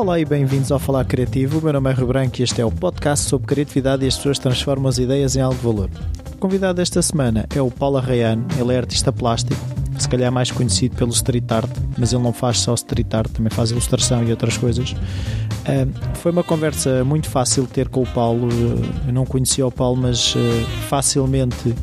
Olá 0.00 0.18
e 0.18 0.24
bem-vindos 0.24 0.72
ao 0.72 0.78
Falar 0.78 1.04
Criativo. 1.04 1.58
O 1.58 1.62
meu 1.62 1.74
nome 1.74 1.90
é 1.90 1.92
Rui 1.92 2.06
Branco 2.06 2.40
e 2.40 2.42
este 2.42 2.58
é 2.58 2.64
o 2.64 2.70
podcast 2.70 3.28
sobre 3.28 3.46
criatividade 3.46 4.02
e 4.02 4.08
as 4.08 4.16
pessoas 4.16 4.38
transformam 4.38 4.88
as 4.88 4.96
ideias 4.96 5.36
em 5.36 5.42
algo 5.42 5.58
de 5.58 5.62
valor. 5.62 5.90
O 6.32 6.38
convidado 6.38 6.76
desta 6.76 7.02
semana 7.02 7.44
é 7.54 7.60
o 7.60 7.70
Paulo 7.70 7.98
Arraiano. 7.98 8.46
Ele 8.58 8.72
é 8.72 8.78
artista 8.78 9.12
plástico, 9.12 9.60
se 9.98 10.08
calhar 10.08 10.32
mais 10.32 10.50
conhecido 10.50 10.96
pelo 10.96 11.10
street 11.10 11.44
art, 11.52 11.70
mas 11.98 12.14
ele 12.14 12.22
não 12.22 12.32
faz 12.32 12.60
só 12.60 12.72
street 12.72 13.12
art, 13.12 13.30
também 13.30 13.50
faz 13.50 13.72
ilustração 13.72 14.24
e 14.24 14.30
outras 14.30 14.56
coisas. 14.56 14.92
Uh, 14.92 16.16
foi 16.16 16.32
uma 16.32 16.42
conversa 16.42 17.04
muito 17.04 17.28
fácil 17.28 17.66
ter 17.66 17.90
com 17.90 18.02
o 18.02 18.06
Paulo. 18.06 18.48
Eu 19.06 19.12
não 19.12 19.26
conhecia 19.26 19.66
o 19.66 19.70
Paulo, 19.70 20.00
mas 20.00 20.34
uh, 20.34 20.38
facilmente 20.88 21.74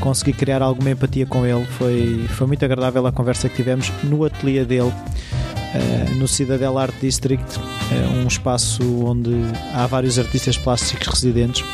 consegui 0.00 0.32
criar 0.32 0.62
alguma 0.62 0.90
empatia 0.90 1.26
com 1.26 1.46
ele. 1.46 1.64
Foi, 1.78 2.26
foi 2.30 2.48
muito 2.48 2.64
agradável 2.64 3.06
a 3.06 3.12
conversa 3.12 3.48
que 3.48 3.54
tivemos 3.54 3.92
no 4.02 4.24
ateliê 4.24 4.64
dele. 4.64 4.92
Uh, 5.72 6.16
no 6.16 6.26
Cidadel 6.26 6.76
Art 6.78 6.94
District, 7.00 7.44
uh, 7.58 8.24
um 8.24 8.26
espaço 8.26 8.82
onde 9.04 9.30
há 9.72 9.86
vários 9.86 10.18
artistas 10.18 10.56
plásticos 10.56 11.06
residentes. 11.06 11.64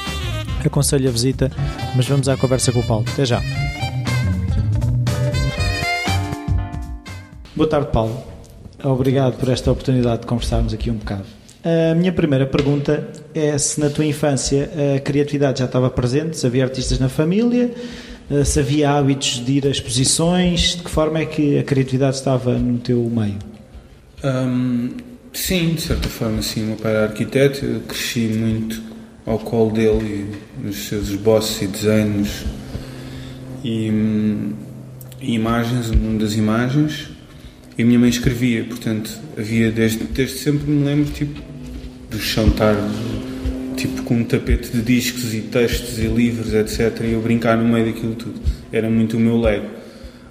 Aconselho 0.64 1.08
a 1.08 1.12
visita, 1.12 1.50
mas 1.94 2.06
vamos 2.06 2.28
à 2.28 2.36
conversa 2.36 2.72
com 2.72 2.80
o 2.80 2.86
Paulo. 2.86 3.06
Até 3.10 3.24
já. 3.24 3.40
Boa 7.54 7.68
tarde, 7.68 7.88
Paulo. 7.90 8.22
Obrigado 8.84 9.38
por 9.38 9.48
esta 9.48 9.72
oportunidade 9.72 10.20
de 10.20 10.26
conversarmos 10.26 10.74
aqui 10.74 10.90
um 10.90 10.96
bocado. 10.96 11.24
A 11.64 11.94
minha 11.94 12.12
primeira 12.12 12.46
pergunta 12.46 13.08
é 13.34 13.56
se 13.58 13.80
na 13.80 13.90
tua 13.90 14.04
infância 14.04 14.70
a 14.94 15.00
criatividade 15.00 15.58
já 15.58 15.64
estava 15.64 15.90
presente, 15.90 16.36
se 16.36 16.46
havia 16.46 16.62
artistas 16.62 16.98
na 17.00 17.08
família, 17.08 17.72
eh, 18.30 18.44
se 18.44 18.60
havia 18.60 18.90
hábitos 18.90 19.44
de 19.44 19.52
ir 19.52 19.66
a 19.66 19.70
exposições, 19.70 20.76
de 20.76 20.82
que 20.82 20.90
forma 20.90 21.18
é 21.18 21.26
que 21.26 21.58
a 21.58 21.64
criatividade 21.64 22.16
estava 22.16 22.52
no 22.52 22.78
teu 22.78 22.98
meio? 23.10 23.55
Um, 24.24 24.90
sim, 25.32 25.74
de 25.74 25.82
certa 25.82 26.08
forma, 26.08 26.42
sim. 26.42 26.62
O 26.62 26.66
meu 26.66 26.76
pai 26.76 26.92
era 26.92 27.04
arquiteto, 27.04 27.64
eu 27.64 27.80
cresci 27.80 28.28
muito 28.28 28.80
ao 29.24 29.38
colo 29.38 29.72
dele 29.72 30.28
e 30.62 30.66
nos 30.66 30.88
seus 30.88 31.08
esboços 31.08 31.60
e 31.62 31.66
desenhos 31.66 32.44
e, 33.64 33.90
e 35.20 35.34
imagens, 35.34 35.90
o 35.90 35.96
mundo 35.96 36.24
das 36.24 36.34
imagens. 36.34 37.08
E 37.76 37.82
a 37.82 37.86
minha 37.86 37.98
mãe 37.98 38.08
escrevia, 38.08 38.64
portanto, 38.64 39.10
havia 39.36 39.70
desde, 39.70 40.04
desde 40.04 40.38
sempre 40.38 40.70
me 40.70 40.84
lembro 40.84 41.12
tipo, 41.12 41.42
do 42.10 42.18
chão 42.18 42.48
estar 42.48 42.74
tipo 43.76 44.02
com 44.04 44.14
um 44.14 44.24
tapete 44.24 44.70
de 44.70 44.80
discos 44.80 45.34
e 45.34 45.42
textos 45.42 45.98
e 45.98 46.06
livros, 46.06 46.54
etc. 46.54 47.02
E 47.02 47.12
eu 47.12 47.20
brincar 47.20 47.58
no 47.58 47.68
meio 47.68 47.92
daquilo 47.92 48.14
tudo. 48.14 48.40
Era 48.72 48.88
muito 48.88 49.18
o 49.18 49.20
meu 49.20 49.38
lego. 49.38 49.75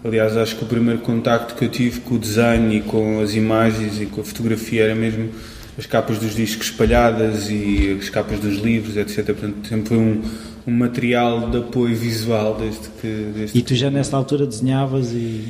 Aliás, 0.05 0.37
acho 0.37 0.55
que 0.55 0.63
o 0.63 0.67
primeiro 0.67 0.99
contacto 0.99 1.55
que 1.55 1.65
eu 1.65 1.69
tive 1.69 2.01
com 2.01 2.13
o 2.13 2.19
design 2.19 2.77
e 2.77 2.81
com 2.81 3.19
as 3.21 3.33
imagens 3.33 3.99
e 3.99 4.05
com 4.05 4.21
a 4.21 4.23
fotografia 4.23 4.83
era 4.83 4.93
mesmo 4.93 5.31
as 5.79 5.87
capas 5.87 6.19
dos 6.19 6.35
discos 6.35 6.67
espalhadas 6.67 7.49
e 7.49 7.97
as 7.99 8.07
capas 8.09 8.39
dos 8.39 8.57
livros, 8.59 8.97
etc. 8.97 9.25
Portanto, 9.25 9.67
sempre 9.67 9.87
foi 9.87 9.97
um, 9.97 10.21
um 10.67 10.71
material 10.71 11.49
de 11.49 11.57
apoio 11.57 11.95
visual 11.95 12.55
desde 12.55 12.87
que... 13.01 13.31
Desde 13.35 13.57
e 13.57 13.63
tu 13.63 13.73
já 13.73 13.89
nessa 13.89 14.15
altura 14.15 14.45
desenhavas 14.45 15.11
e... 15.11 15.41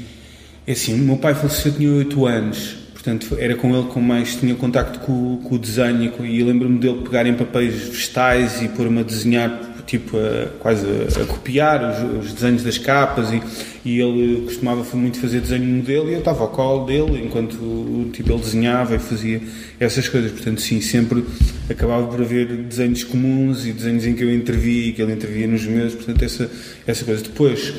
É 0.65 0.71
assim, 0.71 0.93
o 0.93 0.99
meu 0.99 1.17
pai 1.17 1.35
faleceu, 1.35 1.73
eu 1.73 1.77
tinha 1.77 1.91
8 1.91 2.25
anos, 2.25 2.75
portanto 2.93 3.35
era 3.37 3.55
com 3.55 3.75
ele 3.75 3.87
com 3.89 3.99
mais 3.99 4.37
tinha 4.37 4.55
contacto 4.55 4.99
com, 4.99 5.37
com 5.43 5.55
o 5.55 5.59
desenho 5.59 6.13
e, 6.21 6.39
e 6.39 6.43
lembro-me 6.43 6.79
dele 6.79 7.01
pegar 7.03 7.27
em 7.27 7.33
papéis 7.33 7.89
vegetais 7.89 8.61
e 8.61 8.69
pôr-me 8.69 9.01
a 9.01 9.03
desenhar 9.03 9.74
tipo 9.85 10.17
a, 10.17 10.47
quase 10.59 10.85
a, 10.85 11.21
a 11.21 11.25
copiar 11.25 11.83
os, 11.83 12.25
os, 12.25 12.33
desenhos 12.33 12.63
das 12.63 12.77
capas 12.77 13.31
e, 13.31 13.41
e 13.83 13.99
ele 13.99 14.43
costumava 14.45 14.83
muito 14.95 15.19
fazer 15.19 15.41
desenho 15.41 15.65
modelo 15.65 16.09
e 16.09 16.13
eu 16.13 16.19
estava 16.19 16.41
ao 16.41 16.49
colo 16.49 16.85
dele 16.85 17.23
enquanto 17.23 18.09
tipo, 18.11 18.31
ele 18.31 18.41
desenhava 18.41 18.95
e 18.95 18.99
fazia 18.99 19.41
essas 19.79 20.07
coisas, 20.07 20.31
portanto 20.31 20.61
sim, 20.61 20.81
sempre 20.81 21.23
acabava 21.69 22.07
por 22.07 22.21
haver 22.21 22.47
desenhos 22.47 23.03
comuns 23.03 23.65
e 23.65 23.71
desenhos 23.71 24.05
em 24.05 24.15
que 24.15 24.23
eu 24.23 24.33
intervia 24.33 24.89
e 24.89 24.93
que 24.93 25.01
ele 25.01 25.13
intervia 25.13 25.47
nos 25.47 25.65
meus, 25.65 25.93
portanto 25.93 26.23
essa, 26.23 26.49
essa 26.85 27.05
coisa. 27.05 27.23
Depois 27.23 27.73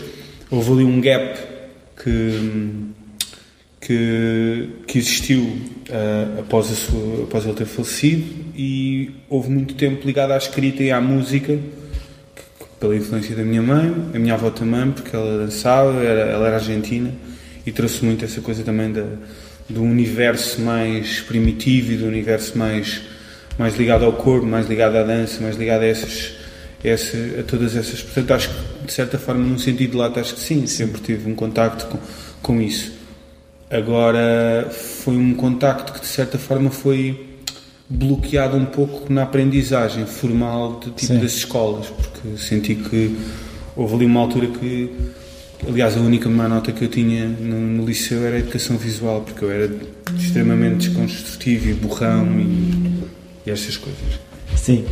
houve 0.50 0.72
ali 0.72 0.84
um 0.84 1.00
gap 1.00 1.39
que 2.03 2.95
que, 3.87 4.69
que 4.84 4.99
existiu 4.99 5.43
uh, 5.45 6.41
após, 6.41 6.66
sua, 6.66 7.22
após 7.22 7.45
ele 7.45 7.55
ter 7.55 7.66
falecido 7.66 8.25
e 8.56 9.12
houve 9.28 9.49
muito 9.49 9.75
tempo 9.75 10.05
ligado 10.05 10.33
à 10.33 10.37
escrita 10.37 10.83
e 10.83 10.91
à 10.91 11.00
música 11.00 11.56
pela 12.86 12.97
influência 12.97 13.34
da 13.34 13.42
minha 13.42 13.62
mãe, 13.62 13.92
a 14.14 14.19
minha 14.19 14.34
avó 14.34 14.48
também, 14.48 14.92
porque 14.92 15.14
ela 15.14 15.44
dançava, 15.44 16.02
era, 16.02 16.20
ela 16.20 16.47
era 16.47 16.56
argentina 16.56 17.12
e 17.66 17.72
trouxe 17.72 18.04
muito 18.04 18.24
essa 18.24 18.41
coisa 18.41 18.62
também 18.62 18.92
da, 18.92 19.04
do 19.69 19.82
universo 19.82 20.60
mais 20.60 21.20
primitivo 21.20 21.92
e 21.92 21.97
do 21.97 22.06
universo 22.06 22.56
mais, 22.56 23.02
mais 23.58 23.76
ligado 23.76 24.04
ao 24.04 24.12
corpo, 24.12 24.47
mais 24.47 24.69
ligado 24.69 24.97
à 24.97 25.02
dança, 25.02 25.41
mais 25.42 25.56
ligado 25.56 25.82
a 25.82 25.86
essas, 25.86 26.34
essa, 26.84 27.16
a 27.41 27.42
todas 27.42 27.74
essas. 27.74 28.02
Portanto, 28.02 28.34
acho 28.34 28.50
que 28.50 28.86
de 28.86 28.92
certa 28.92 29.18
forma, 29.18 29.44
num 29.44 29.58
sentido 29.58 29.98
lato, 29.98 30.20
acho 30.20 30.34
que 30.34 30.41
sim, 30.41 30.64
sempre 30.66 31.00
tive 31.00 31.28
um 31.28 31.34
contacto 31.34 31.86
com, 31.86 31.98
com 32.41 32.60
isso. 32.60 32.92
Agora, 33.68 34.68
foi 34.70 35.16
um 35.16 35.34
contacto 35.34 35.92
que 35.92 36.00
de 36.00 36.06
certa 36.06 36.38
forma 36.38 36.70
foi 36.70 37.35
bloqueado 37.88 38.56
um 38.56 38.64
pouco 38.64 39.12
na 39.12 39.22
aprendizagem 39.22 40.06
formal 40.06 40.80
de, 40.80 40.91
tipo, 40.91 41.14
das 41.14 41.32
escolas, 41.32 41.86
porque 41.86 42.36
senti 42.36 42.74
que 42.74 43.16
houve 43.76 43.94
ali 43.94 44.06
uma 44.06 44.20
altura 44.20 44.48
que, 44.48 44.91
aliás, 45.69 45.97
a 45.97 46.00
única 46.00 46.28
má 46.28 46.48
nota 46.48 46.72
que 46.72 46.84
eu 46.84 46.88
tinha 46.88 47.26
no, 47.26 47.60
no 47.60 47.86
liceu 47.86 48.24
era 48.26 48.36
a 48.36 48.38
educação 48.41 48.76
visual, 48.76 49.20
porque 49.20 49.44
eu 49.44 49.50
era 49.50 49.70
extremamente 50.16 50.88
desconstrutivo 50.88 51.70
e 51.70 51.74
burrão 51.74 52.26
e, 52.41 53.04
e 53.47 53.50
estas 53.50 53.76
coisas. 53.76 54.20
Sim. 54.56 54.84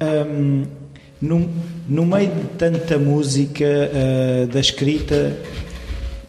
Um, 0.00 0.64
no, 1.20 1.48
no 1.88 2.04
meio 2.04 2.30
de 2.30 2.44
tanta 2.58 2.98
música 2.98 3.64
uh, 3.64 4.46
da 4.48 4.58
escrita, 4.58 5.38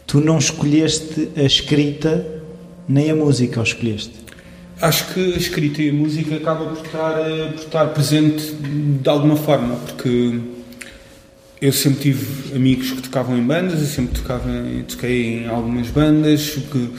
tu 0.05 0.21
não 0.21 0.37
escolheste 0.37 1.29
a 1.35 1.41
escrita 1.41 2.23
nem 2.87 3.09
a 3.09 3.15
música, 3.15 3.59
ou 3.59 3.63
escolheste? 3.63 4.22
Acho 4.81 5.13
que 5.13 5.33
a 5.33 5.37
escrita 5.37 5.81
e 5.81 5.89
a 5.89 5.93
música 5.93 6.35
acaba 6.35 6.65
por 6.65 6.85
estar, 6.85 7.19
eh, 7.19 7.51
por 7.53 7.63
estar 7.63 7.85
presente 7.87 8.53
de 8.53 9.09
alguma 9.09 9.35
forma, 9.35 9.75
porque 9.75 10.39
eu 11.61 11.71
sempre 11.71 12.01
tive 12.01 12.55
amigos 12.55 12.91
que 12.91 13.01
tocavam 13.03 13.37
em 13.37 13.43
bandas, 13.43 13.79
eu 13.79 13.87
sempre 13.87 14.19
tocava, 14.19 14.49
toquei 14.85 15.43
em 15.43 15.47
algumas 15.47 15.89
bandas, 15.89 16.49
que 16.49 16.77
uh, 16.77 16.91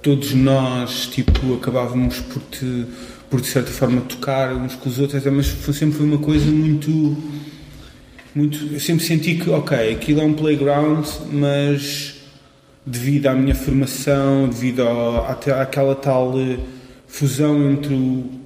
todos 0.00 0.32
nós 0.32 1.06
tipo, 1.06 1.54
acabávamos 1.54 2.20
por, 2.20 2.40
te, 2.42 2.86
por 3.28 3.40
de 3.40 3.48
certa 3.48 3.72
forma 3.72 4.00
tocar 4.02 4.54
uns 4.54 4.76
com 4.76 4.88
os 4.88 5.00
outros, 5.00 5.24
mas 5.24 5.48
foi, 5.48 5.74
sempre 5.74 5.96
foi 5.96 6.06
uma 6.06 6.18
coisa 6.18 6.46
muito, 6.46 7.16
muito. 8.32 8.72
Eu 8.72 8.78
sempre 8.78 9.04
senti 9.04 9.34
que, 9.34 9.50
ok, 9.50 9.92
aquilo 9.92 10.20
é 10.20 10.24
um 10.24 10.34
playground, 10.34 11.04
mas 11.32 12.17
devido 12.88 13.26
à 13.26 13.34
minha 13.34 13.54
formação, 13.54 14.48
devido 14.48 14.82
ao, 14.82 15.30
àquela 15.30 15.94
tal 15.94 16.32
eh, 16.38 16.58
fusão 17.06 17.70
entre 17.70 17.94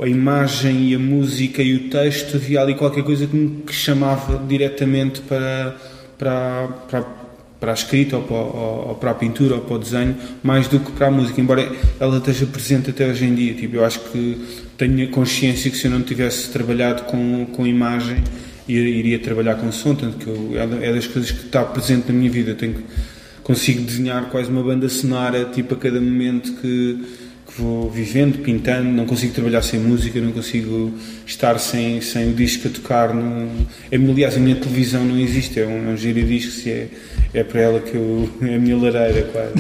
a 0.00 0.06
imagem 0.06 0.88
e 0.88 0.94
a 0.94 0.98
música 0.98 1.62
e 1.62 1.74
o 1.76 1.90
texto, 1.90 2.36
havia 2.36 2.60
ali 2.60 2.74
qualquer 2.74 3.04
coisa 3.04 3.26
que 3.26 3.36
me 3.36 3.62
chamava 3.70 4.42
diretamente 4.46 5.20
para, 5.20 5.76
para, 6.18 6.68
para, 6.90 7.02
para 7.60 7.70
a 7.70 7.74
escrita 7.74 8.16
ou 8.16 8.22
para, 8.24 8.36
ou, 8.36 8.88
ou 8.88 8.94
para, 8.96 9.12
a 9.12 9.14
pintura 9.14 9.54
ou 9.54 9.60
para 9.60 9.76
o 9.76 9.78
desenho, 9.78 10.16
mais 10.42 10.66
do 10.66 10.80
que 10.80 10.90
para 10.90 11.06
a 11.06 11.10
música, 11.10 11.40
embora 11.40 11.70
ela 12.00 12.18
esteja 12.18 12.44
presente 12.46 12.90
até 12.90 13.06
hoje 13.06 13.24
em 13.24 13.34
dia. 13.34 13.54
Tipo, 13.54 13.76
eu 13.76 13.84
acho 13.84 14.00
que 14.00 14.44
tenho 14.76 15.08
consciência 15.10 15.70
que 15.70 15.76
se 15.76 15.86
eu 15.86 15.90
não 15.90 16.02
tivesse 16.02 16.50
trabalhado 16.50 17.04
com, 17.04 17.46
com 17.46 17.64
imagem, 17.64 18.16
iria 18.66 19.18
trabalhar 19.18 19.54
com 19.56 19.70
som, 19.70 19.94
tanto 19.94 20.18
que 20.18 20.26
eu, 20.26 20.52
é 20.82 20.92
das 20.92 21.06
coisas 21.06 21.30
que 21.30 21.46
está 21.46 21.64
presente 21.64 22.10
na 22.10 22.18
minha 22.18 22.30
vida. 22.30 22.54
Tenho 22.54 22.76
consigo 23.52 23.82
desenhar 23.82 24.30
quase 24.30 24.50
uma 24.50 24.62
banda 24.62 24.88
sonora 24.88 25.44
tipo 25.44 25.74
a 25.74 25.76
cada 25.76 26.00
momento 26.00 26.54
que, 26.54 27.04
que 27.46 27.60
vou 27.60 27.90
vivendo, 27.90 28.38
pintando, 28.42 28.88
não 28.88 29.04
consigo 29.04 29.34
trabalhar 29.34 29.60
sem 29.60 29.78
música, 29.78 30.18
não 30.20 30.32
consigo 30.32 30.94
estar 31.26 31.58
sem, 31.58 32.00
sem 32.00 32.30
o 32.30 32.34
disco 32.34 32.68
a 32.68 32.70
tocar. 32.70 33.12
No... 33.12 33.50
Aliás, 33.92 34.36
a 34.36 34.40
minha 34.40 34.56
televisão 34.56 35.04
não 35.04 35.18
existe, 35.18 35.60
é 35.60 35.66
um, 35.66 35.90
é 35.90 35.92
um 35.92 35.96
giradisco, 35.98 36.66
é, 36.66 36.88
é 37.34 37.44
para 37.44 37.60
ela 37.60 37.80
que 37.80 37.94
eu. 37.94 38.30
é 38.40 38.54
a 38.54 38.58
minha 38.58 38.76
lareira 38.76 39.28
quase. 39.30 39.52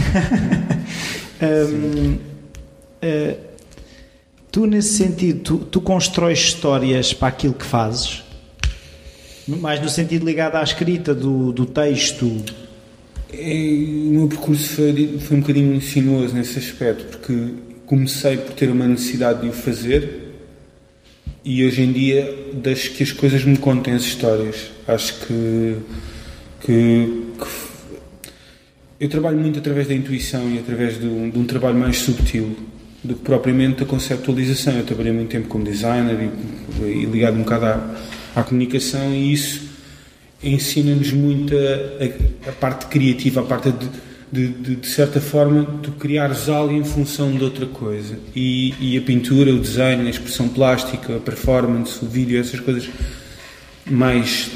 um, 1.76 2.14
uh, 2.14 3.36
tu, 4.50 4.66
nesse 4.66 4.96
sentido, 4.96 5.40
tu, 5.40 5.58
tu 5.58 5.80
constróis 5.82 6.38
histórias 6.38 7.12
para 7.12 7.28
aquilo 7.28 7.52
que 7.52 7.66
fazes? 7.66 8.24
Mais 9.46 9.82
no 9.82 9.88
sentido 9.90 10.24
ligado 10.24 10.54
à 10.56 10.62
escrita 10.62 11.14
do, 11.14 11.52
do 11.52 11.66
texto, 11.66 12.42
o 13.32 14.12
meu 14.12 14.28
percurso 14.28 14.68
foi, 14.68 15.18
foi 15.18 15.36
um 15.36 15.40
bocadinho 15.40 15.80
sinuoso 15.80 16.34
nesse 16.34 16.58
aspecto, 16.58 17.04
porque 17.04 17.32
comecei 17.86 18.36
por 18.36 18.54
ter 18.54 18.70
uma 18.70 18.86
necessidade 18.86 19.42
de 19.42 19.48
o 19.48 19.52
fazer 19.52 20.32
e 21.44 21.64
hoje 21.64 21.82
em 21.82 21.92
dia 21.92 22.32
deixo 22.52 22.92
que 22.92 23.02
as 23.02 23.10
coisas 23.10 23.44
me 23.44 23.56
contem 23.56 23.94
as 23.94 24.02
histórias. 24.02 24.70
Acho 24.86 25.14
que, 25.26 25.76
que, 26.60 27.24
que 27.38 27.46
eu 29.00 29.08
trabalho 29.08 29.38
muito 29.38 29.58
através 29.58 29.88
da 29.88 29.94
intuição 29.94 30.48
e 30.52 30.58
através 30.58 31.00
de 31.00 31.06
um, 31.06 31.30
de 31.30 31.38
um 31.38 31.44
trabalho 31.44 31.76
mais 31.76 31.98
subtil 31.98 32.56
do 33.02 33.14
que 33.14 33.22
propriamente 33.22 33.82
a 33.82 33.86
conceptualização. 33.86 34.74
Eu 34.74 34.84
trabalhei 34.84 35.12
muito 35.12 35.30
tempo 35.30 35.48
como 35.48 35.64
designer 35.64 36.30
e, 36.80 36.84
e 36.84 37.04
ligado 37.06 37.34
um 37.34 37.42
bocado 37.42 37.66
à, 37.66 37.96
à 38.36 38.44
comunicação 38.44 39.12
e 39.12 39.32
isso 39.32 39.71
ensina-nos 40.42 41.12
muito 41.12 41.54
a, 41.54 42.48
a, 42.48 42.52
parte 42.52 42.86
criativa, 42.86 43.40
a 43.40 43.44
parte 43.44 43.70
de, 43.70 43.88
de, 44.30 44.48
de, 44.48 44.76
de, 44.76 44.86
certa 44.86 45.20
forma, 45.20 45.64
tu 45.82 45.92
criares 45.92 46.48
algo 46.48 46.72
em 46.72 46.84
função 46.84 47.32
de 47.32 47.44
outra 47.44 47.66
coisa. 47.66 48.18
E, 48.34 48.74
e, 48.80 48.98
a 48.98 49.02
pintura, 49.02 49.52
o 49.52 49.58
design, 49.58 50.06
a 50.06 50.10
expressão 50.10 50.48
plástica, 50.48 51.16
a 51.16 51.20
performance, 51.20 52.04
o 52.04 52.08
vídeo, 52.08 52.40
essas 52.40 52.60
coisas 52.60 52.88
mais 53.88 54.50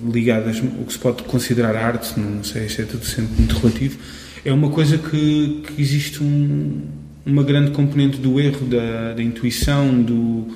ligadas, 0.00 0.58
o 0.58 0.84
que 0.84 0.92
se 0.92 0.98
pode 0.98 1.22
considerar 1.22 1.76
arte, 1.76 2.18
não 2.18 2.42
sei, 2.42 2.66
isto 2.66 2.82
é 2.82 2.84
tudo 2.84 3.04
sempre 3.04 3.34
muito 3.38 3.56
relativo, 3.58 3.98
é 4.44 4.52
uma 4.52 4.70
coisa 4.70 4.98
que, 4.98 5.62
que 5.66 5.80
existe 5.80 6.22
um, 6.22 6.82
uma 7.24 7.44
grande 7.44 7.70
componente 7.70 8.18
do 8.18 8.40
erro, 8.40 8.66
da, 8.66 9.14
da 9.14 9.22
intuição, 9.22 10.02
do, 10.02 10.48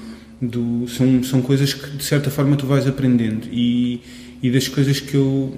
do, 0.43 0.89
são, 0.89 1.23
são 1.23 1.41
coisas 1.41 1.73
que 1.73 1.97
de 1.97 2.03
certa 2.03 2.31
forma 2.31 2.57
tu 2.57 2.67
vais 2.67 2.87
aprendendo 2.89 3.47
e, 3.53 4.01
e 4.43 4.51
das 4.51 4.69
coisas 4.69 5.01
que 5.01 5.15
eu 5.15 5.55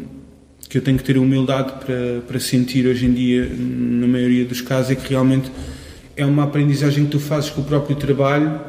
que 0.68 0.76
eu 0.76 0.82
tenho 0.82 0.98
que 0.98 1.04
ter 1.04 1.16
humildade 1.16 1.72
para, 1.84 2.20
para 2.26 2.38
sentir 2.38 2.86
hoje 2.86 3.06
em 3.06 3.12
dia, 3.12 3.48
na 3.48 4.06
maioria 4.06 4.44
dos 4.44 4.60
casos, 4.60 4.90
é 4.90 4.94
que 4.94 5.08
realmente 5.08 5.50
é 6.14 6.26
uma 6.26 6.44
aprendizagem 6.44 7.04
que 7.04 7.10
tu 7.12 7.18
fazes 7.20 7.48
com 7.48 7.62
o 7.62 7.64
próprio 7.64 7.96
trabalho 7.96 8.60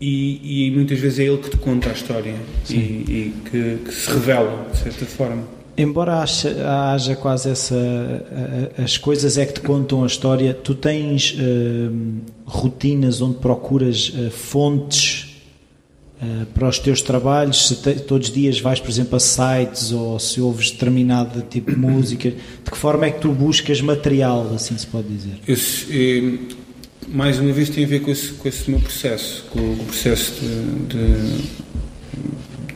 e, 0.00 0.68
e 0.68 0.70
muitas 0.70 0.98
vezes 0.98 1.18
é 1.18 1.24
ele 1.24 1.38
que 1.38 1.50
te 1.50 1.56
conta 1.58 1.90
a 1.90 1.92
história 1.92 2.34
e, 2.70 2.74
e 2.74 3.34
que, 3.50 3.78
que, 3.84 3.92
se 3.92 4.10
revela, 4.10 4.68
de 4.72 4.78
certa 4.78 5.04
forma. 5.06 5.44
Embora 5.78 6.22
haja, 6.22 6.54
haja 6.92 7.16
quase 7.16 7.50
essa. 7.50 7.76
As 8.82 8.96
coisas 8.96 9.36
é 9.36 9.44
que 9.44 9.54
te 9.54 9.60
contam 9.60 10.04
a 10.04 10.06
história, 10.06 10.54
tu 10.54 10.74
tens 10.74 11.32
uh, 11.32 11.94
rotinas 12.46 13.20
onde 13.20 13.36
procuras 13.38 14.08
uh, 14.08 14.30
fontes 14.30 15.15
Uh, 16.20 16.46
para 16.54 16.66
os 16.66 16.78
teus 16.78 17.02
trabalhos, 17.02 17.68
se 17.68 17.76
te, 17.76 17.92
todos 18.00 18.28
os 18.28 18.34
dias 18.34 18.58
vais, 18.58 18.80
por 18.80 18.88
exemplo, 18.88 19.16
a 19.16 19.20
sites 19.20 19.92
ou 19.92 20.18
se 20.18 20.40
ouves 20.40 20.70
determinado 20.70 21.42
tipo 21.42 21.70
de 21.70 21.76
música, 21.76 22.30
de 22.30 22.70
que 22.70 22.76
forma 22.76 23.04
é 23.04 23.10
que 23.10 23.20
tu 23.20 23.30
buscas 23.32 23.82
material, 23.82 24.50
assim 24.54 24.78
se 24.78 24.86
pode 24.86 25.08
dizer? 25.08 25.34
Esse, 25.46 25.86
é, 25.92 26.56
mais 27.08 27.38
uma 27.38 27.52
vez 27.52 27.68
tem 27.68 27.84
a 27.84 27.86
ver 27.86 28.00
com 28.00 28.10
esse, 28.10 28.32
com 28.32 28.48
esse 28.48 28.70
meu 28.70 28.80
processo, 28.80 29.44
com 29.50 29.60
o 29.60 29.84
processo 29.84 30.32
de, 30.40 30.96
de, 30.96 31.36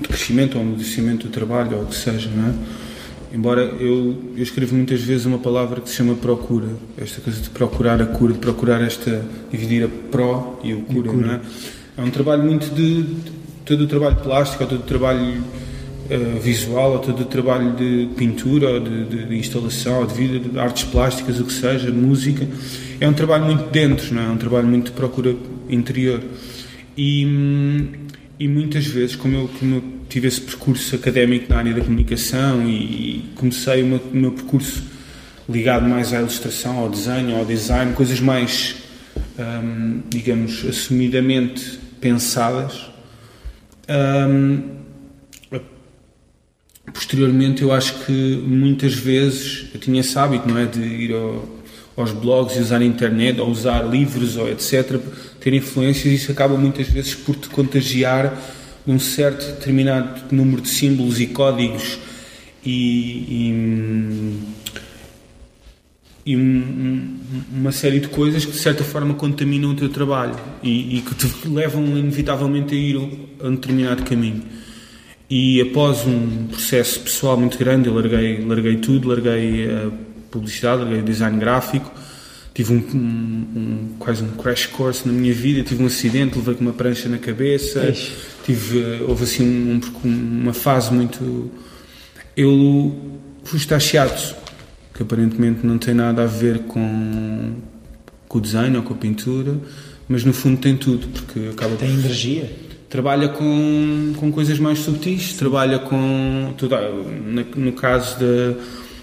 de 0.03 0.09
crescimento 0.09 0.57
ou 0.57 0.63
amadurecimento 0.63 1.27
do 1.27 1.33
trabalho 1.33 1.79
ou 1.79 1.83
o 1.85 1.87
que 1.87 1.97
seja, 1.97 2.29
não 2.29 2.51
é? 2.51 2.55
Embora 3.33 3.63
eu, 3.63 4.19
eu 4.37 4.43
escrevo 4.43 4.75
muitas 4.75 5.01
vezes 5.01 5.25
uma 5.25 5.39
palavra 5.39 5.81
que 5.81 5.89
se 5.89 5.97
chama 5.97 6.15
procura, 6.15 6.69
esta 6.99 7.21
coisa 7.21 7.41
de 7.41 7.49
procurar 7.49 8.03
a 8.03 8.07
cura, 8.07 8.33
de 8.33 8.39
procurar 8.41 8.83
esta, 8.83 9.25
dividir 9.51 9.85
a 9.85 9.89
pró 10.11 10.61
e 10.65 10.75
o 10.75 10.83
cura, 10.83 11.09
e 11.09 11.11
cura. 11.11 11.27
não 11.27 11.35
é? 11.35 11.41
É 12.01 12.03
um 12.03 12.11
trabalho 12.11 12.43
muito 12.43 12.75
de, 12.75 13.03
de 13.03 13.31
todo 13.63 13.85
o 13.85 13.87
trabalho 13.87 14.17
plástico, 14.17 14.63
ou 14.63 14.71
todo 14.71 14.81
o 14.81 14.85
trabalho 14.85 15.45
uh, 16.09 16.41
visual, 16.41 16.93
ou 16.93 16.99
todo 16.99 17.21
o 17.21 17.25
trabalho 17.27 17.73
de 17.73 18.09
pintura, 18.17 18.71
ou 18.71 18.81
de, 18.81 19.05
de, 19.05 19.27
de, 19.27 19.37
instalação, 19.37 20.01
ou 20.01 20.07
de 20.07 20.15
vida, 20.15 20.49
de 20.49 20.59
artes 20.59 20.85
plásticas, 20.85 21.39
o 21.39 21.45
que 21.45 21.53
seja, 21.53 21.91
música. 21.91 22.49
É 22.99 23.07
um 23.07 23.13
trabalho 23.13 23.45
muito 23.45 23.65
dentro, 23.71 24.15
não 24.15 24.23
é? 24.23 24.27
é 24.27 24.29
um 24.31 24.39
trabalho 24.39 24.67
muito 24.67 24.87
de 24.87 24.93
procura 24.93 25.37
interior. 25.69 26.23
E, 26.97 27.23
e 28.39 28.49
muitas 28.49 28.87
vezes, 28.87 29.15
como 29.15 29.37
eu, 29.37 29.51
como 29.59 29.75
eu 29.75 29.85
tive 30.09 30.27
esse 30.27 30.41
percurso 30.41 30.97
académico 30.97 31.53
na 31.53 31.59
área 31.59 31.75
da 31.75 31.83
comunicação 31.83 32.67
e, 32.67 32.73
e 32.73 33.25
comecei 33.35 33.83
o 33.83 33.87
meu, 33.87 34.01
o 34.11 34.17
meu 34.17 34.33
percurso 34.33 34.85
ligado 35.47 35.87
mais 35.87 36.15
à 36.15 36.21
ilustração, 36.21 36.79
ao 36.79 36.89
desenho, 36.89 37.37
ao 37.37 37.45
design, 37.45 37.93
coisas 37.93 38.21
mais, 38.21 38.77
hum, 39.39 40.01
digamos, 40.09 40.65
assumidamente 40.67 41.90
pensadas. 42.01 42.91
Um, 43.89 44.81
posteriormente, 46.93 47.63
eu 47.63 47.73
acho 47.73 48.05
que 48.05 48.43
muitas 48.47 48.95
vezes 48.95 49.67
eu 49.75 49.81
tinha 49.81 50.01
esse 50.01 50.19
hábito, 50.19 50.49
não 50.49 50.59
é, 50.59 50.67
de 50.67 50.81
ir 50.81 51.15
ao, 51.15 51.49
aos 51.97 52.13
blogs 52.13 52.57
e 52.57 52.61
usar 52.61 52.81
a 52.81 52.85
internet, 52.85 53.41
ou 53.41 53.49
usar 53.49 53.83
livros, 53.83 54.37
ou 54.37 54.49
etc, 54.49 55.01
ter 55.41 55.55
influências. 55.55 56.07
E 56.07 56.15
isso 56.15 56.33
acaba 56.33 56.57
muitas 56.57 56.89
vezes 56.89 57.15
por 57.15 57.37
te 57.37 57.49
contagiar 57.49 58.37
um 58.87 58.99
certo 58.99 59.45
determinado 59.47 60.35
número 60.35 60.63
de 60.63 60.69
símbolos 60.69 61.21
e 61.21 61.27
códigos 61.27 61.99
e, 62.65 63.27
e 63.29 64.60
e 66.31 66.37
um, 66.37 67.17
uma 67.53 67.73
série 67.73 67.99
de 67.99 68.07
coisas 68.07 68.45
que 68.45 68.53
de 68.53 68.59
certa 68.59 68.85
forma 68.85 69.15
contaminam 69.15 69.71
o 69.71 69.75
teu 69.75 69.89
trabalho 69.89 70.37
e, 70.63 70.99
e, 70.99 71.01
que 71.01 71.13
te 71.17 71.27
levam 71.49 71.85
inevitavelmente 71.85 72.73
a 72.73 72.79
ir 72.79 72.97
a 72.97 73.49
um 73.49 73.55
determinado 73.57 74.05
caminho. 74.05 74.43
E 75.29 75.61
após 75.61 76.07
um 76.07 76.47
processo 76.47 77.01
pessoal 77.01 77.37
muito 77.37 77.59
grande, 77.59 77.89
eu 77.89 77.95
larguei, 77.95 78.45
larguei 78.45 78.77
tudo, 78.77 79.09
larguei 79.09 79.69
a 79.69 79.91
publicidade, 80.31 80.83
larguei 80.83 81.01
o 81.01 81.05
design 81.05 81.37
gráfico, 81.37 81.91
tive 82.55 82.75
um, 82.75 82.77
um, 82.77 83.59
um, 83.59 83.89
quase 83.99 84.23
um 84.23 84.31
crash 84.31 84.67
course 84.67 85.07
na 85.07 85.13
minha 85.13 85.35
vida, 85.35 85.65
tive 85.65 85.83
um 85.83 85.87
acidente, 85.87 86.37
levei 86.39 86.55
com 86.55 86.63
uma 86.63 86.73
prancha 86.73 87.09
na 87.09 87.19
cabeça, 87.19 87.93
tive, 88.45 89.03
houve 89.03 89.25
assim 89.25 89.81
uma 90.05 90.53
fase 90.53 90.93
muito... 90.93 91.51
Eu 92.37 93.19
fui 93.43 93.59
estacheado 93.59 94.41
que 95.01 95.03
aparentemente 95.03 95.67
não 95.67 95.79
tem 95.79 95.95
nada 95.95 96.25
a 96.25 96.27
ver 96.27 96.59
com, 96.65 97.55
com 98.29 98.39
o 98.39 98.41
design 98.41 98.77
ou 98.77 98.83
com 98.83 98.93
a 98.93 98.97
pintura, 98.97 99.57
mas 100.07 100.25
no 100.25 100.33
fundo 100.35 100.59
tem 100.59 100.77
tudo, 100.77 101.09
porque 101.09 101.49
acaba 101.51 101.75
Tem 101.77 101.89
energia? 101.89 102.53
Trabalha 102.87 103.31
com, 103.31 104.13
com 104.17 104.31
coisas 104.31 104.59
mais 104.59 104.81
subtis, 104.81 105.33
trabalha 105.33 105.79
com. 105.79 106.53
Tudo, 106.59 106.77
no 107.57 107.73
caso 107.73 108.19
de, 108.19 108.57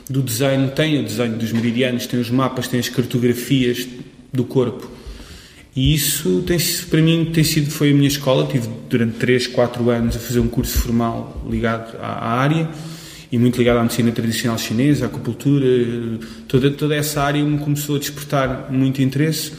do 0.08 0.22
design, 0.22 0.70
tem 0.72 1.00
o 1.00 1.04
design 1.04 1.36
dos 1.36 1.52
meridianos, 1.52 2.06
tem 2.06 2.20
os 2.20 2.30
mapas, 2.30 2.68
tem 2.68 2.80
as 2.80 2.90
cartografias 2.90 3.88
do 4.32 4.44
corpo. 4.44 4.88
E 5.76 5.96
isso 5.96 6.44
tem 6.46 6.58
para 6.92 7.02
mim 7.02 7.32
tem 7.34 7.44
sido 7.44 7.72
foi 7.72 7.92
a 7.92 7.94
minha 7.94 8.08
escola. 8.08 8.46
Tive 8.46 8.68
durante 8.88 9.18
3, 9.18 9.48
4 9.48 9.90
anos 9.90 10.16
a 10.16 10.20
fazer 10.20 10.42
um 10.42 10.48
curso 10.48 10.78
formal 10.78 11.44
ligado 11.50 11.98
à, 12.00 12.08
à 12.08 12.40
área 12.40 12.70
e 13.32 13.38
muito 13.38 13.58
ligado 13.58 13.78
à 13.78 13.84
medicina 13.84 14.12
tradicional 14.12 14.58
chinesa, 14.58 15.06
à 15.06 15.08
acupuntura, 15.08 15.66
toda, 16.48 16.72
toda 16.72 16.96
essa 16.96 17.22
área 17.22 17.44
me 17.44 17.58
começou 17.58 17.96
a 17.96 18.00
despertar 18.00 18.72
muito 18.72 19.02
interesse 19.02 19.52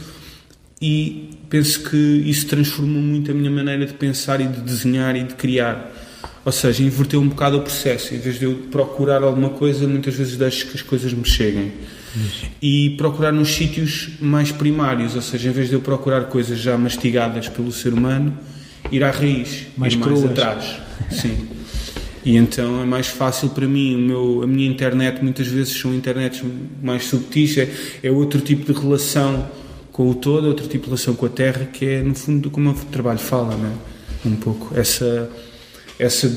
e 0.81 1.29
penso 1.49 1.83
que 1.89 1.97
isso 1.97 2.47
transformou 2.47 3.01
muito 3.01 3.31
a 3.31 3.33
minha 3.33 3.51
maneira 3.51 3.85
de 3.85 3.93
pensar 3.93 4.39
e 4.39 4.47
de 4.47 4.61
desenhar 4.61 5.15
e 5.15 5.23
de 5.23 5.35
criar. 5.35 5.91
Ou 6.45 6.51
seja, 6.51 6.81
inverteu 6.83 7.21
um 7.21 7.27
bocado 7.27 7.57
o 7.57 7.61
processo. 7.61 8.13
Em 8.15 8.17
vez 8.17 8.39
de 8.39 8.45
eu 8.45 8.55
procurar 8.71 9.21
alguma 9.21 9.49
coisa, 9.49 9.87
muitas 9.87 10.15
vezes 10.15 10.37
deixo 10.37 10.67
que 10.67 10.75
as 10.75 10.81
coisas 10.81 11.13
me 11.13 11.25
cheguem. 11.25 11.71
E 12.61 12.91
procurar 12.91 13.31
nos 13.31 13.49
sítios 13.49 14.09
mais 14.19 14.51
primários, 14.51 15.15
ou 15.15 15.21
seja, 15.21 15.49
em 15.49 15.51
vez 15.51 15.69
de 15.69 15.75
eu 15.75 15.81
procurar 15.81 16.25
coisas 16.25 16.57
já 16.57 16.77
mastigadas 16.77 17.47
pelo 17.49 17.71
ser 17.71 17.93
humano, 17.93 18.35
ir 18.91 19.03
à 19.03 19.11
raiz, 19.11 19.67
mais, 19.77 19.93
ir 19.93 19.97
mais 19.97 20.23
atrás. 20.23 20.75
Sim. 21.11 21.47
E 22.23 22.35
então 22.35 22.81
é 22.81 22.85
mais 22.85 23.07
fácil 23.07 23.49
para 23.49 23.67
mim, 23.67 23.95
o 23.95 23.99
meu, 23.99 24.43
a 24.43 24.47
minha 24.47 24.69
internet 24.69 25.23
muitas 25.23 25.47
vezes 25.47 25.79
são 25.79 25.93
internets 25.93 26.43
mais 26.81 27.05
subtis, 27.05 27.57
é, 27.57 27.69
é 28.03 28.11
outro 28.11 28.41
tipo 28.41 28.71
de 28.71 28.77
relação 28.77 29.47
com 29.91 30.09
o 30.09 30.15
todo, 30.15 30.47
outro 30.47 30.67
tipo 30.67 30.83
de 30.83 30.89
relação 30.89 31.15
com 31.15 31.25
a 31.25 31.29
Terra, 31.29 31.65
que 31.65 31.85
é 31.85 32.01
no 32.01 32.13
fundo 32.15 32.49
como 32.49 32.71
o 32.71 32.73
trabalho 32.73 33.19
fala, 33.19 33.55
né? 33.55 33.73
um 34.25 34.35
pouco. 34.35 34.77
Essa, 34.77 35.29
essa, 35.97 36.31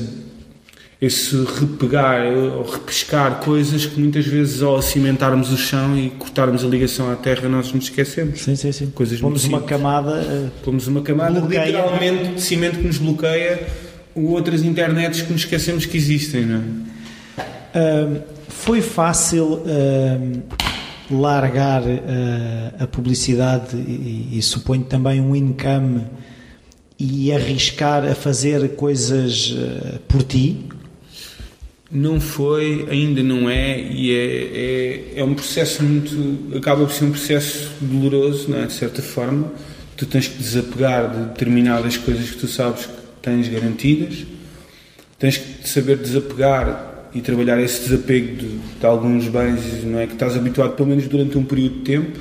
esse 1.01 1.35
repegar 1.59 2.25
ou 2.27 2.63
repescar 2.63 3.39
coisas 3.39 3.85
que 3.85 3.99
muitas 3.99 4.25
vezes 4.25 4.61
ao 4.61 4.81
cimentarmos 4.81 5.51
o 5.51 5.57
chão 5.57 5.97
e 5.97 6.09
cortarmos 6.11 6.63
a 6.63 6.67
ligação 6.67 7.11
à 7.11 7.15
Terra 7.15 7.49
nós 7.49 7.71
nos 7.73 7.85
esquecemos. 7.85 8.41
Sim, 8.41 8.55
sim, 8.55 8.71
sim. 8.71 8.89
Coisas 8.91 9.19
Pomos 9.19 9.43
uma 9.45 9.61
camada... 9.61 10.21
Uh, 10.21 10.51
Pomos 10.63 10.87
uma 10.87 11.01
camada 11.01 11.39
bloqueia. 11.39 11.65
literalmente 11.65 12.33
de 12.35 12.41
cimento 12.41 12.79
que 12.79 12.87
nos 12.87 12.97
bloqueia 12.97 13.67
outras 14.15 14.63
internets 14.63 15.21
que 15.21 15.31
nos 15.31 15.41
esquecemos 15.41 15.85
que 15.85 15.97
existem, 15.97 16.45
não 16.45 16.57
é? 16.57 16.93
Uh, 17.73 18.21
foi 18.47 18.81
fácil 18.81 19.53
uh, 19.53 20.43
largar 21.09 21.81
uh, 21.81 21.87
a 22.79 22.87
publicidade 22.87 23.75
e, 23.75 24.37
e, 24.37 24.41
suponho 24.41 24.83
também 24.83 25.19
um 25.19 25.35
income 25.35 26.03
e 26.99 27.31
arriscar 27.33 28.05
a 28.05 28.15
fazer 28.15 28.75
coisas 28.75 29.53
ah, 29.57 29.99
por 30.07 30.23
ti? 30.23 30.65
Não 31.91 32.19
foi, 32.19 32.87
ainda 32.89 33.21
não 33.21 33.49
é, 33.49 33.79
e 33.79 34.11
é, 34.11 35.17
é, 35.17 35.19
é, 35.19 35.23
um 35.23 35.33
processo 35.33 35.83
muito. 35.83 36.57
acaba 36.57 36.85
por 36.85 36.93
ser 36.93 37.05
um 37.05 37.11
processo 37.11 37.69
doloroso, 37.81 38.49
não 38.49 38.59
é? 38.59 38.65
de 38.67 38.73
certa 38.73 39.01
forma. 39.01 39.51
Tu 39.97 40.05
tens 40.05 40.27
que 40.27 40.37
desapegar 40.37 41.11
de 41.11 41.25
determinadas 41.25 41.97
coisas 41.97 42.31
que 42.31 42.37
tu 42.37 42.47
sabes 42.47 42.85
que 42.85 43.02
tens 43.23 43.47
garantidas, 43.47 44.25
tens 45.17 45.37
que 45.37 45.67
saber 45.67 45.97
desapegar 45.97 47.07
e 47.15 47.21
trabalhar 47.21 47.59
esse 47.61 47.87
desapego 47.87 48.35
de, 48.35 48.57
de, 48.79 48.85
alguns 48.85 49.27
bens 49.29 49.83
não 49.83 49.99
é, 49.99 50.05
que 50.05 50.13
estás 50.13 50.35
habituado, 50.35 50.75
pelo 50.75 50.89
menos 50.89 51.07
durante 51.07 51.37
um 51.37 51.45
período 51.45 51.77
de 51.77 51.81
tempo, 51.81 52.19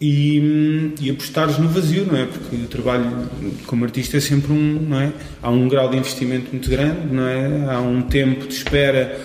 e, 0.00 0.94
e 1.00 1.10
apostares 1.10 1.58
no 1.58 1.68
vazio, 1.68 2.06
não 2.06 2.16
é? 2.16 2.26
Porque 2.26 2.54
o 2.54 2.68
trabalho 2.68 3.28
como 3.66 3.84
artista 3.84 4.16
é 4.16 4.20
sempre 4.20 4.52
um, 4.52 4.86
não 4.88 5.00
é? 5.00 5.12
Há 5.42 5.50
um 5.50 5.68
grau 5.68 5.90
de 5.90 5.96
investimento 5.96 6.52
muito 6.52 6.70
grande, 6.70 7.12
não 7.12 7.26
é? 7.26 7.74
Há 7.74 7.80
um 7.80 8.02
tempo 8.02 8.46
de 8.46 8.54
espera 8.54 9.18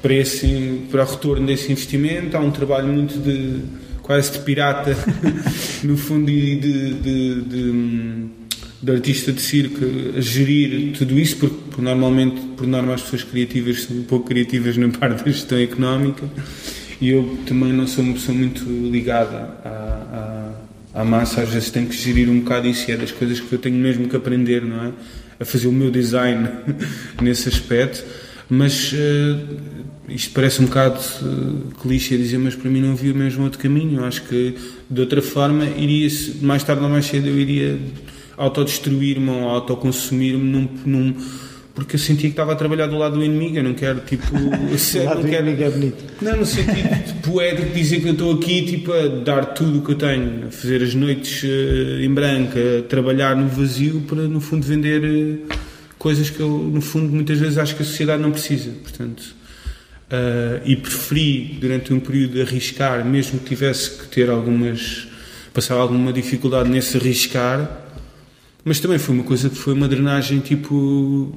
para, 0.00 0.14
esse, 0.14 0.80
para 0.90 1.02
o 1.02 1.06
retorno 1.06 1.46
desse 1.46 1.70
investimento, 1.70 2.34
há 2.36 2.40
um 2.40 2.50
trabalho 2.50 2.88
muito 2.88 3.18
de 3.18 3.60
quase 4.00 4.32
de 4.32 4.38
pirata, 4.38 4.96
no 5.84 5.96
fundo, 5.98 6.30
e 6.30 6.56
de, 6.56 6.94
de, 6.94 7.40
de, 7.42 8.26
de, 8.84 8.92
artista 8.92 9.32
de 9.32 9.40
circo 9.40 9.84
a 10.16 10.20
gerir 10.20 10.92
tudo 10.96 11.18
isso, 11.18 11.36
porque, 11.36 11.80
normalmente, 11.80 12.40
por 12.56 12.66
norma, 12.66 12.94
as 12.94 13.02
pessoas 13.02 13.24
criativas 13.24 13.82
são 13.84 13.96
um 13.96 14.02
pouco 14.02 14.26
criativas 14.26 14.76
na 14.76 14.88
parte 14.96 15.24
da 15.24 15.30
gestão 15.30 15.58
económica 15.58 16.28
e 17.00 17.10
eu 17.10 17.38
também 17.46 17.72
não 17.72 17.86
sou 17.86 18.04
uma 18.04 18.14
pessoa 18.14 18.36
muito 18.36 18.64
ligada 18.90 19.36
à, 19.64 20.52
à, 20.94 21.00
à 21.00 21.04
massa, 21.04 21.42
às 21.42 21.48
vezes 21.48 21.70
tenho 21.70 21.86
que 21.86 21.96
gerir 21.96 22.28
um 22.28 22.40
bocado 22.40 22.68
isso, 22.68 22.90
é 22.90 22.96
das 22.96 23.10
coisas 23.10 23.40
que 23.40 23.52
eu 23.52 23.58
tenho 23.58 23.76
mesmo 23.76 24.08
que 24.08 24.16
aprender, 24.16 24.62
não 24.62 24.84
é? 24.84 24.92
A 25.40 25.44
fazer 25.44 25.66
o 25.66 25.72
meu 25.72 25.90
design 25.90 26.48
nesse 27.20 27.48
aspecto, 27.48 28.04
mas 28.48 28.92
uh, 28.92 29.56
isto 30.08 30.32
parece 30.32 30.62
um 30.62 30.66
bocado 30.66 31.00
uh, 31.22 31.74
clichê 31.80 32.16
dizer, 32.16 32.38
mas 32.38 32.54
para 32.54 32.70
mim 32.70 32.80
não 32.80 32.92
havia 32.92 33.12
mesmo 33.12 33.42
outro 33.42 33.58
caminho. 33.58 34.00
Eu 34.00 34.04
acho 34.04 34.22
que 34.22 34.54
de 34.88 35.00
outra 35.00 35.20
forma, 35.20 35.64
iria 35.76 36.08
mais 36.40 36.62
tarde 36.62 36.82
ou 36.82 36.88
mais 36.88 37.06
cedo, 37.06 37.26
eu 37.26 37.38
iria 37.38 37.78
autodestruir-me 38.36 39.30
ou 39.30 39.48
autoconsumir-me 39.48 40.44
num, 40.44 40.68
num 40.84 41.14
porque 41.74 41.96
eu 41.96 42.00
sentia 42.00 42.28
que 42.28 42.34
estava 42.34 42.52
a 42.52 42.56
trabalhar 42.56 42.86
do 42.86 42.96
lado 42.96 43.16
do 43.16 43.24
inimigo. 43.24 43.58
Eu 43.58 43.64
não 43.64 43.74
quero, 43.74 44.00
tipo, 44.00 44.24
ser, 44.78 45.06
não 45.06 45.24
quero. 45.24 45.48
É 45.48 45.70
bonito. 45.70 46.04
Não, 46.22 46.36
no 46.36 46.46
sentido 46.46 47.20
poético, 47.22 47.74
dizer 47.74 48.00
que 48.00 48.08
eu 48.08 48.12
estou 48.12 48.32
aqui, 48.32 48.62
tipo, 48.62 48.92
a 48.92 49.08
dar 49.08 49.46
tudo 49.46 49.80
o 49.80 49.82
que 49.82 49.90
eu 49.90 49.96
tenho, 49.96 50.46
a 50.46 50.50
fazer 50.52 50.82
as 50.82 50.94
noites 50.94 51.42
uh, 51.42 52.00
em 52.00 52.12
branco, 52.12 52.52
a 52.56 52.82
trabalhar 52.82 53.34
no 53.34 53.48
vazio 53.48 54.02
para, 54.02 54.22
no 54.22 54.40
fundo, 54.40 54.64
vender 54.64 55.02
uh, 55.02 55.58
coisas 55.98 56.30
que 56.30 56.38
eu, 56.38 56.48
no 56.48 56.80
fundo, 56.80 57.12
muitas 57.12 57.38
vezes 57.38 57.58
acho 57.58 57.74
que 57.74 57.82
a 57.82 57.86
sociedade 57.86 58.22
não 58.22 58.30
precisa. 58.30 58.70
Portanto, 58.70 59.34
uh, 60.12 60.62
e 60.64 60.76
preferi, 60.76 61.58
durante 61.60 61.92
um 61.92 61.98
período, 61.98 62.40
arriscar, 62.40 63.04
mesmo 63.04 63.40
que 63.40 63.46
tivesse 63.46 63.98
que 63.98 64.06
ter 64.06 64.30
algumas. 64.30 65.08
passar 65.52 65.74
alguma 65.74 66.12
dificuldade 66.12 66.68
nesse 66.68 66.98
arriscar. 66.98 67.83
Mas 68.64 68.80
também 68.80 68.98
foi 68.98 69.14
uma 69.14 69.24
coisa 69.24 69.50
que 69.50 69.56
foi 69.56 69.74
uma 69.74 69.86
drenagem, 69.86 70.40
tipo 70.40 71.32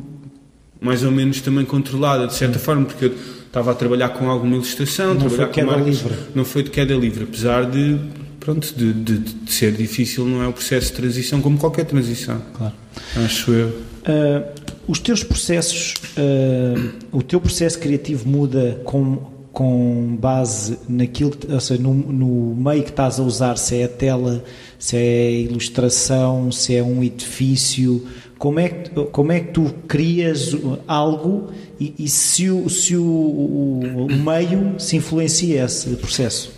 mais 0.79 1.03
ou 1.03 1.12
menos 1.12 1.41
também 1.41 1.65
controlada, 1.65 2.27
de 2.27 2.34
certa 2.34 2.60
forma, 2.60 2.86
porque 2.86 3.05
eu 3.05 3.15
estava 3.46 3.72
a 3.72 3.74
trabalhar 3.74 4.10
com 4.10 4.29
alguma 4.29 4.55
ilustração, 4.55 5.13
não 5.13 5.29
foi 5.29 5.46
de 5.46 5.51
queda 5.51 5.67
marcas, 5.67 5.88
livre. 5.88 6.13
Não 6.36 6.46
foi 6.46 6.63
de 6.63 6.69
queda 6.69 6.93
livre, 6.93 7.24
apesar 7.24 7.69
de, 7.69 8.00
pronto, 8.39 8.74
de, 8.75 8.93
de, 8.93 9.17
de, 9.17 9.51
ser 9.51 9.72
difícil, 9.72 10.25
não 10.25 10.43
é 10.43 10.48
o 10.48 10.53
processo 10.53 10.88
de 10.88 10.93
transição 10.93 11.41
como 11.41 11.57
qualquer 11.57 11.86
transição. 11.86 12.41
Claro. 12.53 12.74
Acho 13.15 13.51
eu. 13.51 13.67
Uh, 13.67 14.67
os 14.88 15.00
teus 15.00 15.24
processos, 15.24 15.96
uh, 16.17 16.91
o 17.12 17.22
teu 17.22 17.41
processo 17.41 17.79
criativo 17.79 18.27
muda 18.27 18.79
com, 18.86 19.15
com 19.58 20.16
base 20.22 20.78
naquilo, 20.88 21.34
ou 21.50 21.60
seja, 21.60 21.82
no, 21.82 21.92
no 21.92 22.56
meio 22.56 22.84
que 22.84 22.92
estás 22.92 23.20
a 23.20 23.24
usar, 23.24 23.58
se 23.58 23.78
é 23.78 23.86
a 23.86 23.88
tela, 23.88 24.46
se 24.78 24.96
é 24.96 25.00
a 25.00 25.32
ilustração, 25.32 26.52
se 26.52 26.76
é 26.76 26.84
um 26.84 27.04
edifício, 27.04 28.06
como 28.38 28.60
é 28.60 28.70
que, 28.70 28.92
como 29.06 29.32
é 29.32 29.40
que 29.40 29.54
tu 29.54 29.74
crias 29.88 30.56
algo 30.88 31.50
e, 31.80 31.92
e 31.98 32.08
se, 32.08 32.52
o, 32.52 32.70
se 32.70 32.96
o, 32.96 33.02
o, 33.02 34.06
o, 34.06 34.16
meio 34.16 34.76
se 34.78 34.96
influencia 34.96 35.66
esse 35.66 35.90
processo? 35.96 36.52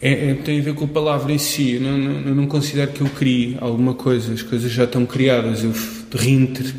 É, 0.00 0.30
é, 0.30 0.34
tem 0.36 0.58
a 0.58 0.62
ver 0.62 0.74
com 0.74 0.86
a 0.86 0.88
palavra 0.88 1.30
em 1.30 1.38
si. 1.38 1.72
Eu 1.72 1.82
não, 1.82 1.98
não, 1.98 2.28
eu 2.28 2.34
não 2.34 2.46
considero 2.46 2.92
que 2.92 3.02
eu 3.02 3.10
crie 3.10 3.58
alguma 3.60 3.92
coisa, 3.92 4.32
as 4.32 4.40
coisas 4.40 4.72
já 4.72 4.84
estão 4.84 5.04
criadas. 5.04 5.62
Eu 5.62 5.74
reinter, 6.14 6.74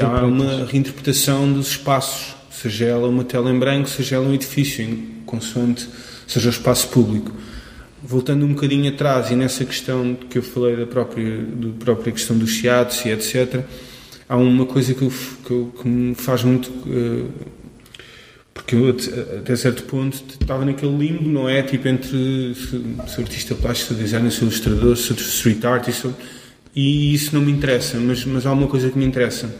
há 0.00 0.26
uma 0.26 0.66
reinterpretação 0.66 1.50
dos 1.50 1.68
espaços, 1.68 2.33
seja 2.64 2.86
ela 2.86 3.08
uma 3.08 3.24
tela 3.24 3.50
em 3.50 3.58
branco, 3.58 3.88
seja 3.88 4.16
ela 4.16 4.26
um 4.26 4.34
edifício, 4.34 4.86
consoante 5.26 5.88
seja 6.26 6.48
o 6.48 6.52
espaço 6.52 6.88
público 6.88 7.32
voltando 8.04 8.44
um 8.44 8.52
bocadinho 8.52 8.92
atrás 8.92 9.30
e 9.30 9.34
nessa 9.34 9.64
questão 9.64 10.14
que 10.14 10.36
eu 10.36 10.42
falei 10.42 10.76
da 10.76 10.86
própria, 10.86 11.38
da 11.38 11.68
própria 11.78 12.12
questão 12.12 12.36
dos 12.36 12.50
chiatos 12.50 13.02
e 13.06 13.08
etc., 13.08 13.62
há 14.28 14.36
uma 14.36 14.66
coisa 14.66 14.92
que, 14.92 15.02
eu, 15.02 15.12
que, 15.44 15.50
eu, 15.50 15.74
que 15.80 15.88
me 15.88 16.14
faz 16.14 16.44
muito. 16.44 16.68
Uh, 16.68 17.30
porque 18.52 18.76
eu, 18.76 18.88
até 19.38 19.56
certo 19.56 19.82
ponto, 19.84 20.22
estava 20.40 20.64
naquele 20.64 20.96
limbo, 20.96 21.28
não 21.28 21.48
é? 21.48 21.62
Tipo, 21.62 21.88
entre 21.88 22.54
ser 22.54 23.20
artista 23.22 23.54
plástico, 23.54 23.94
designer, 23.94 24.30
ser 24.30 24.42
ilustrador, 24.42 24.96
ser 24.96 25.14
street 25.14 25.64
artist, 25.64 26.06
e 26.74 27.12
isso 27.12 27.34
não 27.34 27.42
me 27.42 27.50
interessa, 27.50 27.98
mas, 27.98 28.24
mas 28.24 28.46
há 28.46 28.52
uma 28.52 28.68
coisa 28.68 28.90
que 28.90 28.98
me 28.98 29.04
interessa 29.04 29.52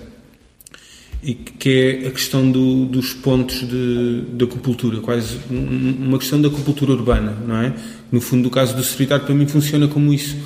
e 1.25 1.33
que 1.33 2.03
é 2.05 2.09
a 2.09 2.11
questão 2.11 2.51
do, 2.51 2.85
dos 2.85 3.15
pontos 3.15 3.67
de, 3.67 4.21
da 4.33 4.45
acupuntura, 4.45 5.01
quase 5.01 5.39
uma 5.51 6.19
questão 6.19 6.41
da 6.41 6.49
acupuntura 6.49 6.93
urbana, 6.93 7.35
não 7.47 7.57
é? 7.57 7.73
No 8.13 8.21
fundo, 8.21 8.49
o 8.49 8.51
caso 8.51 8.77
do 8.77 8.83
art 9.15 9.25
para 9.25 9.35
mim 9.35 9.47
funciona 9.47 9.89
como 9.89 10.13
isso. 10.13 10.37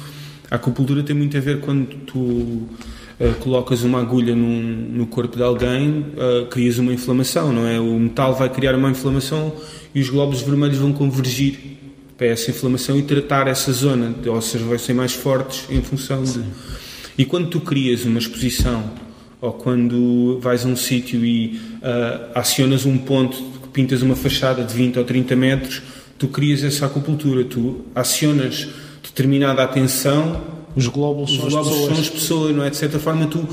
A 0.49 0.55
acupuntura 0.55 1.03
tem 1.03 1.17
muito 1.17 1.37
a 1.37 1.41
ver 1.41 1.59
quando 1.61 1.87
tu 2.07 2.19
uh, 2.19 2.69
colocas 3.41 3.83
uma 3.83 3.99
agulha 3.99 4.37
num, 4.37 4.63
no 4.93 5.07
corpo 5.09 5.37
de 5.37 5.43
alguém, 5.43 6.07
uh, 6.15 6.47
crias 6.47 6.79
uma 6.79 6.93
inflamação, 6.93 7.53
não 7.53 7.67
é? 7.67 7.81
O 7.81 7.99
metal 7.99 8.37
vai 8.37 8.49
criar 8.49 8.77
uma 8.77 8.89
inflamação 8.89 9.53
e 9.93 10.01
os 10.01 10.09
glóbulos 10.09 10.43
vermelhos 10.43 10.79
vão 10.79 10.93
convergir 10.93 11.59
para 12.17 12.29
essa 12.29 12.53
inflamação 12.53 12.97
e 12.97 13.03
tratar 13.03 13.49
essa 13.49 13.73
zona, 13.73 14.15
ou 14.25 14.41
seja, 14.41 14.65
vai 14.65 14.79
ser 14.79 14.95
mais 14.95 15.13
fortes 15.13 15.65
em 15.69 15.83
função 15.83 16.23
de. 16.23 16.41
E 17.19 17.25
quando 17.25 17.49
tu 17.49 17.61
crias 17.61 18.05
uma 18.05 18.21
exposição 18.21 19.08
ou 19.41 19.53
quando 19.53 20.39
vais 20.41 20.65
a 20.65 20.69
um 20.69 20.77
sítio 20.77 21.25
e 21.25 21.61
uh, 21.77 22.31
acionas 22.35 22.85
um 22.85 22.99
ponto, 22.99 23.41
pintas 23.73 24.03
uma 24.03 24.17
fachada 24.17 24.65
de 24.65 24.75
20 24.75 24.99
ou 24.99 25.05
30 25.05 25.37
metros, 25.37 25.83
tu 26.19 26.29
crias 26.29 26.65
essa 26.65 26.87
acupuntura, 26.87 27.45
tu 27.45 27.85
acionas 27.95 28.69
determinada 29.03 29.63
atenção. 29.63 30.59
Os 30.75 30.87
glóbulos, 30.87 31.31
os 31.33 31.39
são, 31.39 31.49
glóbulos 31.49 31.79
as 31.79 31.87
são 31.87 31.99
as 31.99 32.09
pessoas, 32.09 32.57
não 32.57 32.65
é? 32.65 32.71
De 32.71 32.77
certa 32.77 32.99
forma, 32.99 33.27
tu 33.27 33.47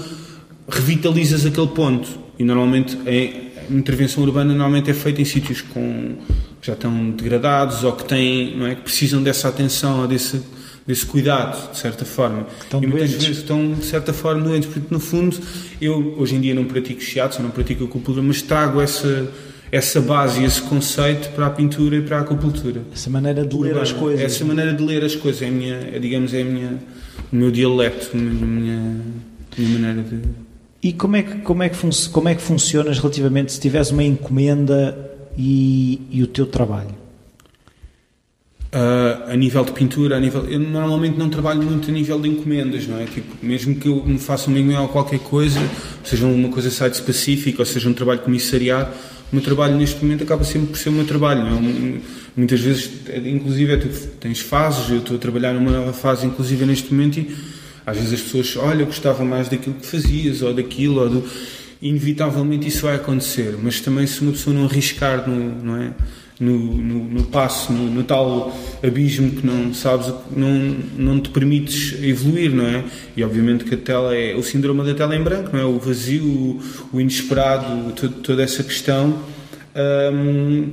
revitalizas 0.67 1.45
aquele 1.45 1.67
ponto. 1.67 2.07
E 2.37 2.43
normalmente 2.43 2.97
a 3.07 3.73
intervenção 3.73 4.23
urbana 4.23 4.53
normalmente 4.53 4.91
é 4.91 4.93
feita 4.93 5.21
em 5.21 5.25
sítios 5.25 5.61
com 5.61 6.15
que 6.59 6.67
já 6.67 6.73
estão 6.73 7.11
degradados 7.11 7.83
ou 7.83 7.93
que 7.93 8.05
têm, 8.05 8.57
não 8.57 8.67
é, 8.67 8.75
que 8.75 8.81
precisam 8.81 9.21
dessa 9.21 9.47
atenção 9.47 10.01
ou 10.01 10.07
desse 10.07 10.41
desse 10.85 11.05
cuidado, 11.05 11.71
de 11.71 11.77
certa 11.77 12.05
forma. 12.05 12.45
Estão 12.61 12.81
e 12.81 12.87
muitas 12.87 13.09
doentes. 13.09 13.27
vezes 13.27 13.41
estão, 13.41 13.73
de 13.73 13.85
certa 13.85 14.13
forma, 14.13 14.43
doentes, 14.43 14.69
porque 14.71 14.93
no 14.93 14.99
fundo, 14.99 15.37
eu 15.81 16.15
hoje 16.17 16.35
em 16.35 16.41
dia 16.41 16.53
não 16.53 16.65
pratico 16.65 17.01
shiatsu, 17.01 17.41
não 17.41 17.49
pratico 17.49 17.85
acupuntura, 17.85 18.21
mas 18.21 18.41
trago 18.41 18.79
essa, 18.79 19.27
essa 19.71 19.99
base 19.99 20.41
e 20.41 20.45
esse 20.45 20.61
conceito 20.61 21.29
para 21.29 21.47
a 21.47 21.49
pintura 21.49 21.95
e 21.95 22.01
para 22.01 22.19
a 22.19 22.21
acupuntura. 22.21 22.81
Essa 22.93 23.09
maneira 23.09 23.45
de 23.45 23.57
ler 23.57 23.77
as 23.77 23.91
coisas. 23.91 24.21
Essa 24.21 24.45
maneira 24.45 24.73
de 24.73 24.83
ler 24.83 25.03
as 25.03 25.15
coisas, 25.15 25.41
é, 25.41 25.47
a 25.47 25.51
minha, 25.51 25.75
é 25.91 25.97
digamos, 25.97 26.33
é 26.33 26.43
minha, 26.43 26.79
o 27.31 27.35
meu 27.35 27.49
dialeto, 27.49 28.11
a 28.13 28.17
minha, 28.17 29.01
a 29.57 29.61
minha 29.61 29.79
maneira 29.79 30.03
de... 30.03 30.21
E 30.83 30.93
como 30.93 31.15
é, 31.15 31.23
que, 31.23 31.37
como, 31.39 31.63
é 31.63 31.69
que 31.69 31.77
como 32.11 32.29
é 32.29 32.35
que 32.35 32.41
funcionas 32.43 32.99
relativamente 32.99 33.51
se 33.51 33.59
tiveres 33.59 33.89
uma 33.89 34.03
encomenda 34.03 34.95
e, 35.35 35.99
e 36.11 36.21
o 36.21 36.27
teu 36.27 36.45
trabalho? 36.45 37.04
Uh, 38.75 39.31
a 39.31 39.35
nível 39.37 39.63
de 39.63 39.71
pintura, 39.71 40.17
a 40.17 40.19
nível, 40.19 40.43
eu 40.49 40.59
normalmente 40.59 41.17
não 41.17 41.29
trabalho 41.29 41.63
muito 41.63 41.89
a 41.89 41.93
nível 41.93 42.19
de 42.19 42.27
encomendas, 42.27 42.85
não 42.85 42.99
é? 42.99 43.05
Tipo, 43.05 43.33
mesmo 43.41 43.73
que 43.75 43.87
eu 43.87 44.03
me 44.05 44.19
faça 44.19 44.51
um 44.51 44.57
e-mail 44.57 44.89
qualquer 44.89 45.19
coisa, 45.19 45.61
seja 46.03 46.25
uma 46.25 46.49
coisa 46.49 46.69
site 46.69 46.95
específica 46.95 47.61
ou 47.61 47.65
seja 47.65 47.87
um 47.87 47.93
trabalho 47.93 48.19
comissariado, 48.19 48.89
o 49.31 49.35
meu 49.35 49.41
trabalho 49.41 49.77
neste 49.77 50.03
momento 50.03 50.25
acaba 50.25 50.43
sempre 50.43 50.67
por 50.67 50.77
ser 50.77 50.89
o 50.89 50.91
meu 50.91 51.05
trabalho. 51.05 51.47
É? 51.47 51.99
Muitas 52.35 52.59
vezes, 52.59 52.91
inclusive, 53.25 53.71
é, 53.71 53.77
tu 53.77 53.87
tens 54.19 54.41
fases, 54.41 54.89
eu 54.89 54.97
estou 54.97 55.15
a 55.15 55.19
trabalhar 55.19 55.53
numa 55.53 55.71
nova 55.71 55.93
fase, 55.93 56.25
inclusive 56.27 56.65
neste 56.65 56.93
momento, 56.93 57.19
e 57.21 57.33
às 57.85 57.95
vezes 57.95 58.11
as 58.11 58.21
pessoas, 58.23 58.57
olha, 58.57 58.81
eu 58.81 58.87
gostava 58.87 59.23
mais 59.23 59.47
daquilo 59.47 59.75
que 59.75 59.85
fazias, 59.85 60.41
ou 60.41 60.53
daquilo, 60.53 60.99
ou 60.99 61.09
do... 61.09 61.23
Inevitavelmente 61.81 62.67
isso 62.67 62.81
vai 62.81 62.95
acontecer, 62.95 63.55
mas 63.61 63.79
também 63.79 64.05
se 64.05 64.19
uma 64.19 64.33
pessoa 64.33 64.53
não 64.53 64.65
arriscar, 64.65 65.29
no, 65.29 65.63
não 65.63 65.77
é? 65.77 65.93
No, 66.39 66.57
no, 66.57 67.03
no 67.05 67.23
passo, 67.23 67.71
no, 67.71 67.89
no, 67.89 68.03
tal 68.03 68.55
abismo 68.83 69.31
que 69.31 69.45
não 69.45 69.73
sabes, 69.73 70.13
não, 70.35 70.49
não 70.97 71.19
te 71.19 71.29
permites 71.29 72.01
evoluir, 72.03 72.51
não 72.51 72.65
é? 72.65 72.83
E 73.15 73.23
obviamente 73.23 73.63
que 73.63 73.75
a 73.75 73.77
tela 73.77 74.15
é 74.15 74.35
o 74.35 74.43
síndrome 74.43 74.83
da 74.83 74.93
tela 74.93 75.15
em 75.15 75.23
branco, 75.23 75.51
não 75.53 75.59
é? 75.59 75.65
O 75.65 75.79
vazio, 75.79 76.25
o, 76.25 76.61
o 76.93 77.01
inesperado, 77.01 77.93
toda 78.21 78.43
essa 78.43 78.63
questão. 78.63 79.17
Um, 79.75 80.71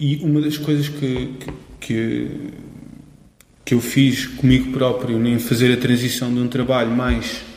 e 0.00 0.16
uma 0.22 0.40
das 0.40 0.58
coisas 0.58 0.88
que, 0.88 1.30
que, 1.78 2.30
que 3.64 3.74
eu 3.74 3.80
fiz 3.80 4.26
comigo 4.26 4.72
próprio 4.72 5.24
em 5.26 5.38
fazer 5.38 5.72
a 5.72 5.76
transição 5.76 6.32
de 6.32 6.40
um 6.40 6.48
trabalho 6.48 6.90
mais 6.90 7.51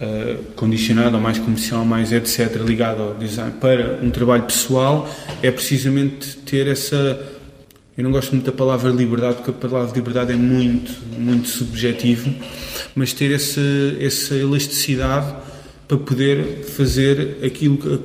uh, 0.00 0.42
condicionado 0.54 1.16
ou 1.16 1.22
mais 1.22 1.38
comercial, 1.38 1.84
mais 1.84 2.12
etc., 2.12 2.56
ligado 2.64 3.02
ao 3.02 3.14
design 3.14 3.52
para 3.60 3.98
um 4.02 4.10
trabalho 4.10 4.44
pessoal, 4.44 5.08
é 5.42 5.50
precisamente 5.50 6.36
ter 6.38 6.66
essa 6.66 7.36
eu 7.96 8.04
não 8.04 8.10
gosto 8.10 8.32
muito 8.32 8.44
da 8.44 8.52
palavra 8.52 8.90
liberdade, 8.90 9.36
porque 9.36 9.52
a 9.52 9.54
palavra 9.54 9.94
liberdade 9.94 10.30
é 10.30 10.36
muito, 10.36 10.92
muito 11.18 11.48
subjetivo, 11.48 12.30
mas 12.94 13.14
ter 13.14 13.32
essa, 13.32 13.60
essa 13.98 14.34
elasticidade 14.34 15.34
para 15.88 15.96
poder 15.96 16.62
fazer 16.64 17.38
aquilo 17.42 17.78
que, 17.78 18.00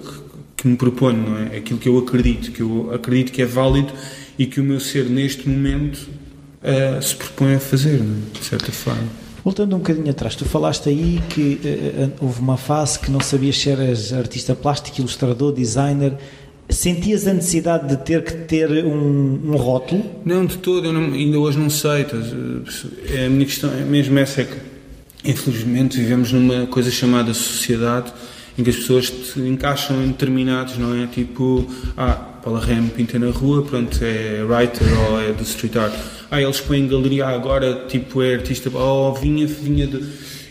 que 0.55 0.67
me 0.67 0.77
proponho, 0.77 1.29
não 1.29 1.37
é? 1.37 1.57
Aquilo 1.57 1.77
que 1.77 1.89
eu 1.89 1.97
acredito, 1.97 2.53
que 2.53 2.61
eu 2.61 2.89
acredito 2.93 3.33
que 3.33 3.41
é 3.41 3.45
válido 3.45 3.91
e 4.39 4.45
que 4.45 4.61
o 4.61 4.63
meu 4.63 4.79
ser 4.79 5.09
neste 5.09 5.49
momento 5.49 5.97
uh, 6.63 7.01
se 7.01 7.13
propõe 7.13 7.55
a 7.55 7.59
fazer, 7.59 7.99
é? 7.99 8.39
de 8.39 8.45
certa 8.45 8.71
forma. 8.71 9.20
Voltando 9.43 9.75
um 9.75 9.79
bocadinho 9.79 10.09
atrás, 10.09 10.35
tu 10.35 10.45
falaste 10.45 10.87
aí 10.87 11.19
que 11.29 11.59
uh, 11.63 12.11
houve 12.21 12.39
uma 12.39 12.57
fase 12.57 12.99
que 12.99 13.09
não 13.09 13.19
sabias 13.19 13.57
se 13.57 13.69
eras 13.69 14.13
artista 14.13 14.53
plástico, 14.53 14.99
ilustrador, 14.99 15.51
designer. 15.51 16.13
Sentias 16.69 17.27
a 17.27 17.33
necessidade 17.33 17.89
de 17.89 17.97
ter 17.97 18.23
que 18.23 18.33
ter 18.33 18.85
um, 18.85 19.51
um 19.51 19.55
rótulo? 19.57 20.05
Não, 20.23 20.45
de 20.45 20.57
todo, 20.57 20.85
eu 20.85 20.93
não, 20.93 21.13
ainda 21.13 21.39
hoje 21.39 21.57
não 21.57 21.69
sei. 21.69 22.05
É 23.09 23.25
a 23.25 23.29
minha 23.29 23.45
questão 23.45 23.71
é 23.73 23.81
mesmo 23.81 24.17
essa: 24.19 24.41
é 24.41 24.45
que, 24.45 24.57
infelizmente, 25.25 25.97
vivemos 25.97 26.31
numa 26.31 26.67
coisa 26.67 26.91
chamada 26.91 27.33
sociedade 27.33 28.13
em 28.57 28.63
que 28.63 28.69
as 28.69 28.75
pessoas 28.75 29.09
te 29.09 29.39
encaixam 29.39 30.03
em 30.03 30.07
determinados, 30.09 30.77
não 30.77 30.95
é? 30.95 31.07
Tipo, 31.07 31.65
ah, 31.97 32.13
Paula 32.43 32.59
Rem 32.63 32.87
pinta 32.87 33.17
na 33.17 33.31
rua, 33.31 33.63
pronto, 33.63 33.97
é 34.03 34.43
writer 34.43 34.87
ou 35.09 35.19
é 35.19 35.31
do 35.31 35.43
street 35.43 35.75
art. 35.75 35.93
Ah, 36.31 36.41
eles 36.41 36.61
põem 36.61 36.87
galeria 36.87 37.27
agora, 37.27 37.85
tipo, 37.89 38.23
é 38.23 38.35
artista, 38.35 38.71
oh, 38.73 39.13
vinha, 39.13 39.45
vinha 39.45 39.85
de... 39.85 40.01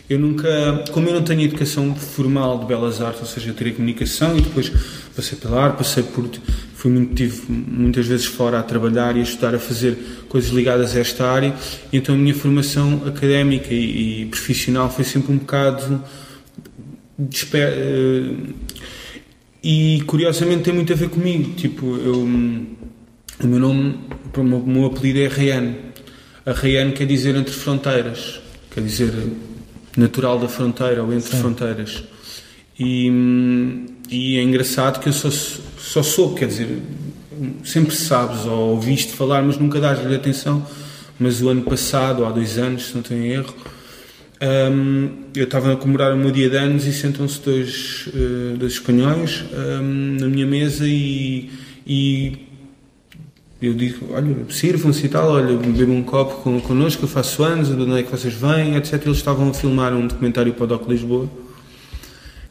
Eu 0.07 0.19
nunca, 0.19 0.83
como 0.91 1.09
eu 1.09 1.15
não 1.15 1.23
tenho 1.23 1.41
educação 1.41 1.95
formal 1.95 2.59
de 2.59 2.65
belas 2.65 3.01
artes, 3.01 3.21
ou 3.21 3.27
seja, 3.27 3.49
eu 3.49 3.55
tirei 3.55 3.73
comunicação 3.73 4.37
e 4.37 4.41
depois 4.41 4.71
passei 5.15 5.37
pela 5.39 5.63
arte, 5.63 5.77
passei 5.77 6.03
por, 6.03 6.29
fui 6.75 6.91
muito, 6.91 7.15
tive 7.15 7.41
muitas 7.49 8.05
vezes 8.05 8.25
fora 8.27 8.59
a 8.59 8.63
trabalhar 8.63 9.17
e 9.17 9.21
a 9.21 9.23
estudar 9.23 9.55
a 9.55 9.59
fazer 9.59 9.97
coisas 10.29 10.51
ligadas 10.51 10.95
a 10.95 10.99
esta 10.99 11.25
área, 11.25 11.55
então 11.91 12.13
a 12.13 12.17
minha 12.17 12.35
formação 12.35 13.01
académica 13.07 13.73
e, 13.73 14.21
e 14.21 14.25
profissional 14.27 14.87
foi 14.87 15.03
sempre 15.03 15.33
um 15.33 15.37
bocado 15.37 16.03
desper, 17.17 17.73
uh, 17.73 18.53
e 19.63 20.01
curiosamente 20.05 20.63
tem 20.63 20.73
muito 20.73 20.91
a 20.91 20.95
ver 20.95 21.09
comigo. 21.09 21.53
Tipo, 21.53 21.95
eu, 21.97 22.27
o 23.43 23.47
meu 23.47 23.59
nome, 23.59 23.99
o 24.35 24.43
meu, 24.43 24.59
o 24.59 24.67
meu 24.67 24.85
apelido 24.85 25.19
é 25.19 25.27
Rayane. 25.27 25.75
A 26.45 26.51
Rayane 26.51 26.91
quer 26.93 27.05
dizer 27.05 27.35
entre 27.35 27.53
fronteiras, 27.53 28.39
quer 28.73 28.81
dizer 28.81 29.11
natural 29.97 30.39
da 30.39 30.47
fronteira 30.47 31.03
ou 31.03 31.13
entre 31.13 31.31
Sim. 31.31 31.39
fronteiras. 31.39 32.03
E, 32.79 33.07
e, 34.09 34.37
é 34.37 34.41
engraçado 34.41 34.99
que 34.99 35.09
eu 35.09 35.13
só, 35.13 35.29
só 35.29 36.01
sou, 36.01 36.33
quer 36.33 36.47
dizer, 36.47 36.79
sempre 37.63 37.95
sabes 37.95 38.45
ou 38.45 38.71
ouviste 38.71 39.13
falar, 39.13 39.43
mas 39.43 39.57
nunca 39.57 39.79
dás-lhe 39.79 40.15
atenção. 40.15 40.65
Mas 41.19 41.41
o 41.41 41.49
ano 41.49 41.61
passado, 41.61 42.21
ou 42.21 42.27
há 42.27 42.31
dois 42.31 42.57
anos, 42.57 42.87
se 42.87 42.95
não 42.95 43.03
tenho 43.03 43.25
erro, 43.25 43.53
um, 44.41 45.09
eu 45.35 45.43
estava 45.43 45.73
a 45.73 45.75
comemorar 45.75 46.13
o 46.13 46.17
meu 46.17 46.31
dia 46.31 46.49
de 46.49 46.57
anos 46.57 46.87
e 46.87 46.93
sentam-se 46.93 47.39
dois, 47.41 48.07
uh, 48.07 48.57
dois 48.57 48.73
espanhóis 48.73 49.43
um, 49.53 50.17
na 50.19 50.27
minha 50.27 50.47
mesa 50.47 50.87
e, 50.87 51.51
e 51.85 52.47
eu 53.61 53.73
digo, 53.73 54.07
olha, 54.11 54.35
sirvam-se 54.49 55.05
e 55.05 55.09
tal, 55.09 55.29
olha, 55.29 55.55
bebam 55.55 55.95
um 55.95 56.03
copo 56.03 56.41
con, 56.41 56.59
connosco, 56.61 57.03
eu 57.03 57.07
faço 57.07 57.43
anos, 57.43 57.67
de 57.67 57.73
onde 57.75 57.99
é 57.99 58.03
que 58.03 58.11
vocês 58.11 58.33
vêm, 58.33 58.75
etc. 58.75 58.93
Eles 59.05 59.17
estavam 59.17 59.49
a 59.49 59.53
filmar 59.53 59.93
um 59.93 60.07
documentário 60.07 60.53
para 60.53 60.63
o 60.63 60.67
Doc 60.67 60.87
Lisboa 60.87 61.29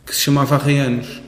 que 0.06 0.14
se 0.14 0.22
chamava 0.22 0.56
Arreianos 0.56 1.20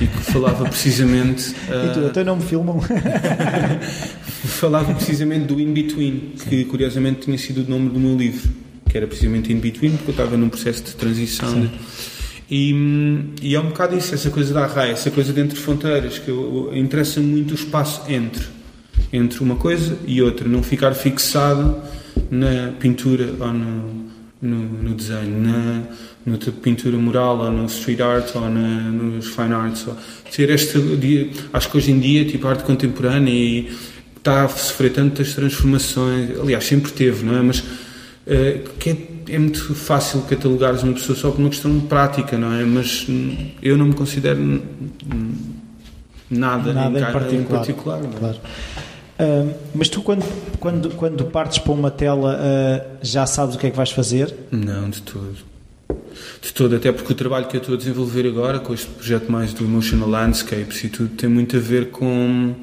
e 0.00 0.06
que 0.06 0.18
falava 0.32 0.64
precisamente. 0.68 1.50
Uh, 1.50 1.90
e 1.90 1.92
tu, 1.94 2.06
até 2.06 2.24
não 2.24 2.36
me 2.36 2.42
filmam? 2.42 2.80
falava 4.44 4.94
precisamente 4.94 5.46
do 5.46 5.60
In 5.60 5.72
Between, 5.72 6.34
que 6.48 6.64
curiosamente 6.66 7.20
tinha 7.20 7.38
sido 7.38 7.64
o 7.64 7.70
nome 7.70 7.88
do 7.88 7.98
meu 7.98 8.16
livro 8.16 8.66
que 8.88 8.96
era 8.96 9.06
precisamente 9.06 9.52
in 9.52 9.58
between, 9.58 9.90
porque 9.96 10.10
eu 10.10 10.12
estava 10.12 10.36
num 10.36 10.48
processo 10.48 10.82
de 10.82 10.94
transição. 10.94 11.68
E, 12.50 12.72
e, 13.42 13.54
é 13.54 13.60
um 13.60 13.66
bocado 13.66 13.96
isso, 13.98 14.14
essa 14.14 14.30
coisa 14.30 14.54
da 14.54 14.66
raia, 14.66 14.92
essa 14.92 15.10
coisa 15.10 15.32
de 15.32 15.40
entre 15.40 15.58
fronteiras, 15.58 16.18
que 16.18 16.30
interessa 16.72 17.20
muito 17.20 17.50
o 17.50 17.54
espaço 17.54 18.02
entre, 18.08 18.44
entre 19.12 19.40
uma 19.42 19.56
coisa 19.56 19.96
e 20.06 20.20
outra, 20.22 20.48
não 20.48 20.62
ficar 20.62 20.94
fixado 20.94 21.76
na 22.30 22.72
pintura 22.78 23.34
ou 23.38 23.52
no, 23.52 24.06
no, 24.42 24.58
no 24.82 24.94
desenho, 24.94 25.40
na, 25.40 25.82
na 26.24 26.38
pintura 26.62 26.96
mural 26.96 27.38
ou 27.38 27.50
no 27.50 27.66
street 27.66 28.00
art 28.00 28.34
ou 28.34 28.48
na, 28.48 28.80
nos 28.90 29.26
fine 29.28 29.52
arts. 29.52 29.86
Ou, 29.86 29.96
ter 30.34 30.50
esta, 30.50 30.78
acho 31.52 31.70
que 31.70 31.76
hoje 31.76 31.90
em 31.92 32.00
dia, 32.00 32.24
tipo, 32.24 32.46
a 32.46 32.50
arte 32.50 32.64
contemporânea 32.64 33.32
e 33.32 33.72
está 34.16 34.44
a 34.44 34.48
sofrer 34.48 34.92
tantas 34.92 35.34
transformações, 35.34 36.38
aliás, 36.38 36.64
sempre 36.64 36.90
teve, 36.90 37.24
não 37.24 37.36
é? 37.38 37.42
Mas 37.42 37.62
eh, 38.26 38.60
que 38.80 38.90
é, 38.90 39.34
é, 39.34 39.38
muito 39.38 39.72
fácil 39.72 40.20
catalogares 40.22 40.82
uma 40.82 40.94
pessoa 40.94 41.16
só 41.16 41.30
por 41.30 41.38
uma 41.38 41.48
questão 41.48 41.78
prática, 41.80 42.36
não 42.36 42.52
é? 42.52 42.64
Mas 42.64 43.06
eu 43.62 43.78
não 43.78 43.86
me 43.86 43.94
considero 43.94 44.62
nada, 46.28 46.72
nada 46.72 46.98
em, 46.98 47.02
em 47.02 47.12
particular. 47.12 47.40
Em 47.40 47.44
particular 47.44 48.00
é? 48.04 48.18
claro. 48.18 48.36
Mas 49.74 49.88
tu, 49.88 50.02
quando, 50.02 50.24
quando, 50.58 50.90
quando 50.90 51.24
partes 51.26 51.58
para 51.58 51.72
uma 51.72 51.90
tela, 51.90 52.38
uh, 52.38 52.96
já 53.02 53.26
sabes 53.26 53.54
o 53.54 53.58
que 53.58 53.66
é 53.66 53.70
que 53.70 53.76
vais 53.76 53.90
fazer? 53.90 54.34
Não, 54.50 54.90
de 54.90 55.02
todo. 55.02 55.36
De 56.40 56.52
todo, 56.52 56.76
até 56.76 56.92
porque 56.92 57.12
o 57.12 57.16
trabalho 57.16 57.46
que 57.46 57.56
eu 57.56 57.60
estou 57.60 57.74
a 57.74 57.78
desenvolver 57.78 58.26
agora, 58.26 58.58
com 58.58 58.72
este 58.72 58.86
projeto 58.86 59.30
mais 59.30 59.52
do 59.52 59.64
Emotional 59.64 60.08
Landscapes 60.08 60.84
e 60.84 60.88
tudo, 60.88 61.10
tem 61.10 61.28
muito 61.28 61.56
a 61.56 61.60
ver 61.60 61.90
com, 61.90 62.54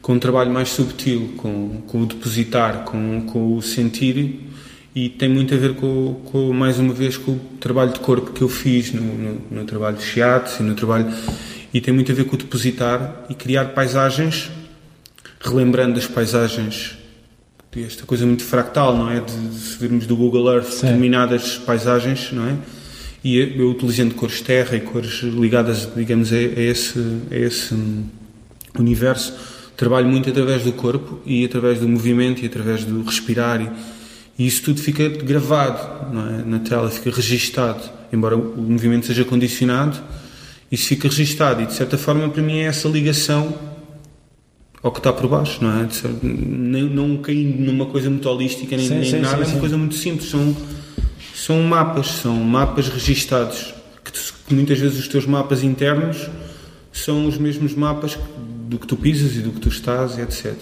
com 0.00 0.12
um 0.12 0.18
trabalho 0.18 0.50
mais 0.50 0.70
subtil, 0.70 1.34
com, 1.36 1.82
com 1.86 2.02
o 2.02 2.06
depositar, 2.06 2.84
com, 2.84 3.22
com 3.22 3.56
o 3.56 3.62
sentir 3.62 4.46
e 4.94 5.08
tem 5.08 5.28
muito 5.28 5.54
a 5.54 5.56
ver 5.56 5.74
com, 5.74 6.20
com, 6.26 6.52
mais 6.52 6.78
uma 6.78 6.92
vez 6.92 7.16
com 7.16 7.32
o 7.32 7.40
trabalho 7.60 7.92
de 7.92 8.00
corpo 8.00 8.32
que 8.32 8.42
eu 8.42 8.48
fiz 8.48 8.92
no, 8.92 9.02
no, 9.02 9.40
no 9.50 9.64
trabalho 9.64 9.96
de 9.96 10.02
Chiates 10.02 10.58
e 10.58 10.62
no 10.62 10.74
trabalho 10.74 11.12
e 11.72 11.80
tem 11.80 11.94
muito 11.94 12.10
a 12.10 12.14
ver 12.14 12.24
com 12.24 12.34
o 12.34 12.38
depositar 12.38 13.24
e 13.28 13.34
criar 13.34 13.66
paisagens 13.66 14.50
relembrando 15.40 15.98
as 15.98 16.06
paisagens 16.06 16.96
esta 17.76 18.04
coisa 18.04 18.26
muito 18.26 18.42
fractal 18.42 18.96
não 18.96 19.10
é 19.10 19.20
de, 19.20 19.32
virmos 19.78 20.04
do 20.04 20.16
Google 20.16 20.52
Earth 20.52 20.70
Sim. 20.70 20.86
determinadas 20.86 21.56
paisagens 21.58 22.30
não 22.32 22.46
é 22.46 22.56
e 23.22 23.38
eu 23.38 23.70
utilizando 23.70 24.14
cores 24.14 24.40
terra 24.40 24.76
e 24.76 24.80
cores 24.80 25.22
ligadas 25.22 25.88
digamos 25.94 26.32
a, 26.32 26.36
a 26.36 26.38
esse 26.38 26.98
a 27.30 27.36
esse 27.36 27.74
universo 28.78 29.32
trabalho 29.80 30.08
muito 30.08 30.28
através 30.28 30.62
do 30.62 30.72
corpo 30.72 31.20
e 31.24 31.42
através 31.42 31.80
do 31.80 31.88
movimento 31.88 32.42
e 32.42 32.46
através 32.46 32.84
do 32.84 33.02
respirar 33.02 33.62
e, 33.62 33.70
e 34.38 34.46
isso 34.46 34.62
tudo 34.62 34.78
fica 34.78 35.08
gravado 35.08 35.78
é? 36.18 36.44
na 36.44 36.58
tela, 36.58 36.90
fica 36.90 37.10
registado. 37.10 37.82
Embora 38.12 38.36
o 38.36 38.60
movimento 38.60 39.06
seja 39.06 39.24
condicionado, 39.24 39.98
isso 40.70 40.86
fica 40.86 41.08
registado. 41.08 41.62
E 41.62 41.66
de 41.66 41.72
certa 41.72 41.96
forma, 41.96 42.28
para 42.28 42.42
mim, 42.42 42.58
é 42.58 42.64
essa 42.64 42.88
ligação 42.88 43.54
ao 44.82 44.90
que 44.90 44.98
está 44.98 45.12
por 45.12 45.28
baixo, 45.28 45.62
não 45.62 45.80
é? 45.80 45.88
Não, 46.22 46.80
não 46.80 47.16
caindo 47.18 47.60
numa 47.62 47.86
coisa 47.86 48.08
muito 48.08 48.28
holística 48.28 48.76
nem, 48.76 48.86
sim, 48.86 48.94
nem 48.94 49.04
sim, 49.04 49.18
nada, 49.18 49.44
sim, 49.44 49.50
é 49.50 49.54
uma 49.54 49.60
coisa 49.60 49.76
muito 49.76 49.94
simples. 49.94 50.30
São, 50.30 50.56
são 51.34 51.62
mapas, 51.62 52.06
são 52.06 52.34
mapas 52.34 52.88
registados. 52.88 53.74
Que, 54.04 54.12
tu, 54.12 54.34
que 54.46 54.54
muitas 54.54 54.78
vezes 54.78 54.98
os 54.98 55.08
teus 55.08 55.26
mapas 55.26 55.62
internos 55.62 56.28
são 56.92 57.26
os 57.26 57.36
mesmos 57.36 57.74
mapas 57.74 58.18
do 58.68 58.78
que 58.78 58.86
tu 58.86 58.96
pisas 58.96 59.36
e 59.36 59.40
do 59.40 59.50
que 59.50 59.60
tu 59.60 59.68
estás, 59.68 60.18
etc. 60.18 60.54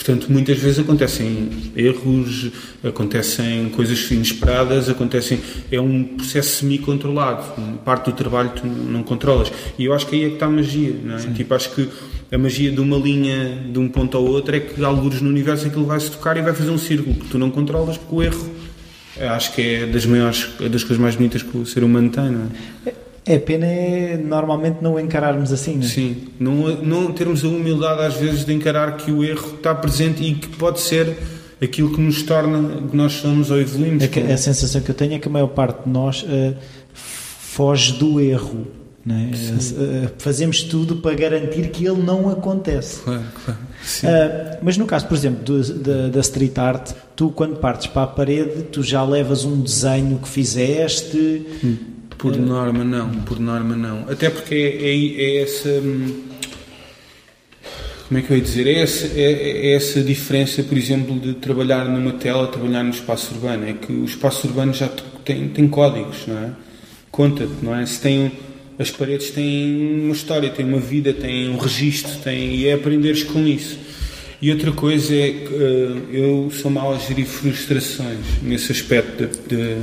Portanto, 0.00 0.32
muitas 0.32 0.56
vezes 0.56 0.78
acontecem 0.78 1.50
erros, 1.76 2.50
acontecem 2.82 3.68
coisas 3.68 4.10
inesperadas, 4.10 4.88
acontecem 4.88 5.38
é 5.70 5.78
um 5.78 6.04
processo 6.04 6.56
semi-controlado. 6.56 7.44
Parte 7.84 8.06
do 8.06 8.12
trabalho 8.12 8.50
tu 8.56 8.66
não 8.66 9.02
controlas. 9.02 9.52
E 9.78 9.84
eu 9.84 9.92
acho 9.92 10.06
que 10.06 10.16
aí 10.16 10.24
é 10.24 10.28
que 10.28 10.34
está 10.34 10.46
a 10.46 10.50
magia, 10.50 10.96
não 11.04 11.16
é? 11.16 11.18
Tipo, 11.18 11.52
acho 11.52 11.74
que 11.74 11.86
a 12.32 12.38
magia 12.38 12.72
de 12.72 12.80
uma 12.80 12.96
linha 12.96 13.62
de 13.70 13.78
um 13.78 13.90
ponto 13.90 14.16
ao 14.16 14.24
outro 14.24 14.56
é 14.56 14.60
que 14.60 14.82
alguns 14.82 15.20
no 15.20 15.28
universo 15.28 15.66
aquilo 15.66 15.84
vai 15.84 16.00
se 16.00 16.10
tocar 16.10 16.34
e 16.38 16.40
vai 16.40 16.54
fazer 16.54 16.70
um 16.70 16.78
círculo 16.78 17.14
que 17.16 17.26
tu 17.26 17.38
não 17.38 17.50
controlas 17.50 17.98
porque 17.98 18.14
o 18.14 18.22
erro 18.22 18.50
acho 19.28 19.52
que 19.52 19.60
é 19.60 19.86
das 19.86 20.06
maiores, 20.06 20.48
das 20.58 20.82
coisas 20.82 20.96
mais 20.96 21.14
bonitas 21.14 21.42
que 21.42 21.58
o 21.58 21.66
ser 21.66 21.84
humano 21.84 22.08
tem, 22.08 22.30
não 22.30 22.48
é? 22.86 23.09
É 23.24 23.38
pena 23.38 23.66
é 23.66 24.16
normalmente 24.16 24.78
não 24.80 24.98
encararmos 24.98 25.52
assim, 25.52 25.76
não 25.76 25.84
é? 25.84 25.88
Sim, 25.88 26.16
não, 26.38 26.54
não 26.82 27.12
termos 27.12 27.44
a 27.44 27.48
humildade 27.48 28.02
às 28.02 28.14
vezes 28.14 28.44
de 28.44 28.52
encarar 28.52 28.96
que 28.96 29.12
o 29.12 29.22
erro 29.22 29.56
está 29.56 29.74
presente 29.74 30.22
e 30.24 30.34
que 30.34 30.48
pode 30.48 30.80
ser 30.80 31.16
aquilo 31.62 31.94
que 31.94 32.00
nos 32.00 32.22
torna 32.22 32.88
que 32.88 32.96
nós 32.96 33.12
somos 33.12 33.50
ou 33.50 33.60
evoluímos. 33.60 34.04
É 34.04 34.32
a 34.32 34.38
sensação 34.38 34.80
que 34.80 34.90
eu 34.90 34.94
tenho 34.94 35.14
é 35.14 35.18
que 35.18 35.28
a 35.28 35.30
maior 35.30 35.48
parte 35.48 35.84
de 35.84 35.90
nós 35.90 36.22
uh, 36.22 36.56
foge 36.94 37.92
do 37.94 38.18
erro. 38.20 38.66
É? 39.06 39.12
Uh, 39.12 40.10
fazemos 40.18 40.62
tudo 40.62 40.96
para 40.96 41.14
garantir 41.14 41.68
que 41.70 41.86
ele 41.86 42.02
não 42.02 42.30
acontece. 42.30 43.00
Claro, 43.00 43.22
claro. 43.44 43.60
Uh, 43.60 44.58
mas 44.62 44.76
no 44.76 44.86
caso, 44.86 45.06
por 45.06 45.16
exemplo, 45.16 45.42
do, 45.44 45.74
da, 45.74 46.08
da 46.08 46.20
street 46.20 46.56
art, 46.58 46.92
tu 47.16 47.30
quando 47.30 47.56
partes 47.56 47.86
para 47.86 48.02
a 48.02 48.06
parede, 48.06 48.62
tu 48.64 48.82
já 48.82 49.02
levas 49.04 49.44
um 49.44 49.60
desenho 49.60 50.18
que 50.18 50.28
fizeste. 50.28 51.46
Hum 51.62 51.99
por 52.20 52.36
norma 52.36 52.84
não, 52.84 53.10
por 53.22 53.40
norma 53.40 53.74
não. 53.74 54.06
Até 54.10 54.28
porque 54.28 54.54
é, 54.54 54.86
é, 54.86 55.22
é 55.22 55.42
essa. 55.42 55.70
Hum, 55.70 56.24
como 58.06 58.18
é 58.18 58.22
que 58.22 58.30
eu 58.30 58.36
ia 58.36 58.42
dizer? 58.42 58.66
É 58.66 58.80
essa, 58.80 59.06
é, 59.18 59.32
é 59.32 59.74
essa 59.74 60.02
diferença, 60.02 60.62
por 60.62 60.76
exemplo, 60.76 61.18
de 61.18 61.34
trabalhar 61.34 61.84
numa 61.86 62.12
tela, 62.12 62.46
trabalhar 62.48 62.82
no 62.82 62.90
espaço 62.90 63.34
urbano. 63.34 63.68
É 63.68 63.72
que 63.72 63.92
o 63.92 64.04
espaço 64.04 64.46
urbano 64.48 64.74
já 64.74 64.88
tem, 65.24 65.48
tem 65.48 65.66
códigos, 65.68 66.26
não 66.26 66.36
é? 66.36 66.50
Conta-te, 67.10 67.52
não 67.62 67.74
é? 67.74 67.86
Se 67.86 68.00
tem 68.00 68.32
as 68.78 68.90
paredes 68.90 69.30
têm 69.30 70.02
uma 70.04 70.14
história, 70.14 70.50
têm 70.50 70.66
uma 70.66 70.80
vida, 70.80 71.12
têm 71.12 71.50
um 71.50 71.58
registro, 71.58 72.16
têm, 72.24 72.56
e 72.56 72.66
é 72.66 72.74
aprenderes 72.74 73.22
com 73.22 73.46
isso. 73.46 73.78
E 74.42 74.50
outra 74.50 74.72
coisa 74.72 75.14
é 75.14 75.30
que 75.32 75.52
uh, 75.52 76.06
eu 76.10 76.50
sou 76.50 76.70
mau 76.70 76.94
a 76.94 76.98
gerir 76.98 77.26
frustrações 77.26 78.42
nesse 78.42 78.72
aspecto 78.72 79.26
de, 79.46 79.46
de 79.48 79.82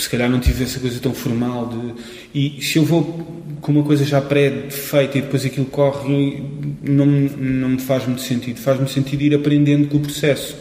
se 0.00 0.08
calhar 0.08 0.28
não 0.28 0.40
tive 0.40 0.64
essa 0.64 0.80
coisa 0.80 0.98
tão 1.00 1.12
formal 1.12 1.68
de, 1.68 2.58
e 2.58 2.62
se 2.62 2.78
eu 2.78 2.84
vou 2.84 3.04
com 3.60 3.72
uma 3.72 3.82
coisa 3.82 4.04
já 4.04 4.20
pré-feita 4.20 5.18
e 5.18 5.22
depois 5.22 5.44
aquilo 5.44 5.66
corre 5.66 6.42
não, 6.82 7.06
não 7.06 7.68
me 7.70 7.80
faz 7.80 8.06
muito 8.06 8.22
sentido. 8.22 8.58
Faz-me 8.58 8.88
sentido 8.88 9.22
ir 9.22 9.34
aprendendo 9.34 9.88
com 9.88 9.98
o 9.98 10.00
processo 10.00 10.56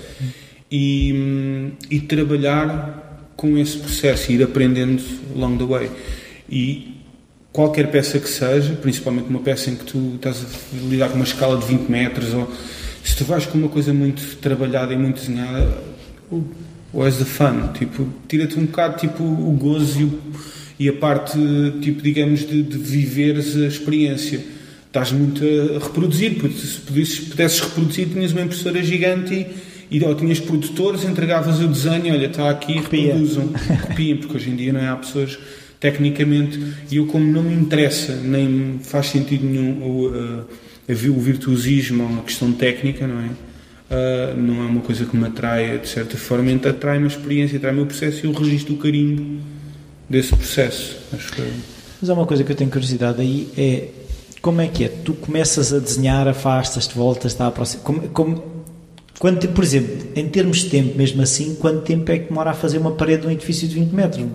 e, 0.72 1.72
e 1.90 2.00
trabalhar 2.02 3.32
com 3.36 3.58
esse 3.58 3.78
processo 3.78 4.32
ir 4.32 4.44
aprendendo 4.44 5.02
along 5.36 5.58
the 5.58 5.66
way. 5.66 5.92
E 6.50 6.96
qualquer 7.52 7.90
peça 7.90 8.20
que 8.20 8.30
seja 8.30 8.74
principalmente 8.74 9.30
uma 9.30 9.40
peça 9.40 9.70
em 9.70 9.76
que 9.76 9.86
tu 9.86 10.16
estás 10.16 10.44
a 10.44 10.90
lidar 10.90 11.10
com 11.10 11.16
uma 11.16 11.26
escala 11.26 11.58
de 11.58 11.66
20 11.66 11.90
metros 11.90 12.34
ou 12.34 12.52
se 13.04 13.16
tu 13.16 13.24
vais 13.24 13.46
com 13.46 13.58
uma 13.58 13.70
coisa 13.70 13.94
muito 13.94 14.38
trabalhada 14.38 14.94
e 14.94 14.98
muito 14.98 15.22
desenhada 15.22 15.82
where's 16.94 17.18
the 17.18 17.26
fun? 17.26 17.74
Tipo, 17.74 18.08
tira-te 18.28 18.60
um 18.60 18.66
bocado 18.66 18.98
tipo, 18.98 19.24
o 19.24 19.52
gozo 19.60 20.00
e, 20.00 20.04
o, 20.04 20.20
e 20.80 20.90
a 20.90 20.94
parte, 20.94 21.38
tipo, 21.82 22.02
digamos, 22.02 22.48
de, 22.48 22.64
de 22.64 22.78
viveres 22.78 23.56
a 23.56 23.68
experiência. 23.68 24.44
Estás 24.88 25.12
muito 25.12 25.44
a 25.44 25.84
reproduzir, 25.84 26.36
porque 26.40 26.58
se 26.58 26.80
pudesses, 26.80 27.20
pudesses 27.20 27.60
reproduzir, 27.60 28.10
tinhas 28.10 28.32
uma 28.32 28.42
impressora 28.42 28.82
gigante 28.82 29.48
e, 29.92 29.98
e 29.98 30.04
ou 30.04 30.16
tinhas 30.16 30.40
produtores, 30.40 31.04
entregavas 31.04 31.60
o 31.60 31.68
desenho, 31.68 32.14
olha, 32.14 32.26
está 32.26 32.50
aqui, 32.50 32.74
reproduzam, 32.74 33.50
copiem, 33.88 34.18
porque 34.18 34.38
hoje 34.38 34.50
em 34.50 34.56
dia 34.56 34.74
não 34.74 34.80
é, 34.80 34.88
há 34.88 34.96
pessoas 34.96 35.38
tecnicamente, 35.80 36.60
e 36.92 36.98
eu 36.98 37.06
como 37.06 37.32
não 37.32 37.44
me 37.44 37.54
interessa, 37.54 38.16
nem 38.16 38.80
faz 38.84 39.08
sentido 39.08 39.46
nenhum 39.46 39.82
o, 39.82 40.08
uh, 40.10 40.46
o 40.90 41.20
virtuosismo 41.20 42.04
ou 42.04 42.20
a 42.20 42.24
questão 42.24 42.52
técnica, 42.52 43.08
não 43.08 43.20
é? 43.22 43.30
Uh, 43.90 44.38
não 44.38 44.64
é 44.64 44.66
uma 44.66 44.82
coisa 44.82 45.06
que 45.06 45.16
me 45.16 45.26
atrai 45.26 45.80
de 45.80 45.88
certa 45.88 46.18
forma, 46.18 46.52
então 46.52 46.72
atrai-me 46.72 47.06
a 47.06 47.08
experiência, 47.08 47.58
atrai-me 47.58 47.82
o 47.82 47.86
processo 47.86 48.26
e 48.26 48.30
o 48.30 48.34
registro 48.34 48.76
do 48.76 48.82
carimbo 48.82 49.42
desse 50.10 50.36
processo. 50.36 50.98
Que... 51.36 51.54
Mas 52.02 52.10
há 52.10 52.14
uma 52.14 52.26
coisa 52.26 52.44
que 52.44 52.52
eu 52.52 52.56
tenho 52.56 52.70
curiosidade 52.70 53.22
aí 53.22 53.50
é 53.58 53.88
como 54.42 54.62
é 54.62 54.68
que 54.68 54.86
é? 54.86 54.88
Tu 54.88 55.14
começas 55.14 55.74
a 55.74 55.80
desenhar, 55.80 56.28
afastas-te, 56.28 56.96
voltas, 56.96 57.34
está 57.34 57.48
a 57.48 57.52
próxima. 57.52 57.84
Como, 57.84 58.02
como, 58.10 58.44
quanto, 59.20 59.48
por 59.50 59.64
exemplo, 59.64 60.08
em 60.16 60.30
termos 60.30 60.60
de 60.60 60.70
tempo, 60.70 60.98
mesmo 60.98 61.22
assim, 61.22 61.56
quanto 61.56 61.82
tempo 61.82 62.10
é 62.12 62.20
que 62.20 62.30
demora 62.30 62.52
a 62.52 62.54
fazer 62.54 62.78
uma 62.78 62.92
parede 62.92 63.24
de 63.24 63.28
um 63.28 63.32
edifício 63.32 63.68
de 63.68 63.76
20 63.76 63.92
metros? 63.92 64.26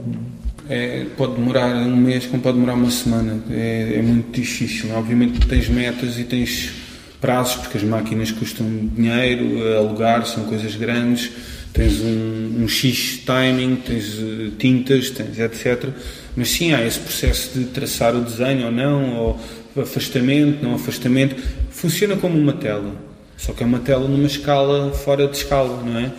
É, 0.68 1.06
pode 1.16 1.34
demorar 1.34 1.74
um 1.74 1.96
mês, 1.96 2.26
como 2.26 2.42
pode 2.42 2.56
demorar 2.56 2.74
uma 2.74 2.90
semana. 2.90 3.42
É, 3.50 3.94
é 3.96 4.02
muito 4.02 4.38
difícil. 4.38 4.90
Obviamente 4.94 5.46
tens 5.46 5.68
metas 5.68 6.18
e 6.18 6.24
tens 6.24 6.72
prazos, 7.20 7.56
porque 7.56 7.78
as 7.78 7.84
máquinas 7.84 8.30
custam 8.30 8.66
dinheiro, 8.94 9.76
alugar 9.76 10.26
são 10.26 10.44
coisas 10.44 10.76
grandes, 10.76 11.30
tens 11.72 12.00
um, 12.00 12.62
um 12.62 12.68
X 12.68 13.20
timing, 13.26 13.76
tens 13.76 14.14
uh, 14.18 14.50
tintas, 14.58 15.10
tens 15.10 15.38
etc. 15.38 15.88
Mas 16.36 16.50
sim, 16.50 16.72
há 16.72 16.84
esse 16.86 17.00
processo 17.00 17.58
de 17.58 17.64
traçar 17.66 18.14
o 18.14 18.20
desenho 18.20 18.66
ou 18.66 18.72
não, 18.72 19.14
ou 19.16 19.40
afastamento, 19.82 20.62
não 20.62 20.74
afastamento. 20.74 21.36
Funciona 21.70 22.16
como 22.16 22.38
uma 22.38 22.52
tela, 22.52 22.94
só 23.36 23.52
que 23.52 23.62
é 23.62 23.66
uma 23.66 23.80
tela 23.80 24.08
numa 24.08 24.26
escala 24.26 24.92
fora 24.92 25.26
de 25.26 25.36
escala, 25.36 25.82
não 25.82 25.98
é? 25.98 26.12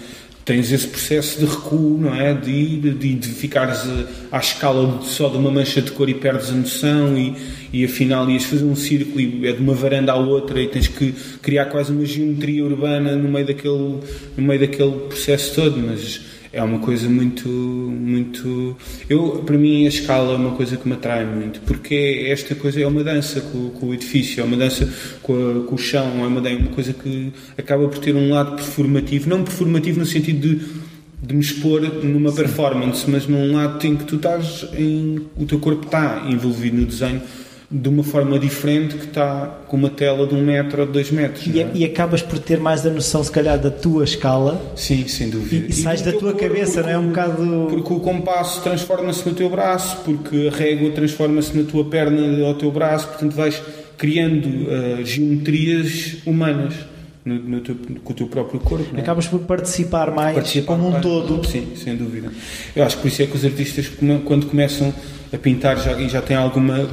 Tens 0.45 0.71
esse 0.71 0.87
processo 0.87 1.39
de 1.39 1.45
recuo, 1.45 1.97
não 1.99 2.13
é? 2.13 2.31
De, 2.31 2.77
de, 2.77 3.15
de 3.15 3.29
ficares 3.29 3.79
eh, 3.79 4.05
à 4.31 4.37
escala 4.37 5.01
só 5.01 5.27
de 5.27 5.37
uma 5.37 5.49
mancha 5.49 5.81
de 5.81 5.91
cor 5.91 6.07
e 6.07 6.13
perdes 6.13 6.51
a 6.51 6.53
noção 6.53 7.17
e, 7.17 7.35
e 7.73 7.83
afinal 7.83 8.29
ias 8.29 8.43
fazer 8.43 8.63
um 8.63 8.75
círculo 8.75 9.19
e 9.19 9.47
é 9.47 9.51
de 9.51 9.59
uma 9.59 9.73
varanda 9.73 10.11
à 10.11 10.15
outra 10.15 10.61
e 10.61 10.67
tens 10.67 10.87
que 10.87 11.13
criar 11.41 11.65
quase 11.65 11.91
uma 11.91 12.05
geometria 12.05 12.63
urbana 12.63 13.15
no 13.15 13.27
meio 13.27 13.47
daquele, 13.47 13.99
no 14.37 14.43
meio 14.43 14.59
daquele 14.59 14.91
processo 14.91 15.55
todo, 15.55 15.79
mas 15.79 16.21
é 16.55 16.63
uma 16.63 16.79
coisa 16.79 17.09
muito, 17.09 17.49
muito. 17.49 18.77
Eu, 19.09 19.43
para 19.45 19.57
mim, 19.57 19.85
a 19.85 19.89
escala 19.89 20.33
é 20.33 20.37
uma 20.37 20.51
coisa 20.51 20.77
que 20.77 20.87
me 20.87 20.93
atrai 20.93 21.25
muito, 21.25 21.59
porque 21.61 22.25
esta 22.29 22.55
coisa 22.55 22.79
é 22.79 22.87
uma 22.87 23.03
dança 23.03 23.41
com, 23.41 23.71
com 23.71 23.87
o 23.87 23.93
edifício, 23.93 24.41
é 24.41 24.43
uma 24.45 24.55
dança 24.55 24.89
com, 25.21 25.33
a, 25.33 25.67
com, 25.67 25.75
o 25.75 25.77
chão, 25.77 26.23
é 26.23 26.27
uma, 26.27 26.49
é 26.49 26.55
uma 26.55 26.69
coisa 26.69 26.93
que 26.93 27.33
acaba 27.57 27.89
por 27.89 27.99
ter 27.99 28.15
um 28.15 28.31
lado 28.31 28.55
performativo, 28.55 29.29
não 29.29 29.43
performativo 29.43 29.99
no 29.99 30.05
sentido 30.05 30.39
de 30.39 30.85
de 31.21 31.33
me 31.33 31.41
expor 31.41 31.81
numa 32.03 32.31
performance, 32.31 33.09
mas 33.09 33.25
num 33.25 33.55
lado 33.55 33.83
em 33.87 33.95
que 33.95 34.03
tu 34.03 34.17
estás 34.17 34.67
em. 34.77 35.25
o 35.35 35.45
teu 35.45 35.57
corpo 35.57 35.85
está 35.85 36.23
envolvido 36.29 36.77
no 36.77 36.85
desenho 36.85 37.21
de 37.81 37.89
uma 37.89 38.03
forma 38.03 38.39
diferente 38.39 38.95
que 38.95 39.05
está 39.05 39.47
com 39.67 39.75
uma 39.75 39.89
tela 39.89 40.25
de 40.25 40.33
um 40.33 40.41
metro 40.41 40.81
ou 40.81 40.87
de 40.87 40.93
dois 40.93 41.11
metros. 41.11 41.45
E, 41.45 41.59
é? 41.59 41.69
e 41.73 41.83
acabas 41.83 42.21
por 42.21 42.39
ter 42.39 42.57
mais 42.57 42.85
a 42.85 42.89
noção, 42.89 43.21
se 43.21 43.29
calhar, 43.29 43.59
da 43.59 43.69
tua 43.69 44.05
escala. 44.05 44.61
Sim, 44.77 45.05
sem 45.09 45.29
dúvida. 45.29 45.65
E, 45.67 45.69
e 45.69 45.73
sais 45.73 46.01
da 46.01 46.13
tua 46.13 46.33
cabeça, 46.33 46.81
não 46.81 46.89
é? 46.89 46.97
Um 46.97 47.07
bocado. 47.09 47.67
Porque 47.69 47.93
o 47.93 47.99
compasso 47.99 48.61
transforma-se 48.61 49.27
no 49.27 49.35
teu 49.35 49.49
braço, 49.49 49.97
porque 50.05 50.49
a 50.51 50.55
régua 50.55 50.91
transforma-se 50.91 51.57
na 51.57 51.69
tua 51.69 51.83
perna 51.83 52.47
ao 52.47 52.53
teu 52.53 52.71
braço, 52.71 53.07
portanto 53.09 53.33
vais 53.33 53.61
criando 53.97 54.47
uh, 54.47 55.05
geometrias 55.05 56.17
humanas. 56.25 56.73
No, 57.25 57.39
no 57.39 57.59
teu, 57.59 57.75
com 58.03 58.13
o 58.13 58.15
teu 58.15 58.27
próprio 58.27 58.59
corpo. 58.59 58.95
É? 58.95 58.99
Acabas 58.99 59.27
por 59.27 59.39
participar 59.39 60.11
mais 60.11 60.35
participar 60.35 60.75
como 60.75 60.95
um 60.95 61.01
todo. 61.01 61.43
Sim, 61.47 61.75
sem 61.75 61.95
dúvida. 61.95 62.31
Eu 62.75 62.83
acho 62.83 62.97
que 62.97 63.01
por 63.01 63.07
isso 63.07 63.23
é 63.23 63.25
que 63.25 63.35
os 63.35 63.43
artistas, 63.43 63.91
quando 64.23 64.45
começam 64.45 64.93
a 65.33 65.37
pintar 65.39 65.75
já, 65.79 65.99
e 65.99 66.07
já 66.07 66.21
têm 66.21 66.37
alguma 66.37 66.87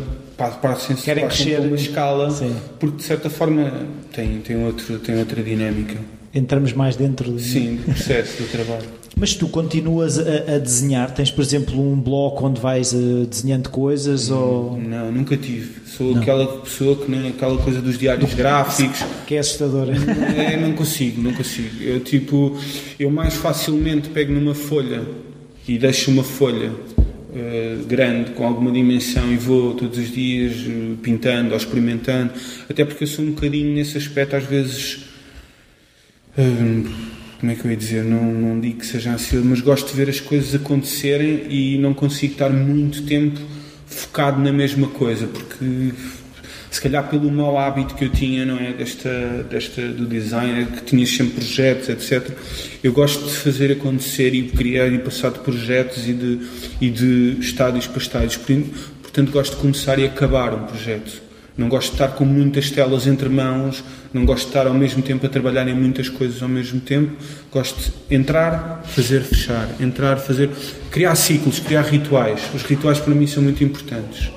para, 0.51 0.77
querem 0.77 1.27
crescer 1.27 1.61
uma 1.61 1.77
escala, 1.77 2.31
Sim. 2.31 2.55
porque 2.79 2.97
de 2.99 3.03
certa 3.03 3.31
forma 3.31 3.87
tem, 4.13 4.39
tem, 4.41 4.65
outro, 4.65 4.99
tem 4.99 5.19
outra 5.19 5.43
dinâmica. 5.43 5.97
Entramos 6.35 6.73
mais 6.73 6.97
dentro 6.97 7.31
do, 7.31 7.39
Sim, 7.39 7.77
do 7.77 7.85
processo 7.93 8.43
do 8.43 8.49
trabalho. 8.51 9.03
Mas 9.15 9.35
tu 9.35 9.47
continuas 9.49 10.19
a, 10.19 10.55
a, 10.55 10.59
desenhar? 10.59 11.13
Tens, 11.13 11.31
por 11.31 11.43
exemplo, 11.43 11.79
um 11.79 12.01
bloco 12.01 12.47
onde 12.47 12.61
vais 12.61 12.93
uh, 12.93 13.27
desenhando 13.27 13.69
coisas? 13.69 14.29
Não, 14.29 14.39
ou... 14.39 14.79
não, 14.79 15.13
nunca 15.13 15.37
tive. 15.37 15.83
Sou 15.87 16.15
não. 16.15 16.23
aquela 16.23 16.47
pessoa 16.47 16.97
que 16.97 17.11
nem 17.11 17.29
aquela 17.29 17.59
coisa 17.59 17.81
dos 17.83 17.99
diários 17.99 18.33
gráficos. 18.35 19.05
Que 19.27 19.37
é 19.37 19.39
assustadora. 19.41 19.93
É, 20.37 20.57
não 20.57 20.73
consigo, 20.73 21.21
não 21.21 21.33
consigo. 21.35 21.83
Eu, 21.83 22.01
tipo, 22.01 22.57
eu 22.99 23.11
mais 23.11 23.35
facilmente 23.35 24.09
pego 24.09 24.33
numa 24.33 24.55
folha 24.55 25.03
e 25.69 25.79
deixo 25.79 26.11
uma 26.11 26.25
folha 26.25 26.73
uh, 27.33 27.85
grande, 27.87 28.31
com 28.33 28.47
alguma 28.47 28.71
dimensão, 28.71 29.33
e 29.33 29.37
vou 29.37 29.75
todos 29.75 29.99
os 29.99 30.12
dias 30.12 30.55
uh, 30.66 30.97
pintando 31.03 31.51
ou 31.51 31.57
experimentando, 31.57 32.33
até 32.68 32.85
porque 32.85 33.05
eu 33.05 33.09
sou 33.09 33.25
um 33.25 33.33
bocadinho 33.33 33.75
nesse 33.75 33.97
aspecto, 33.99 34.37
às 34.37 34.45
vezes. 34.45 35.05
Uh, 36.37 37.12
como 37.40 37.51
é 37.51 37.57
que 37.57 37.64
eu 37.64 37.71
ia 37.73 37.77
dizer? 37.77 38.05
Não, 38.05 38.23
não 38.23 38.61
digo 38.61 38.79
que 38.79 38.87
seja 38.87 39.12
ansioso, 39.12 39.45
mas 39.45 39.61
gosto 39.61 39.90
de 39.90 39.97
ver 39.97 40.09
as 40.09 40.21
coisas 40.21 40.55
acontecerem 40.55 41.47
e 41.51 41.77
não 41.77 41.92
consigo 41.92 42.35
estar 42.35 42.51
muito 42.51 43.03
tempo 43.03 43.40
focado 43.85 44.40
na 44.40 44.53
mesma 44.53 44.87
coisa, 44.87 45.27
porque 45.27 45.92
se 46.73 46.81
calhar 46.81 47.07
pelo 47.07 47.31
mau 47.31 47.59
hábito 47.59 47.95
que 47.95 48.07
eu 48.07 48.09
tinha, 48.09 48.47
não 48.47 48.59
é, 48.59 48.73
desta, 48.73 49.47
desta 49.51 49.87
do 49.89 50.07
design, 50.07 50.65
que 50.65 50.83
tinha 50.83 51.05
sempre 51.05 51.35
projetos, 51.35 51.91
etc. 51.91 52.31
Eu 52.83 52.95
gosto 52.95 53.27
de 53.27 53.31
fazer 53.31 53.73
acontecer 53.73 54.35
e 54.35 54.45
criar 54.45 54.89
e 54.89 54.99
passar 54.99 55.33
de 55.33 55.41
projetos 55.41 56.09
e 56.09 56.15
de, 56.15 56.41
e 56.81 56.89
de 56.89 57.37
estádios 57.41 57.87
para 57.87 57.99
estádios. 57.99 58.39
Portanto, 58.39 59.31
gosto 59.31 59.57
de 59.57 59.61
começar 59.61 59.99
e 59.99 60.07
acabar 60.07 60.55
um 60.55 60.65
projeto. 60.65 61.21
Não 61.59 61.69
gosto 61.69 61.89
de 61.89 61.95
estar 61.97 62.09
com 62.17 62.25
muitas 62.25 62.71
telas 62.71 63.07
entre 63.07 63.29
mãos, 63.29 63.85
não 64.11 64.25
gosto 64.25 64.45
de 64.45 64.49
estar 64.49 64.67
ao 64.67 64.73
mesmo 64.73 65.03
tempo 65.03 65.27
a 65.27 65.29
trabalhar 65.29 65.69
em 65.69 65.75
muitas 65.75 66.09
coisas 66.09 66.43
ao 66.43 66.49
mesmo 66.49 66.81
tempo. 66.81 67.13
Gosto 67.53 67.93
de 68.09 68.17
entrar, 68.17 68.83
fazer, 68.87 69.21
fechar, 69.21 69.69
entrar, 69.79 70.17
fazer, 70.17 70.49
criar 70.91 71.15
ciclos, 71.17 71.61
criar 71.61 71.83
rituais. 71.83 72.41
Os 72.55 72.63
rituais 72.63 72.99
para 72.99 73.15
mim 73.15 73.27
são 73.27 73.43
muito 73.43 73.63
importantes 73.63 74.31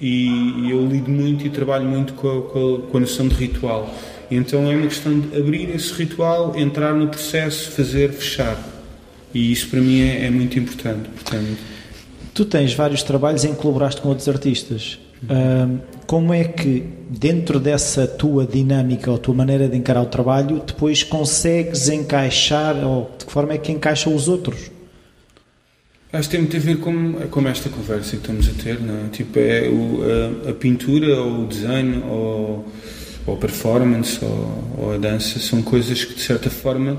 e, 0.00 0.70
eu 0.70 0.86
lido 0.86 1.10
muito 1.10 1.46
e 1.46 1.50
trabalho 1.50 1.86
muito 1.86 2.12
com 2.14 2.28
a, 2.28 2.42
com 2.42 2.74
a, 2.74 2.90
com 2.90 2.96
a 2.96 3.00
noção 3.00 3.28
de 3.28 3.34
ritual. 3.34 3.92
Então 4.30 4.70
é 4.70 4.76
uma 4.76 4.86
questão 4.86 5.18
de 5.18 5.36
abrir 5.36 5.70
esse 5.74 5.92
ritual, 5.92 6.54
entrar 6.56 6.94
no 6.94 7.08
processo, 7.08 7.70
fazer, 7.70 8.12
fechar. 8.12 8.62
E 9.34 9.52
isso 9.52 9.68
para 9.68 9.80
mim 9.80 10.00
é, 10.00 10.26
é 10.26 10.30
muito 10.30 10.58
importante. 10.58 11.08
Portanto. 11.08 11.58
Tu 12.34 12.44
tens 12.44 12.74
vários 12.74 13.02
trabalhos 13.02 13.44
em 13.44 13.54
que 13.54 13.60
colaboraste 13.60 14.00
com 14.00 14.08
outros 14.08 14.28
artistas. 14.28 14.98
Uhum. 15.20 15.80
como 16.06 16.32
é 16.32 16.44
que, 16.44 16.84
dentro 17.10 17.58
dessa 17.58 18.06
tua 18.06 18.46
dinâmica 18.46 19.10
ou 19.10 19.18
tua 19.18 19.34
maneira 19.34 19.68
de 19.68 19.76
encarar 19.76 20.02
o 20.02 20.06
trabalho, 20.06 20.62
depois 20.64 21.02
consegues 21.02 21.88
encaixar, 21.88 22.76
ou 22.86 23.10
de 23.18 23.26
que 23.26 23.32
forma 23.32 23.52
é 23.52 23.58
que 23.58 23.72
encaixam 23.72 24.14
os 24.14 24.28
outros? 24.28 24.70
Acho 26.12 26.28
que 26.28 26.36
tem 26.36 26.40
muito 26.40 26.56
a 26.56 26.60
ver 26.60 26.78
com, 26.78 27.12
com 27.28 27.48
esta 27.48 27.68
conversa 27.68 28.12
que 28.12 28.16
estamos 28.16 28.48
a 28.48 28.62
ter, 28.62 28.80
não 28.80 29.06
é? 29.06 29.08
Tipo, 29.08 29.38
é 29.38 29.68
o, 29.68 30.00
a, 30.46 30.50
a, 30.50 30.54
pintura 30.54 31.20
ou 31.20 31.44
o 31.44 31.46
desenho 31.46 32.04
ou 32.06 32.72
ou 33.28 33.34
a 33.34 33.36
performance, 33.36 34.18
ou, 34.24 34.74
ou, 34.78 34.94
a 34.94 34.96
dança, 34.96 35.38
são 35.38 35.60
coisas 35.60 36.02
que 36.02 36.14
de 36.14 36.20
certa 36.20 36.48
forma 36.48 36.96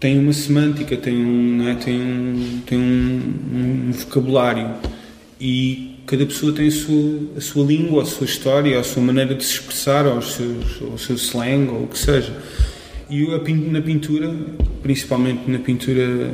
têm 0.00 0.18
uma 0.18 0.32
semântica, 0.32 0.96
têm 0.96 1.16
um, 1.24 1.68
é? 1.68 1.74
têm 1.76 2.00
um, 2.00 2.60
têm 2.66 2.78
um, 2.78 3.88
um, 3.88 3.92
vocabulário 3.92 4.74
e 5.40 6.00
cada 6.04 6.26
pessoa 6.26 6.52
tem 6.52 6.66
a 6.66 6.70
sua, 6.72 7.20
a 7.36 7.40
sua 7.40 7.64
língua, 7.64 8.02
a 8.02 8.06
sua 8.06 8.24
história, 8.24 8.78
a 8.78 8.82
sua 8.82 9.02
maneira 9.02 9.34
de 9.34 9.44
se 9.44 9.52
expressar, 9.52 10.06
ou, 10.06 10.20
seus, 10.20 10.80
ou 10.80 10.94
o 10.94 10.98
seu 10.98 11.14
slang, 11.14 11.68
ou 11.68 11.84
o 11.84 11.86
que 11.86 11.98
seja. 11.98 12.34
E 13.08 13.24
na 13.70 13.80
pintura, 13.80 14.34
principalmente 14.82 15.48
na 15.48 15.58
pintura 15.58 16.32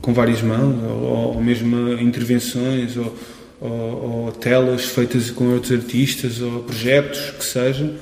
com 0.00 0.12
várias 0.12 0.42
mãos, 0.42 0.76
ou, 0.82 1.34
ou 1.34 1.42
mesmo 1.42 1.92
intervenções, 2.00 2.96
ou, 2.96 3.16
ou, 3.60 4.24
ou, 4.24 4.32
telas 4.32 4.84
feitas 4.84 5.30
com 5.30 5.52
outros 5.52 5.72
artistas, 5.72 6.40
ou 6.40 6.62
projetos, 6.62 7.30
que 7.38 7.44
seja, 7.44 7.92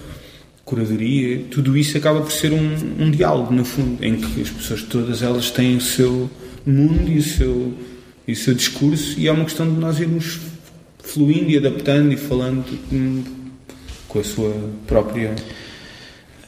curadoria, 0.65 1.45
tudo 1.51 1.77
isso 1.77 1.97
acaba 1.97 2.21
por 2.21 2.33
ser 2.33 2.53
um, 2.53 2.77
um 2.99 3.11
diálogo, 3.11 3.53
no 3.53 3.65
fundo, 3.65 4.05
em 4.05 4.17
que 4.17 4.41
as 4.41 4.51
pessoas 4.51 4.83
todas 4.83 5.23
elas 5.23 5.51
têm 5.51 5.77
o 5.77 5.81
seu 5.81 6.31
mundo 6.65 7.11
e 7.11 7.19
o 7.19 7.23
seu, 7.23 7.75
e 8.27 8.33
o 8.33 8.37
seu 8.37 8.55
discurso, 8.55 9.19
e 9.19 9.27
é 9.27 9.33
uma 9.33 9.45
questão 9.45 9.69
de 9.69 9.79
nós 9.79 9.99
irmos 9.99 10.39
fluindo 10.99 11.51
e 11.51 11.57
adaptando 11.57 12.13
e 12.13 12.17
falando 12.17 12.65
com 14.09 14.19
a 14.19 14.25
sua 14.25 14.55
própria. 14.87 15.35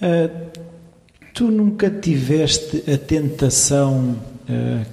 Uh, 0.00 0.52
tu 1.32 1.50
nunca 1.50 1.90
tiveste 1.90 2.84
a 2.90 2.98
tentação, 2.98 4.18
uh, 4.48 4.86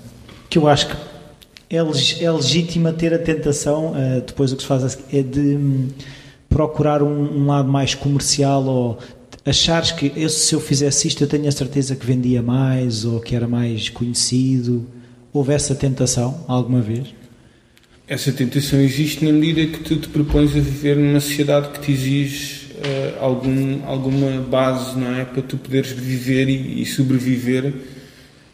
que 0.50 0.58
eu 0.58 0.68
acho 0.68 0.88
que 0.88 0.96
é, 1.70 1.78
é 1.78 2.32
legítima 2.32 2.92
ter 2.92 3.14
a 3.14 3.20
tentação, 3.20 3.92
uh, 3.92 4.22
depois 4.26 4.52
o 4.52 4.56
que 4.56 4.64
se 4.64 4.68
faz 4.68 4.98
é 5.14 5.22
de 5.22 5.40
um, 5.40 5.88
procurar 6.50 7.04
um, 7.04 7.42
um, 7.42 7.46
lado 7.46 7.72
mais 7.72 7.94
comercial 7.94 8.66
ou 8.66 8.98
achares 9.46 9.92
que 9.92 10.12
eu, 10.16 10.30
se 10.30 10.54
eu 10.56 10.60
fizesse 10.60 11.08
isto 11.08 11.24
eu 11.24 11.28
tenho 11.28 11.48
a 11.48 11.52
certeza 11.52 11.96
que 11.96 12.06
vendia 12.06 12.42
mais 12.42 13.06
ou 13.06 13.20
que 13.20 13.36
era 13.36 13.48
mais 13.48 13.90
conhecido. 13.90 14.86
Houve 15.32 15.54
essa 15.54 15.76
tentação 15.76 16.44
alguma 16.48 16.82
vez? 16.82 17.08
Essa 18.08 18.32
tentação 18.32 18.80
existe 18.80 19.24
na 19.24 19.32
medida 19.32 19.78
que 19.78 19.84
tu 19.84 19.98
te 19.98 20.10
propões 20.10 20.50
a 20.56 20.60
viver 20.60 20.98
numa 20.98 21.20
sociedade 21.20 21.70
que 21.70 21.80
te 21.80 21.92
exige 21.92 22.74
uh, 22.74 23.24
algum, 23.24 23.86
alguma 23.86 24.42
base 24.42 24.98
não 24.98 25.16
é 25.16 25.24
para 25.24 25.44
tu 25.44 25.58
poderes 25.58 25.92
viver 25.92 26.50
e, 26.50 26.82
e, 26.82 26.86
sobreviver 26.88 27.72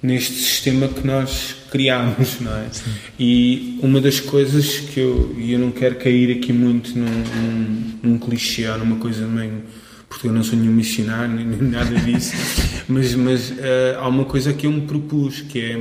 neste 0.05 0.33
sistema 0.33 0.87
que 0.87 1.05
nós 1.05 1.55
criamos 1.71 2.39
não 2.39 2.55
é 2.55 2.69
Sim. 2.71 2.91
e 3.19 3.79
uma 3.81 3.99
das 3.99 4.19
coisas 4.19 4.79
que 4.79 4.99
eu 4.99 5.35
e 5.37 5.53
eu 5.53 5.59
não 5.59 5.71
quero 5.71 5.95
cair 5.95 6.37
aqui 6.37 6.53
muito 6.53 6.97
num, 6.97 7.05
num, 7.05 7.99
num 8.03 8.17
clichê 8.17 8.67
ou 8.69 8.77
numa 8.77 8.97
coisa 8.97 9.25
meio 9.27 9.63
porque 10.07 10.27
eu 10.27 10.31
não 10.31 10.43
sou 10.43 10.57
nenhum 10.57 10.73
missionário 10.73 11.33
nem, 11.33 11.45
nem 11.45 11.61
nada 11.61 11.95
disso 11.99 12.35
mas 12.87 13.15
mas 13.15 13.51
uh, 13.51 13.99
há 13.99 14.07
uma 14.07 14.25
coisa 14.25 14.53
que 14.53 14.67
eu 14.67 14.71
me 14.71 14.81
propus 14.81 15.41
que 15.41 15.59
é 15.59 15.77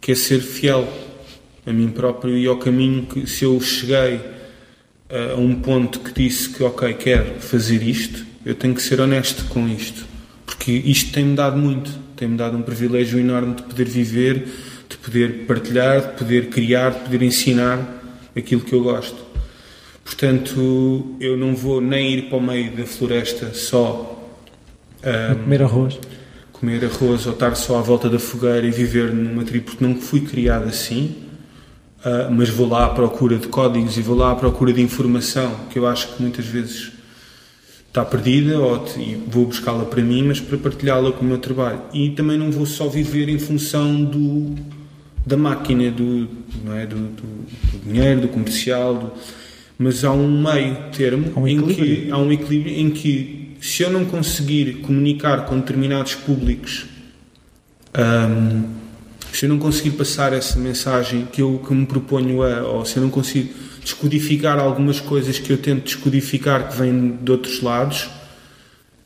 que 0.00 0.12
é 0.12 0.14
ser 0.14 0.40
fiel 0.40 0.86
a 1.66 1.72
mim 1.72 1.88
próprio 1.88 2.36
e 2.36 2.46
ao 2.46 2.58
caminho 2.58 3.06
que 3.06 3.26
se 3.26 3.44
eu 3.44 3.58
cheguei 3.60 4.20
a 5.08 5.36
um 5.36 5.54
ponto 5.54 6.00
que 6.00 6.12
disse 6.12 6.48
que, 6.48 6.62
ok, 6.62 6.92
quero 6.94 7.40
fazer 7.40 7.82
isto, 7.82 8.24
eu 8.44 8.54
tenho 8.54 8.74
que 8.74 8.82
ser 8.82 9.00
honesto 9.00 9.44
com 9.46 9.68
isto. 9.68 10.04
Porque 10.44 10.72
isto 10.72 11.12
tem-me 11.12 11.36
dado 11.36 11.56
muito, 11.56 11.90
tem-me 12.16 12.36
dado 12.36 12.56
um 12.56 12.62
privilégio 12.62 13.18
enorme 13.18 13.54
de 13.54 13.62
poder 13.62 13.86
viver, 13.86 14.48
de 14.88 14.96
poder 14.96 15.46
partilhar, 15.46 16.00
de 16.00 16.18
poder 16.18 16.48
criar, 16.48 16.90
de 16.90 17.00
poder 17.00 17.22
ensinar 17.22 17.78
aquilo 18.36 18.60
que 18.62 18.72
eu 18.72 18.82
gosto. 18.82 19.24
Portanto, 20.04 21.16
eu 21.20 21.36
não 21.36 21.54
vou 21.54 21.80
nem 21.80 22.14
ir 22.14 22.22
para 22.28 22.38
o 22.38 22.42
meio 22.42 22.76
da 22.76 22.84
floresta 22.84 23.54
só. 23.54 24.10
Um, 25.02 25.34
comer 25.42 25.62
arroz. 25.62 25.98
Comer 26.52 26.84
arroz 26.84 27.26
ou 27.26 27.32
estar 27.32 27.54
só 27.54 27.78
à 27.78 27.82
volta 27.82 28.08
da 28.08 28.18
fogueira 28.18 28.66
e 28.66 28.70
viver 28.70 29.12
numa 29.12 29.44
tribo, 29.44 29.66
porque 29.66 29.84
não 29.84 29.96
fui 29.96 30.20
criado 30.20 30.68
assim 30.68 31.24
Uh, 32.04 32.30
mas 32.30 32.50
vou 32.50 32.68
lá 32.68 32.84
à 32.84 32.90
procura 32.90 33.38
de 33.38 33.48
códigos 33.48 33.96
e 33.96 34.02
vou 34.02 34.14
lá 34.14 34.32
à 34.32 34.34
procura 34.34 34.74
de 34.74 34.82
informação 34.82 35.50
que 35.70 35.78
eu 35.78 35.86
acho 35.86 36.08
que 36.08 36.20
muitas 36.20 36.44
vezes 36.44 36.92
está 37.94 38.04
perdida 38.04 38.58
ou 38.58 38.84
e 38.96 39.14
vou 39.28 39.46
buscá-la 39.46 39.84
para 39.84 40.02
mim, 40.02 40.24
mas 40.24 40.40
para 40.40 40.58
partilhá-la 40.58 41.12
com 41.12 41.24
o 41.24 41.28
meu 41.28 41.38
trabalho. 41.38 41.80
E 41.92 42.10
também 42.10 42.36
não 42.36 42.50
vou 42.50 42.66
só 42.66 42.88
viver 42.88 43.28
em 43.28 43.38
função 43.38 44.02
do, 44.02 44.52
da 45.24 45.36
máquina, 45.36 45.92
do, 45.92 46.28
não 46.64 46.76
é? 46.76 46.86
do, 46.86 46.96
do, 46.96 47.22
do 47.22 47.78
dinheiro, 47.86 48.22
do 48.22 48.28
comercial, 48.28 48.96
do, 48.96 49.12
mas 49.78 50.04
há 50.04 50.10
um 50.10 50.42
meio 50.42 50.76
termo 50.90 51.32
um 51.36 51.46
em 51.46 51.64
que 51.68 52.08
há 52.10 52.18
um 52.18 52.32
equilíbrio 52.32 52.74
em 52.76 52.90
que 52.90 53.54
se 53.60 53.84
eu 53.84 53.90
não 53.90 54.04
conseguir 54.04 54.80
comunicar 54.80 55.46
com 55.46 55.58
determinados 55.58 56.16
públicos 56.16 56.86
um, 57.96 58.64
se 59.32 59.46
eu 59.46 59.48
não 59.48 59.58
conseguir 59.58 59.90
passar 59.92 60.32
essa 60.32 60.58
mensagem 60.58 61.26
que 61.30 61.42
eu 61.42 61.60
que 61.64 61.74
me 61.74 61.86
proponho 61.86 62.42
a, 62.42 62.62
ou 62.62 62.84
se 62.84 62.96
eu 62.96 63.02
não 63.02 63.10
consigo 63.10 63.52
descodificar 63.84 64.58
algumas 64.58 64.98
coisas 64.98 65.38
que 65.38 65.52
eu 65.52 65.58
tento 65.58 65.84
descodificar 65.84 66.68
que 66.68 66.76
vêm 66.76 67.18
de 67.22 67.30
outros 67.30 67.62
lados, 67.62 68.08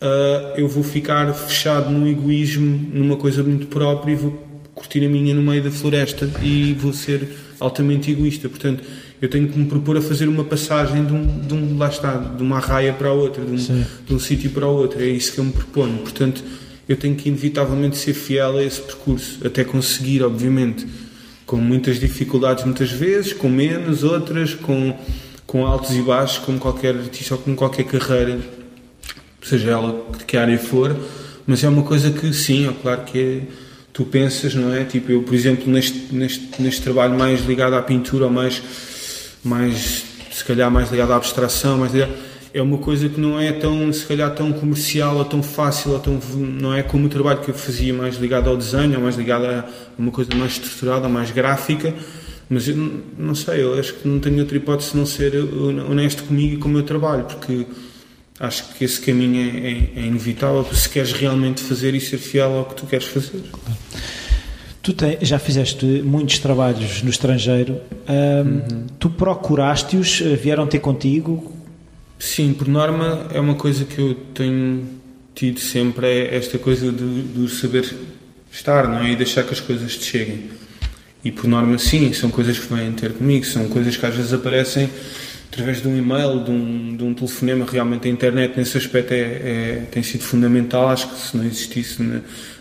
uh, 0.00 0.56
eu 0.56 0.68
vou 0.68 0.84
ficar 0.84 1.32
fechado 1.34 1.90
num 1.90 2.06
egoísmo, 2.06 2.88
numa 2.94 3.16
coisa 3.16 3.42
muito 3.42 3.66
própria 3.66 4.12
e 4.12 4.14
vou 4.16 4.48
curtir 4.74 5.04
a 5.04 5.08
minha 5.08 5.34
no 5.34 5.42
meio 5.42 5.62
da 5.62 5.70
floresta 5.72 6.30
e 6.40 6.72
vou 6.74 6.92
ser 6.92 7.28
altamente 7.58 8.10
egoísta. 8.12 8.48
Portanto, 8.48 8.84
eu 9.20 9.28
tenho 9.28 9.48
que 9.48 9.58
me 9.58 9.66
propor 9.66 9.96
a 9.96 10.00
fazer 10.00 10.28
uma 10.28 10.44
passagem 10.44 11.04
de 11.04 11.12
um, 11.12 11.40
de 11.40 11.52
um 11.52 11.76
lá 11.76 11.88
está, 11.88 12.16
de 12.16 12.40
uma 12.40 12.60
raia 12.60 12.92
para 12.92 13.08
a 13.08 13.12
outra, 13.12 13.44
de 13.44 13.50
um, 13.50 13.84
de 14.06 14.14
um 14.14 14.18
sítio 14.20 14.50
para 14.50 14.66
o 14.66 14.70
outro. 14.70 15.02
É 15.02 15.06
isso 15.06 15.32
que 15.32 15.40
eu 15.40 15.44
me 15.44 15.52
proponho. 15.52 15.98
Portanto, 15.98 16.44
eu 16.88 16.96
tenho 16.96 17.16
que 17.16 17.28
inevitavelmente 17.28 17.96
ser 17.96 18.14
fiel 18.14 18.58
a 18.58 18.62
esse 18.62 18.80
percurso, 18.80 19.44
até 19.44 19.64
conseguir, 19.64 20.22
obviamente, 20.22 20.86
com 21.48 21.56
muitas 21.56 21.98
dificuldades 21.98 22.62
muitas 22.62 22.90
vezes, 22.92 23.32
com 23.32 23.48
menos, 23.48 24.04
outras, 24.04 24.52
com, 24.52 24.94
com 25.46 25.66
altos 25.66 25.96
e 25.96 26.02
baixos, 26.02 26.36
como 26.40 26.58
qualquer 26.58 26.94
artista 26.94 27.34
ou 27.36 27.40
como 27.40 27.56
qualquer 27.56 27.84
carreira, 27.84 28.38
seja 29.42 29.70
ela 29.70 29.98
de 30.18 30.26
que 30.26 30.36
área 30.36 30.58
for, 30.58 30.94
mas 31.46 31.64
é 31.64 31.68
uma 31.70 31.82
coisa 31.82 32.10
que 32.10 32.34
sim, 32.34 32.68
é 32.68 32.72
claro 32.82 33.00
que 33.04 33.18
é, 33.18 33.40
tu 33.94 34.04
pensas, 34.04 34.54
não 34.54 34.74
é? 34.74 34.84
Tipo, 34.84 35.10
eu, 35.10 35.22
por 35.22 35.34
exemplo, 35.34 35.72
neste, 35.72 36.14
neste, 36.14 36.60
neste 36.60 36.82
trabalho 36.82 37.18
mais 37.18 37.40
ligado 37.46 37.72
à 37.72 37.80
pintura, 37.80 38.26
ou 38.26 38.30
mais, 38.30 38.62
mais 39.42 40.04
se 40.30 40.44
calhar 40.44 40.70
mais 40.70 40.90
ligado 40.90 41.14
à 41.14 41.16
abstração, 41.16 41.78
mais 41.78 41.94
ligado 41.94 42.12
é 42.52 42.62
uma 42.62 42.78
coisa 42.78 43.08
que 43.08 43.20
não 43.20 43.38
é 43.38 43.52
tão, 43.52 43.92
se 43.92 44.04
calhar, 44.06 44.34
tão 44.34 44.52
comercial 44.52 45.16
ou 45.16 45.24
tão 45.24 45.42
fácil, 45.42 45.92
ou 45.92 45.98
tão, 45.98 46.18
não 46.36 46.74
é 46.74 46.82
como 46.82 47.06
o 47.06 47.08
trabalho 47.08 47.40
que 47.40 47.50
eu 47.50 47.54
fazia 47.54 47.92
mais 47.92 48.16
ligado 48.16 48.48
ao 48.48 48.56
desenho, 48.56 48.96
ou 48.96 49.02
mais 49.02 49.16
ligado 49.16 49.44
a 49.44 49.64
uma 49.98 50.10
coisa 50.10 50.34
mais 50.34 50.52
estruturada, 50.52 51.08
mais 51.08 51.30
gráfica, 51.30 51.94
mas 52.48 52.66
eu 52.66 53.02
não 53.18 53.34
sei, 53.34 53.62
eu 53.62 53.78
acho 53.78 53.94
que 53.94 54.08
não 54.08 54.18
tenho 54.18 54.38
outra 54.40 54.56
hipótese 54.56 54.96
não 54.96 55.04
ser 55.04 55.34
honesto 55.36 56.24
comigo 56.24 56.54
e 56.54 56.56
com 56.56 56.68
o 56.68 56.72
meu 56.72 56.82
trabalho, 56.82 57.24
porque 57.24 57.66
acho 58.40 58.72
que 58.74 58.84
esse 58.84 59.00
caminho 59.00 59.40
é, 59.40 60.00
é, 60.00 60.02
é 60.02 60.06
inevitável 60.06 60.64
se 60.72 60.88
queres 60.88 61.12
realmente 61.12 61.62
fazer 61.62 61.94
e 61.94 62.00
ser 62.00 62.18
fiel 62.18 62.50
ao 62.54 62.64
que 62.64 62.74
tu 62.76 62.86
queres 62.86 63.06
fazer. 63.06 63.42
Tu 64.80 64.94
tem, 64.94 65.18
já 65.20 65.38
fizeste 65.38 65.84
muitos 65.84 66.38
trabalhos 66.38 67.02
no 67.02 67.10
estrangeiro, 67.10 67.74
uhum. 68.08 68.86
tu 68.98 69.10
procuraste-os, 69.10 70.20
vieram 70.40 70.66
ter 70.66 70.78
contigo, 70.78 71.57
Sim, 72.18 72.52
por 72.52 72.66
norma 72.66 73.28
é 73.32 73.38
uma 73.38 73.54
coisa 73.54 73.84
que 73.84 73.98
eu 74.00 74.14
tenho 74.34 74.86
tido 75.34 75.60
sempre, 75.60 76.06
é 76.06 76.36
esta 76.36 76.58
coisa 76.58 76.90
do, 76.90 77.22
do 77.22 77.48
saber 77.48 77.94
estar, 78.50 78.88
não 78.88 78.98
é? 78.98 79.12
E 79.12 79.16
deixar 79.16 79.44
que 79.44 79.52
as 79.52 79.60
coisas 79.60 79.96
te 79.96 80.04
cheguem. 80.04 80.50
E 81.24 81.30
por 81.30 81.46
norma, 81.46 81.78
sim, 81.78 82.12
são 82.12 82.30
coisas 82.30 82.58
que 82.58 82.72
vêm 82.72 82.92
ter 82.92 83.12
comigo, 83.12 83.44
são 83.44 83.68
coisas 83.68 83.96
que 83.96 84.04
às 84.04 84.14
vezes 84.14 84.32
aparecem 84.32 84.90
através 85.52 85.80
de 85.80 85.88
um 85.88 85.96
e-mail, 85.96 86.42
de 86.44 86.50
um, 86.50 86.96
de 86.96 87.04
um 87.04 87.14
telefonema. 87.14 87.66
Realmente 87.70 88.08
a 88.08 88.10
internet, 88.10 88.56
nesse 88.56 88.76
aspecto, 88.76 89.12
é, 89.12 89.16
é, 89.20 89.86
tem 89.90 90.02
sido 90.02 90.22
fundamental. 90.22 90.88
Acho 90.88 91.08
que 91.08 91.20
se 91.20 91.36
não 91.36 91.44
existisse 91.44 92.02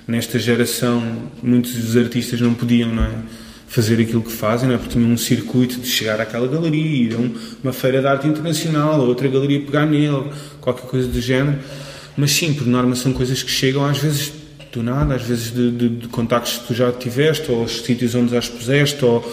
nesta 0.08 0.40
geração, 0.40 1.30
muitos 1.42 1.74
dos 1.74 1.98
artistas 1.98 2.40
não 2.42 2.54
podiam, 2.54 2.94
não 2.94 3.04
é? 3.04 3.16
Fazer 3.68 4.02
aquilo 4.02 4.24
que 4.24 4.32
fazem, 4.32 4.70
não 4.70 4.76
é? 4.76 4.78
porque 4.78 4.94
tinham 4.94 5.12
um 5.12 5.18
circuito 5.18 5.80
de 5.80 5.88
chegar 5.88 6.20
àquela 6.20 6.48
galeria, 6.48 7.10
ir 7.10 7.16
a 7.16 7.18
uma 7.64 7.74
feira 7.74 8.00
de 8.00 8.08
arte 8.08 8.28
internacional, 8.28 9.02
a 9.02 9.04
outra 9.04 9.28
galeria 9.28 9.60
pegar 9.62 9.86
nele, 9.86 10.24
qualquer 10.62 10.88
coisa 10.88 11.08
do 11.08 11.22
género. 11.22 11.60
Mas 12.16 12.32
sim, 12.32 12.54
por 12.54 12.66
norma 12.66 12.96
são 12.96 13.14
coisas 13.14 13.44
que 13.44 13.52
chegam 13.52 13.86
às 13.86 14.00
vezes 14.00 14.32
do 14.72 14.82
nada, 14.84 15.16
às 15.16 15.24
vezes 15.24 15.52
de, 15.52 15.72
de, 15.72 15.90
de 15.90 16.08
contactos 16.08 16.58
que 16.58 16.68
tu 16.68 16.74
já 16.74 16.92
tiveste, 16.92 17.52
ou 17.52 17.64
os 17.64 17.82
sítios 17.82 18.16
onde 18.16 18.32
já 18.32 18.40
expuseste, 18.40 19.04
ou, 19.04 19.24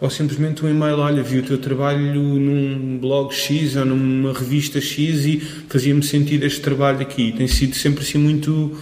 ou 0.00 0.10
simplesmente 0.10 0.64
um 0.64 0.68
e-mail, 0.68 0.98
olha, 0.98 1.22
vi 1.22 1.38
o 1.38 1.42
teu 1.42 1.58
trabalho 1.58 1.98
num 2.00 2.98
blog 2.98 3.34
X 3.34 3.76
ou 3.76 3.84
numa 3.84 4.32
revista 4.32 4.80
X 4.80 5.24
e 5.24 5.40
fazia-me 5.68 6.02
sentir 6.02 6.42
este 6.42 6.60
trabalho 6.60 7.00
aqui. 7.00 7.32
Tem 7.32 7.46
sido 7.46 7.74
sempre 7.74 8.02
assim 8.02 8.18
muito 8.18 8.76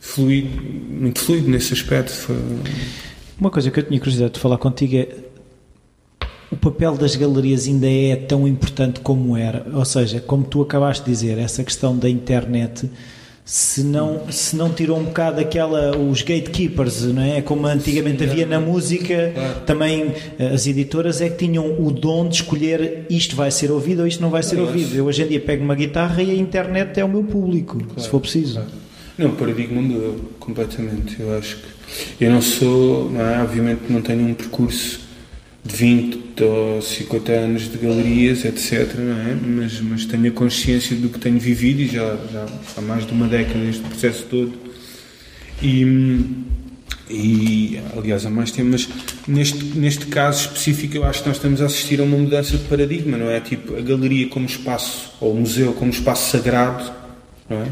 fluido, 0.00 0.48
muito 0.90 1.20
fluido 1.20 1.48
nesse 1.48 1.72
aspecto. 1.72 2.12
Foi... 2.12 2.36
Uma 3.42 3.50
coisa 3.50 3.72
que 3.72 3.80
eu 3.80 3.82
tinha 3.82 3.98
curiosidade 3.98 4.34
de 4.34 4.38
falar 4.38 4.56
contigo 4.56 4.94
é 4.98 5.08
o 6.52 6.54
papel 6.54 6.96
das 6.96 7.16
galerias 7.16 7.66
ainda 7.66 7.90
é 7.90 8.14
tão 8.14 8.46
importante 8.46 9.00
como 9.00 9.36
era? 9.36 9.66
Ou 9.74 9.84
seja, 9.84 10.20
como 10.20 10.44
tu 10.44 10.62
acabaste 10.62 11.04
de 11.04 11.10
dizer, 11.10 11.38
essa 11.38 11.64
questão 11.64 11.98
da 11.98 12.08
internet 12.08 12.88
se 13.44 13.82
não, 13.82 14.30
se 14.30 14.54
não 14.54 14.72
tirou 14.72 14.96
um 14.96 15.06
bocado 15.06 15.40
aquela, 15.40 15.98
os 15.98 16.22
gatekeepers, 16.22 17.02
não 17.06 17.20
é? 17.20 17.42
Como 17.42 17.66
antigamente 17.66 18.22
Sim, 18.22 18.30
havia 18.30 18.46
na 18.46 18.60
música, 18.60 19.32
claro. 19.34 19.60
também 19.66 20.14
eh, 20.38 20.46
as 20.46 20.68
editoras 20.68 21.20
é 21.20 21.28
que 21.28 21.44
tinham 21.44 21.84
o 21.84 21.90
dom 21.90 22.28
de 22.28 22.36
escolher 22.36 23.06
isto 23.10 23.34
vai 23.34 23.50
ser 23.50 23.72
ouvido 23.72 24.02
ou 24.02 24.06
isto 24.06 24.22
não 24.22 24.30
vai 24.30 24.44
ser 24.44 24.60
ouvido. 24.60 24.94
Eu 24.94 25.06
hoje 25.06 25.24
em 25.24 25.26
dia 25.26 25.40
pego 25.40 25.64
uma 25.64 25.74
guitarra 25.74 26.22
e 26.22 26.30
a 26.30 26.34
internet 26.36 27.00
é 27.00 27.04
o 27.04 27.08
meu 27.08 27.24
público, 27.24 27.78
claro, 27.78 28.00
se 28.00 28.08
for 28.08 28.20
preciso. 28.20 28.54
Claro. 28.54 28.70
Não, 29.18 29.30
o 29.30 29.32
paradigma 29.32 29.82
mudou 29.82 30.14
completamente. 30.38 31.20
Eu 31.20 31.36
acho 31.36 31.56
que 31.56 31.71
eu 32.20 32.30
não 32.30 32.40
sou, 32.40 33.10
não 33.10 33.20
é? 33.20 33.42
Obviamente 33.42 33.82
não 33.88 34.00
tenho 34.00 34.26
um 34.26 34.34
percurso 34.34 35.00
de 35.64 35.76
20 35.76 36.42
ou 36.42 36.82
50 36.82 37.32
anos 37.32 37.70
de 37.70 37.78
galerias, 37.78 38.44
etc. 38.44 38.72
É? 38.98 39.36
mas, 39.40 39.80
mas 39.80 40.04
tenho 40.06 40.28
a 40.28 40.30
consciência 40.32 40.96
do 40.96 41.08
que 41.08 41.18
tenho 41.18 41.38
vivido 41.38 41.80
e 41.80 41.86
já, 41.86 42.16
já 42.32 42.46
há 42.76 42.80
mais 42.80 43.06
de 43.06 43.12
uma 43.12 43.28
década 43.28 43.58
neste 43.58 43.82
processo 43.82 44.24
todo. 44.24 44.52
E, 45.62 46.26
e 47.08 47.80
aliás 47.96 48.26
há 48.26 48.30
mais 48.30 48.50
tempo, 48.50 48.70
mas 48.72 48.88
neste, 49.28 49.64
neste 49.78 50.06
caso 50.06 50.46
específico 50.46 50.96
eu 50.96 51.04
acho 51.04 51.22
que 51.22 51.28
nós 51.28 51.36
estamos 51.36 51.60
a 51.62 51.66
assistir 51.66 52.00
a 52.00 52.02
uma 52.02 52.16
mudança 52.16 52.56
de 52.56 52.64
paradigma, 52.64 53.16
não 53.16 53.30
é? 53.30 53.38
Tipo, 53.38 53.76
a 53.76 53.80
galeria 53.80 54.28
como 54.28 54.46
espaço, 54.46 55.12
ou 55.20 55.32
o 55.32 55.36
museu 55.36 55.72
como 55.74 55.92
espaço 55.92 56.30
sagrado, 56.30 56.92
não 57.48 57.62
é? 57.62 57.66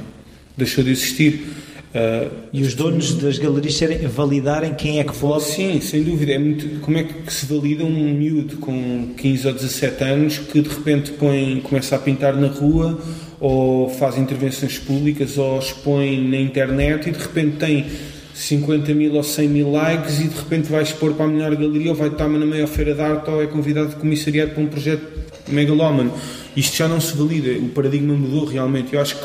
Deixou 0.56 0.84
de 0.84 0.90
existir. 0.90 1.44
Uh, 1.92 2.30
e 2.52 2.62
os 2.62 2.74
donos 2.74 3.14
das 3.14 3.36
galerias 3.36 3.74
serem, 3.74 4.06
validarem 4.06 4.74
quem 4.74 5.00
é 5.00 5.04
que 5.04 5.12
pode? 5.12 5.42
Sim, 5.42 5.80
sem 5.80 6.04
dúvida. 6.04 6.32
É 6.32 6.38
muito, 6.38 6.80
como 6.80 6.96
é 6.96 7.02
que 7.02 7.32
se 7.32 7.46
valida 7.46 7.84
um 7.84 8.14
miúdo 8.14 8.58
com 8.58 9.08
15 9.16 9.48
ou 9.48 9.54
17 9.54 10.04
anos 10.04 10.38
que 10.38 10.60
de 10.60 10.68
repente 10.68 11.10
põe, 11.12 11.60
começa 11.60 11.96
a 11.96 11.98
pintar 11.98 12.36
na 12.36 12.46
rua 12.46 12.96
ou 13.40 13.90
faz 13.90 14.16
intervenções 14.16 14.78
públicas 14.78 15.36
ou 15.36 15.58
expõe 15.58 16.28
na 16.28 16.36
internet 16.36 17.08
e 17.08 17.12
de 17.12 17.18
repente 17.18 17.56
tem 17.56 17.86
50 18.34 18.94
mil 18.94 19.14
ou 19.14 19.24
100 19.24 19.48
mil 19.48 19.72
likes 19.72 20.20
e 20.20 20.28
de 20.28 20.36
repente 20.36 20.70
vai 20.70 20.84
expor 20.84 21.14
para 21.14 21.24
a 21.24 21.28
melhor 21.28 21.56
galeria 21.56 21.90
ou 21.90 21.96
vai 21.96 22.08
estar 22.08 22.28
na 22.28 22.46
maior 22.46 22.68
feira 22.68 22.94
de 22.94 23.00
arte 23.00 23.28
ou 23.28 23.42
é 23.42 23.48
convidado 23.48 23.88
de 23.88 23.96
comissariado 23.96 24.52
para 24.52 24.62
um 24.62 24.68
projeto 24.68 25.02
megalómano. 25.48 26.12
Isto 26.56 26.76
já 26.76 26.86
não 26.86 27.00
se 27.00 27.16
valida. 27.16 27.50
O 27.58 27.68
paradigma 27.70 28.14
mudou 28.14 28.44
realmente. 28.44 28.94
Eu 28.94 29.00
acho 29.00 29.16
que 29.16 29.24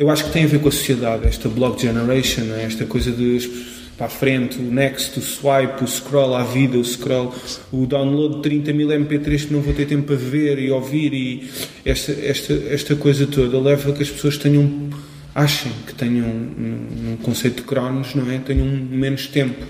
eu 0.00 0.08
acho 0.08 0.24
que 0.24 0.32
tem 0.32 0.44
a 0.44 0.46
ver 0.46 0.60
com 0.60 0.68
a 0.68 0.72
sociedade, 0.72 1.28
esta 1.28 1.46
blog 1.46 1.78
generation, 1.78 2.44
né? 2.44 2.64
esta 2.64 2.86
coisa 2.86 3.12
de 3.12 3.78
para 3.98 4.06
a 4.06 4.08
frente, 4.08 4.58
o 4.58 4.62
next, 4.62 5.18
o 5.18 5.22
swipe, 5.22 5.84
o 5.84 5.86
scroll 5.86 6.34
à 6.34 6.42
vida, 6.42 6.78
o 6.78 6.82
scroll, 6.82 7.34
o 7.70 7.84
download 7.84 8.36
de 8.36 8.42
30 8.44 8.72
mil 8.72 8.88
MP3 8.88 9.48
que 9.48 9.52
não 9.52 9.60
vou 9.60 9.74
ter 9.74 9.84
tempo 9.84 10.04
para 10.04 10.16
ver 10.16 10.58
e 10.58 10.70
ouvir 10.70 11.12
e 11.12 11.50
esta, 11.84 12.12
esta, 12.12 12.54
esta 12.70 12.96
coisa 12.96 13.26
toda 13.26 13.60
leva 13.60 13.90
a 13.90 13.92
que 13.92 14.02
as 14.02 14.08
pessoas 14.08 14.38
tenham, 14.38 14.88
achem 15.34 15.70
que 15.86 15.92
tenham 15.92 16.26
um, 16.26 17.12
um 17.12 17.16
conceito 17.22 17.56
de 17.56 17.62
cronos, 17.64 18.14
não 18.14 18.30
é? 18.30 18.38
Tenham 18.38 18.66
menos 18.66 19.26
tempo. 19.26 19.66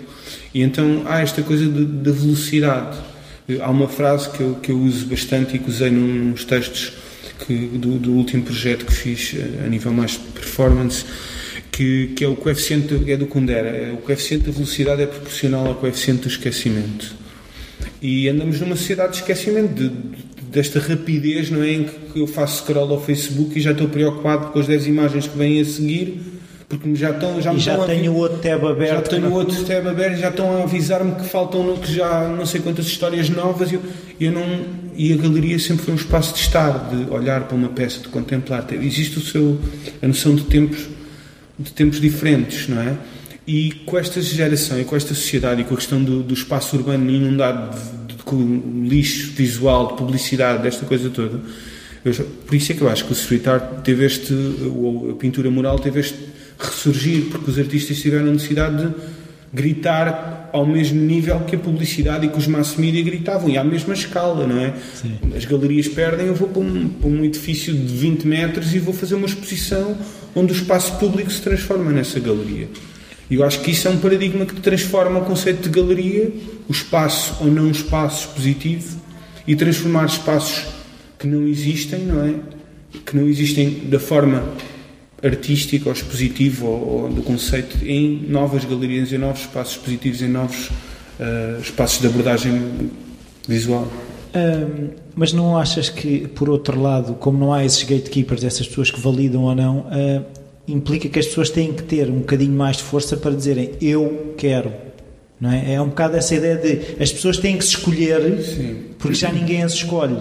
E 0.55 0.63
então 0.63 1.03
há 1.07 1.23
esta 1.23 1.43
coisa 1.43 1.67
de 1.67 2.13
velocidade. 2.13 2.99
Há 3.61 3.69
uma 3.69 3.89
frase 3.89 4.31
que 4.31 4.43
eu, 4.43 4.55
que 4.63 4.71
eu 4.71 4.79
uso 4.79 5.07
bastante 5.07 5.57
e 5.57 5.59
que 5.59 5.69
usei 5.69 5.91
nos 5.91 6.45
textos 6.45 6.93
que, 7.47 7.55
do, 7.55 7.99
do, 7.99 8.13
último 8.13 8.43
projeto 8.43 8.85
que 8.85 8.93
fiz 8.93 9.35
eh, 9.35 9.65
a 9.65 9.69
nível 9.69 9.93
mais 9.93 10.17
performance, 10.17 11.05
que, 11.71 12.09
que 12.09 12.25
é 12.25 12.29
o 12.29 12.37
coeficiente, 12.37 13.11
é 13.11 13.17
do 13.17 13.27
Kundera, 13.27 13.69
é, 13.69 13.93
o 13.93 13.99
coeficiente 13.99 14.45
da 14.45 14.53
velocidade 14.53 15.03
é 15.03 15.07
proporcional 15.07 15.67
ao 15.67 15.75
coeficiente 15.75 16.23
do 16.23 16.29
esquecimento. 16.29 17.15
E 18.03 18.29
andamos 18.29 18.61
numa 18.61 18.77
sociedade 18.77 19.13
de 19.13 19.19
esquecimento, 19.19 19.75
de, 19.75 19.89
de, 19.89 20.43
desta 20.51 20.79
rapidez, 20.81 21.51
não 21.51 21.63
é? 21.63 21.71
Em 21.71 21.85
que 21.85 22.21
eu 22.21 22.27
faço 22.27 22.63
scroll 22.63 22.91
ao 22.91 23.01
Facebook 23.01 23.59
e 23.59 23.63
já 23.63 23.73
estou 23.73 23.89
preocupado 23.89 24.53
com 24.53 24.59
as 24.59 24.67
10 24.67 24.87
imagens 24.87 25.27
que 25.27 25.37
vêm 25.37 25.61
a 25.61 25.65
seguir 25.65 26.40
porque 26.71 26.95
já 26.95 27.11
estão 27.11 27.43
já, 27.43 27.53
já 27.57 27.85
tenho 27.85 28.15
outro 28.15 28.39
tab 28.39 28.65
aberto 28.65 28.95
já 28.95 29.03
tenho 29.03 29.33
outro 29.33 29.65
tab 29.65 29.89
aberto 29.89 30.19
já 30.19 30.29
estão 30.29 30.57
a 30.57 30.63
avisar-me 30.63 31.17
que 31.17 31.25
faltam 31.25 31.77
que 31.77 31.93
já 31.93 32.29
não 32.29 32.47
sei 32.47 32.61
quantas 32.61 32.87
histórias 32.87 33.29
novas 33.29 33.73
e 33.73 33.75
eu, 33.75 33.83
eu 34.21 34.31
não 34.31 34.45
e 34.95 35.13
a 35.13 35.17
galeria 35.17 35.59
sempre 35.59 35.85
foi 35.85 35.95
um 35.95 35.97
espaço 35.97 36.33
de 36.33 36.41
estar 36.41 36.91
de 36.91 37.11
olhar 37.11 37.43
para 37.45 37.57
uma 37.57 37.71
peça 37.71 38.01
de 38.01 38.09
contemplar. 38.09 38.65
Existe 38.73 39.19
o 39.19 39.21
seu 39.21 39.59
a 40.01 40.07
noção 40.07 40.37
de 40.37 40.45
tempos 40.45 40.87
de 41.59 41.73
tempos 41.73 42.01
diferentes 42.01 42.69
não 42.69 42.81
é? 42.81 42.97
E 43.49 43.73
com 43.85 43.99
esta 43.99 44.23
geração 44.23 44.81
e 44.81 44.85
com 44.85 44.95
esta 44.95 45.13
sociedade 45.13 45.63
e 45.63 45.65
com 45.65 45.75
a 45.75 45.77
questão 45.77 46.01
do, 46.01 46.23
do 46.23 46.35
espaço 46.35 46.77
urbano 46.77 47.11
inundado 47.11 47.77
de, 48.07 48.15
de, 48.15 48.23
de, 48.23 48.89
lixo 48.89 49.33
visual 49.33 49.89
de 49.89 49.95
publicidade 49.95 50.63
desta 50.63 50.87
coisa 50.87 51.11
toda 51.11 51.41
eu, 52.05 52.15
por 52.47 52.55
isso 52.55 52.71
é 52.71 52.75
que 52.77 52.81
eu 52.81 52.89
acho 52.89 53.05
que 53.05 53.11
o 53.11 53.15
street 53.15 53.47
art 53.49 53.83
teve 53.83 54.07
este 54.07 54.33
ou 54.33 55.11
a 55.11 55.15
pintura 55.15 55.51
mural 55.51 55.77
teve 55.77 55.99
este 55.99 56.31
ressurgir, 56.67 57.27
porque 57.31 57.51
os 57.51 57.59
artistas 57.59 57.99
tiveram 57.99 58.29
a 58.29 58.33
necessidade 58.33 58.87
de 58.87 58.95
gritar 59.53 60.49
ao 60.53 60.67
mesmo 60.67 61.01
nível 61.01 61.41
que 61.41 61.57
a 61.57 61.59
publicidade 61.59 62.27
e 62.27 62.29
que 62.29 62.39
os 62.39 62.47
mass 62.47 62.77
media 62.77 63.03
gritavam, 63.03 63.49
e 63.49 63.59
à 63.59 63.65
mesma 63.65 63.95
escala, 63.95 64.47
não 64.47 64.59
é? 64.59 64.75
Sim. 64.95 65.19
As 65.37 65.45
galerias 65.45 65.89
perdem, 65.89 66.27
eu 66.27 66.35
vou 66.35 66.49
para 66.49 66.63
um, 66.63 66.89
para 66.89 67.09
um 67.09 67.25
edifício 67.25 67.75
de 67.75 67.97
20 67.97 68.27
metros 68.27 68.75
e 68.75 68.79
vou 68.79 68.95
fazer 68.95 69.15
uma 69.15 69.27
exposição 69.27 69.97
onde 70.35 70.53
o 70.53 70.57
espaço 70.57 70.97
público 70.99 71.31
se 71.31 71.41
transforma 71.41 71.91
nessa 71.91 72.21
galeria. 72.21 72.69
E 73.29 73.35
eu 73.37 73.45
acho 73.45 73.61
que 73.61 73.71
isso 73.71 73.87
é 73.87 73.91
um 73.91 73.99
paradigma 73.99 74.45
que 74.45 74.61
transforma 74.61 75.21
o 75.21 75.25
conceito 75.25 75.63
de 75.63 75.69
galeria, 75.69 76.33
o 76.69 76.73
espaço 76.73 77.37
ou 77.41 77.47
não 77.47 77.71
espaço 77.71 78.29
expositivo, 78.29 79.01
e 79.47 79.57
transformar 79.57 80.07
espaços 80.07 80.67
que 81.19 81.27
não 81.27 81.47
existem, 81.47 82.01
não 82.01 82.25
é? 82.25 82.35
Que 83.05 83.17
não 83.17 83.29
existem 83.29 83.83
da 83.89 84.01
forma 84.01 84.45
artístico 85.23 85.89
ou 85.89 85.95
expositivo 85.95 86.67
ou, 86.67 87.03
ou, 87.03 87.09
do 87.11 87.23
conceito 87.23 87.85
em 87.85 88.25
novas 88.29 88.65
galerias, 88.65 89.13
em 89.13 89.19
novos 89.19 89.41
espaços 89.41 89.75
expositivos, 89.75 90.23
em 90.23 90.29
novos 90.29 90.69
uh, 90.69 91.61
espaços 91.61 92.01
de 92.01 92.07
abordagem 92.07 92.91
visual. 93.47 93.87
Um, 94.35 94.91
mas 95.15 95.33
não 95.33 95.57
achas 95.57 95.89
que, 95.89 96.29
por 96.29 96.49
outro 96.49 96.81
lado, 96.81 97.15
como 97.15 97.37
não 97.39 97.53
há 97.53 97.65
esses 97.65 97.83
gatekeepers, 97.83 98.45
essas 98.45 98.67
pessoas 98.67 98.91
que 98.91 99.01
validam 99.01 99.43
ou 99.43 99.55
não, 99.55 99.79
uh, 99.79 100.25
implica 100.69 101.09
que 101.09 101.19
as 101.19 101.27
pessoas 101.27 101.51
têm 101.51 101.73
que 101.73 101.83
ter 101.83 102.09
um 102.09 102.21
bocadinho 102.21 102.53
mais 102.53 102.77
de 102.77 102.85
força 102.85 103.17
para 103.17 103.33
dizerem 103.33 103.73
eu 103.81 104.35
quero, 104.37 104.73
não 105.41 105.51
é? 105.51 105.75
É 105.75 105.83
um 105.83 105.89
bocado 105.89 106.17
essa 106.17 106.35
ideia 106.35 106.57
de 106.57 107.03
as 107.03 107.13
pessoas 107.13 107.39
têm 107.39 107.57
que 107.57 107.65
se 107.65 107.71
escolher 107.71 108.41
Sim. 108.43 108.77
porque 108.99 109.15
já 109.15 109.33
ninguém 109.33 109.63
as 109.63 109.73
escolhe. 109.73 110.17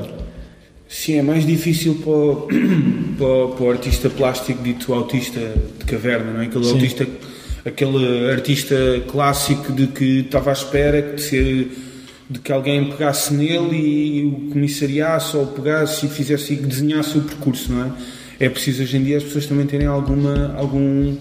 Sim, 0.92 1.20
é 1.20 1.22
mais 1.22 1.46
difícil 1.46 2.00
para 2.04 2.10
o, 2.10 2.48
para, 3.16 3.28
o, 3.28 3.50
para 3.50 3.64
o, 3.64 3.70
artista 3.70 4.10
plástico 4.10 4.64
dito 4.64 4.92
autista 4.92 5.40
de 5.78 5.86
caverna, 5.86 6.34
não 6.34 6.42
é? 6.42 6.46
Aquele 6.46 6.66
Sim. 6.66 6.72
autista, 6.72 7.08
aquele 7.64 8.32
artista 8.32 8.76
clássico 9.08 9.72
de 9.72 9.86
que 9.86 10.22
estava 10.22 10.50
à 10.50 10.54
espera 10.54 11.16
de 11.16 12.40
que 12.44 12.52
alguém 12.52 12.90
pegasse 12.90 13.32
nele 13.32 13.78
e 13.78 14.26
o 14.26 14.52
comissariasse 14.52 15.38
ou 15.38 15.46
pegasse 15.46 16.08
e 16.08 16.10
fizesse 16.10 16.54
e 16.54 16.56
desenhasse 16.56 17.20
o 17.20 17.22
percurso, 17.22 17.72
não 17.72 17.86
é? 17.86 17.92
É 18.40 18.50
preciso 18.50 18.82
hoje 18.82 18.98
em 18.98 19.04
dia 19.04 19.18
as 19.18 19.24
pessoas 19.24 19.46
também 19.46 19.68
terem 19.68 19.86
alguma 19.86 20.56
algum 20.56 21.16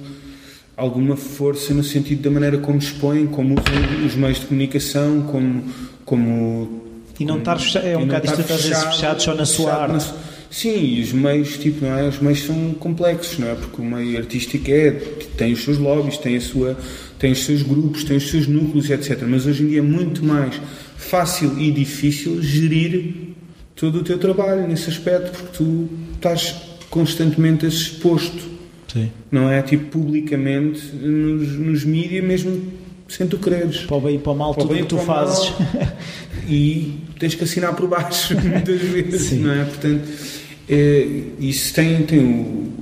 alguma 0.74 1.16
força 1.16 1.74
no 1.74 1.84
sentido 1.84 2.22
da 2.22 2.30
maneira 2.30 2.56
como 2.56 2.78
expõem, 2.78 3.26
como 3.26 3.54
usam 3.54 4.06
os 4.06 4.14
meios 4.14 4.40
de 4.40 4.46
comunicação, 4.46 5.22
como 5.22 5.62
como 6.06 6.87
e 7.18 7.24
não 7.24 7.38
estar 7.38 7.58
fechado, 7.58 7.86
é 7.86 7.96
um 7.96 8.06
bocado 8.06 8.26
isto 8.26 8.40
estás 8.40 8.62
fechado, 8.62 8.92
fechado 8.92 9.22
só 9.22 9.34
na 9.34 9.44
sua 9.44 9.74
arte. 9.74 10.06
Sim, 10.50 10.82
e 10.82 11.02
os 11.02 11.12
meios, 11.12 11.58
tipo, 11.58 11.84
não 11.84 11.98
é? 11.98 12.08
Os 12.08 12.20
meios 12.20 12.42
são 12.42 12.72
complexos, 12.74 13.38
não 13.38 13.48
é? 13.48 13.54
Porque 13.54 13.82
o 13.82 13.84
meio 13.84 14.16
artístico 14.16 14.70
é, 14.70 14.92
tem 15.36 15.52
os 15.52 15.62
seus 15.62 15.76
lobbies, 15.76 16.16
tem, 16.16 16.36
a 16.36 16.40
sua, 16.40 16.76
tem 17.18 17.32
os 17.32 17.44
seus 17.44 17.62
grupos, 17.62 18.04
tem 18.04 18.16
os 18.16 18.30
seus 18.30 18.46
núcleos, 18.46 18.88
etc. 18.88 19.22
Mas 19.28 19.46
hoje 19.46 19.62
em 19.62 19.68
dia 19.68 19.80
é 19.80 19.82
muito 19.82 20.24
mais 20.24 20.58
fácil 20.96 21.58
e 21.60 21.70
difícil 21.70 22.42
gerir 22.42 23.14
todo 23.76 23.98
o 23.98 24.02
teu 24.02 24.18
trabalho 24.18 24.66
nesse 24.66 24.88
aspecto, 24.88 25.32
porque 25.32 25.58
tu 25.58 25.88
estás 26.14 26.54
constantemente 26.88 27.66
exposto. 27.66 28.42
Sim. 28.90 29.10
Não 29.30 29.50
é? 29.50 29.60
Tipo, 29.60 29.98
publicamente, 29.98 30.80
nos, 30.94 31.58
nos 31.58 31.84
mídias, 31.84 32.24
mesmo 32.24 32.62
sem 33.08 33.26
tu 33.26 33.38
quereres. 33.38 33.78
Para 33.78 33.96
o 33.96 34.00
bem 34.00 34.16
e 34.16 34.18
para 34.18 34.32
o 34.32 34.36
mal, 34.36 34.54
para 34.54 34.62
tudo 34.62 34.74
o 34.74 34.76
que 34.76 34.84
tu 34.84 34.98
fazes. 34.98 35.52
e 36.48 37.00
tens 37.18 37.34
que 37.34 37.44
assinar 37.44 37.74
por 37.74 37.88
baixo, 37.88 38.34
muitas 38.40 38.80
vezes, 38.80 39.22
Sim. 39.22 39.40
não 39.40 39.52
é? 39.52 39.64
Portanto, 39.64 40.08
é, 40.68 41.22
isso 41.40 41.74
tem, 41.74 42.02
tem 42.02 42.18
o, 42.18 42.72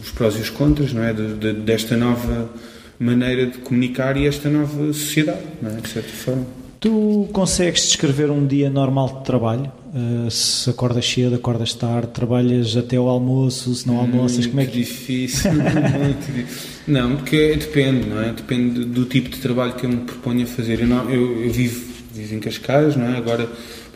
os 0.00 0.10
prós 0.10 0.36
e 0.36 0.40
os 0.40 0.50
contras, 0.50 0.92
não 0.92 1.02
é? 1.02 1.12
De, 1.12 1.34
de, 1.34 1.52
desta 1.54 1.96
nova 1.96 2.50
maneira 2.98 3.46
de 3.46 3.58
comunicar 3.58 4.16
e 4.16 4.26
esta 4.26 4.50
nova 4.50 4.92
sociedade, 4.92 5.42
não 5.62 5.70
é? 5.70 5.80
De 5.80 5.88
certa 5.88 6.10
forma. 6.10 6.46
Tu 6.80 7.28
consegues 7.32 7.82
descrever 7.88 8.30
um 8.30 8.46
dia 8.46 8.70
normal 8.70 9.18
de 9.18 9.24
trabalho? 9.24 9.72
Uh, 9.92 10.30
se 10.30 10.70
acordas 10.70 11.08
cedo, 11.08 11.34
acordas 11.34 11.74
tarde, 11.74 12.08
trabalhas 12.08 12.76
até 12.76 13.00
o 13.00 13.08
almoço, 13.08 13.74
se 13.74 13.86
não 13.86 13.98
almoças, 13.98 14.46
como 14.46 14.60
é 14.60 14.66
que... 14.66 14.78
difícil, 14.78 15.50
muito 15.56 16.32
difícil. 16.32 16.77
Não, 16.88 17.16
porque 17.16 17.54
depende, 17.54 18.08
não 18.08 18.20
é? 18.20 18.32
Depende 18.32 18.84
do 18.84 19.04
tipo 19.04 19.28
de 19.28 19.38
trabalho 19.38 19.74
que 19.74 19.84
eu 19.84 19.90
me 19.90 19.98
proponho 19.98 20.42
a 20.42 20.46
fazer. 20.46 20.80
Eu, 20.80 20.86
não, 20.86 21.08
eu, 21.10 21.44
eu 21.44 21.50
vivo, 21.50 21.86
vivo 22.12 22.34
em 22.34 22.40
Cascais, 22.40 22.96
não 22.96 23.06
é? 23.06 23.18
Agora 23.18 23.48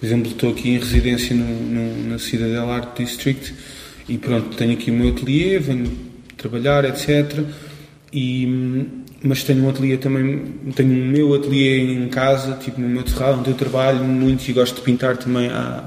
por 0.03 0.07
exemplo, 0.07 0.33
estou 0.33 0.51
aqui 0.51 0.71
em 0.71 0.79
residência 0.81 1.33
no, 1.33 1.45
no, 1.45 2.11
na 2.11 2.19
Cidadela 2.19 2.75
Art 2.75 2.99
District 2.99 3.55
e 4.09 4.19
pronto, 4.19 4.57
tenho 4.57 4.73
aqui 4.73 4.91
o 4.91 4.95
meu 4.95 5.11
ateliê, 5.11 5.61
venho 5.61 5.97
trabalhar, 6.37 6.85
etc. 6.85 7.45
E, 8.13 8.85
mas 9.23 9.45
tenho 9.45 9.65
um 9.65 9.69
ateliê 9.71 9.97
também, 9.97 10.57
tenho 10.75 10.91
o 10.91 11.07
meu 11.07 11.33
ateliê 11.35 11.95
em 11.95 12.09
casa, 12.09 12.55
tipo 12.55 12.81
no 12.81 12.89
meu 12.89 13.05
terrado, 13.05 13.39
onde 13.39 13.51
eu 13.51 13.55
trabalho 13.55 14.03
muito 14.03 14.45
e 14.49 14.53
gosto 14.53 14.75
de 14.75 14.81
pintar 14.81 15.19
também 15.19 15.49
à, 15.51 15.85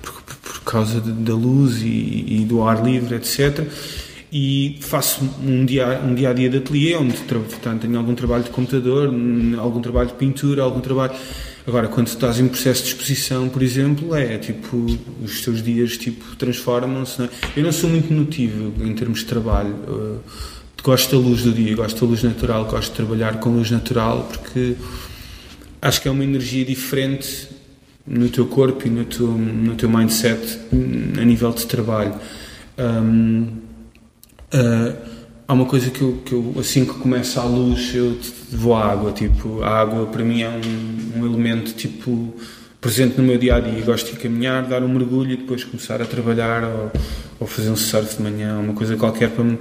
por, 0.00 0.22
por, 0.22 0.60
causa 0.62 0.98
de, 0.98 1.12
da 1.12 1.34
luz 1.34 1.82
e, 1.82 2.24
e, 2.40 2.46
do 2.48 2.62
ar 2.62 2.82
livre, 2.82 3.16
etc. 3.16 3.60
E 4.32 4.78
faço 4.80 5.28
um 5.44 5.64
dia, 5.64 6.00
um 6.04 6.14
dia 6.14 6.30
a 6.30 6.32
dia 6.32 6.48
de 6.48 6.58
ateliê, 6.58 6.96
onde 6.96 7.14
portanto, 7.16 7.82
tenho 7.82 7.98
algum 7.98 8.14
trabalho 8.14 8.44
de 8.44 8.50
computador, 8.50 9.12
algum 9.58 9.80
trabalho 9.80 10.08
de 10.08 10.14
pintura, 10.14 10.62
algum 10.62 10.80
trabalho. 10.80 11.12
Agora, 11.66 11.88
quando 11.88 12.06
estás 12.06 12.38
em 12.38 12.46
processo 12.46 12.82
de 12.84 12.88
exposição, 12.90 13.48
por 13.48 13.62
exemplo, 13.62 14.14
é 14.14 14.38
tipo, 14.38 14.86
os 15.22 15.40
teus 15.40 15.62
dias 15.62 15.98
tipo, 15.98 16.36
transformam-se. 16.36 17.22
É? 17.22 17.28
Eu 17.56 17.64
não 17.64 17.72
sou 17.72 17.90
muito 17.90 18.12
notível 18.12 18.72
em 18.80 18.94
termos 18.94 19.20
de 19.20 19.26
trabalho. 19.26 19.74
Uh, 19.88 20.20
gosto 20.82 21.16
da 21.16 21.28
luz 21.28 21.42
do 21.42 21.52
dia, 21.52 21.74
gosto 21.74 22.00
da 22.00 22.10
luz 22.10 22.22
natural, 22.22 22.64
gosto 22.64 22.90
de 22.90 22.96
trabalhar 22.96 23.38
com 23.38 23.50
luz 23.50 23.70
natural 23.70 24.28
porque 24.30 24.76
acho 25.82 26.00
que 26.00 26.08
é 26.08 26.10
uma 26.10 26.24
energia 26.24 26.64
diferente 26.64 27.48
no 28.06 28.28
teu 28.28 28.46
corpo 28.46 28.86
e 28.86 28.90
no 28.90 29.04
teu, 29.04 29.28
no 29.28 29.74
teu 29.74 29.88
mindset 29.88 30.58
a 31.20 31.24
nível 31.24 31.52
de 31.52 31.66
trabalho. 31.66 32.14
Um, 32.78 33.69
uh, 34.54 34.96
há 35.46 35.52
uma 35.52 35.66
coisa 35.66 35.90
que 35.90 36.02
eu, 36.02 36.22
que 36.24 36.32
eu, 36.32 36.54
assim 36.58 36.84
que 36.84 36.94
começa 36.94 37.40
a 37.40 37.44
luz, 37.44 37.94
eu 37.94 38.16
vou 38.52 38.74
à 38.74 38.84
água. 38.84 39.12
Tipo, 39.12 39.62
a 39.62 39.80
água 39.80 40.06
para 40.06 40.24
mim 40.24 40.42
é 40.42 40.48
um, 40.48 41.20
um 41.20 41.26
elemento 41.26 41.72
tipo 41.74 42.34
presente 42.80 43.18
no 43.18 43.24
meu 43.24 43.36
dia 43.36 43.56
a 43.56 43.60
dia. 43.60 43.82
Gosto 43.84 44.12
de 44.12 44.18
caminhar, 44.18 44.66
dar 44.66 44.82
um 44.82 44.88
mergulho 44.88 45.32
e 45.32 45.36
depois 45.36 45.64
começar 45.64 46.00
a 46.00 46.04
trabalhar 46.04 46.64
ou, 46.64 46.92
ou 47.40 47.46
fazer 47.46 47.70
um 47.70 47.76
surf 47.76 48.16
de 48.16 48.22
manhã, 48.22 48.58
uma 48.58 48.74
coisa 48.74 48.96
qualquer 48.96 49.30
para 49.30 49.44
me, 49.44 49.58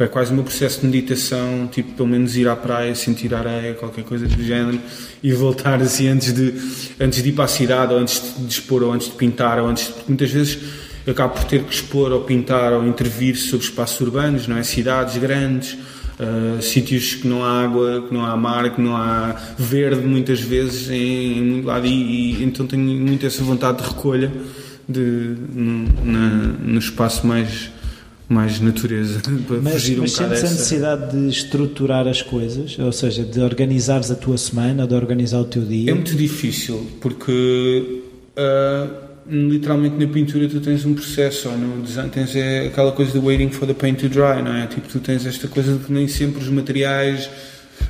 é 0.00 0.06
quase 0.06 0.32
o 0.32 0.34
meu 0.34 0.42
processo 0.42 0.80
de 0.80 0.86
meditação, 0.86 1.68
tipo 1.70 1.92
pelo 1.92 2.08
menos 2.08 2.36
ir 2.36 2.48
à 2.48 2.56
praia, 2.56 2.94
sentir 2.94 3.32
areia, 3.34 3.74
qualquer 3.74 4.04
coisa 4.04 4.26
do 4.26 4.42
género 4.42 4.80
e 5.22 5.32
voltar 5.32 5.80
assim 5.80 6.08
antes 6.08 6.32
de 6.32 6.54
antes 7.00 7.22
de 7.22 7.28
ir 7.28 7.32
para 7.32 7.44
a 7.44 7.48
cidade 7.48 7.94
ou 7.94 8.00
antes 8.00 8.34
de 8.36 8.52
expor 8.52 8.82
ou 8.82 8.92
antes 8.92 9.08
de 9.08 9.14
pintar 9.14 9.60
ou 9.60 9.68
antes 9.68 9.86
de, 9.86 9.92
porque 9.92 10.08
muitas 10.08 10.30
vezes 10.30 10.58
eu 11.06 11.12
acabo 11.12 11.34
por 11.34 11.44
ter 11.44 11.64
que 11.64 11.74
expor 11.74 12.12
ou 12.12 12.20
pintar 12.20 12.72
ou 12.72 12.86
intervir 12.86 13.36
sobre 13.36 13.66
espaços 13.66 14.00
urbanos, 14.00 14.46
não 14.46 14.56
é? 14.56 14.62
Cidades 14.62 15.16
grandes, 15.16 15.72
uh, 15.72 16.62
sítios 16.62 17.14
que 17.16 17.26
não 17.26 17.44
há 17.44 17.64
água, 17.64 18.04
que 18.06 18.14
não 18.14 18.24
há 18.24 18.36
mar, 18.36 18.74
que 18.74 18.80
não 18.80 18.96
há 18.96 19.36
verde 19.58 20.06
muitas 20.06 20.40
vezes 20.40 20.90
em, 20.90 21.38
em 21.38 21.42
muito 21.42 21.66
lado. 21.66 21.86
E, 21.86 21.90
e, 22.40 22.44
então 22.44 22.66
tenho 22.66 22.82
muito 22.82 23.26
essa 23.26 23.42
vontade 23.42 23.82
de 23.82 23.88
recolha 23.88 24.32
de, 24.88 25.34
no, 25.52 25.88
na, 26.04 26.28
no 26.64 26.78
espaço 26.78 27.26
mais 27.26 27.70
mais 28.28 28.60
natureza 28.60 29.20
para 29.46 29.58
mas, 29.60 29.74
fugir 29.74 29.98
um 29.98 30.02
mas 30.02 30.12
bocado 30.12 30.36
sentes 30.36 30.50
a 30.50 30.54
necessidade 30.54 31.16
de 31.16 31.28
estruturar 31.28 32.08
as 32.08 32.22
coisas? 32.22 32.78
Ou 32.78 32.92
seja 32.92 33.24
de 33.24 33.40
organizares 33.40 34.10
a 34.10 34.14
tua 34.14 34.38
semana 34.38 34.86
de 34.86 34.94
organizar 34.94 35.40
o 35.40 35.44
teu 35.44 35.62
dia? 35.62 35.90
É 35.90 35.94
muito 35.94 36.14
difícil 36.14 36.90
porque 37.00 38.02
uh, 38.36 39.11
literalmente 39.26 39.96
na 39.96 40.12
pintura 40.12 40.48
tu 40.48 40.60
tens 40.60 40.84
um 40.84 40.94
processo 40.94 41.48
ou 41.48 41.56
no 41.56 41.82
design 41.82 42.10
tens 42.10 42.34
é 42.34 42.66
aquela 42.66 42.92
coisa 42.92 43.12
do 43.12 43.24
waiting 43.24 43.50
for 43.50 43.66
the 43.66 43.74
paint 43.74 44.00
to 44.00 44.08
dry 44.08 44.42
não 44.42 44.54
é? 44.54 44.66
Tipo 44.66 44.88
tu 44.88 45.00
tens 45.00 45.24
esta 45.26 45.48
coisa 45.48 45.74
de 45.74 45.84
que 45.84 45.92
nem 45.92 46.08
sempre 46.08 46.42
os 46.42 46.48
materiais 46.48 47.30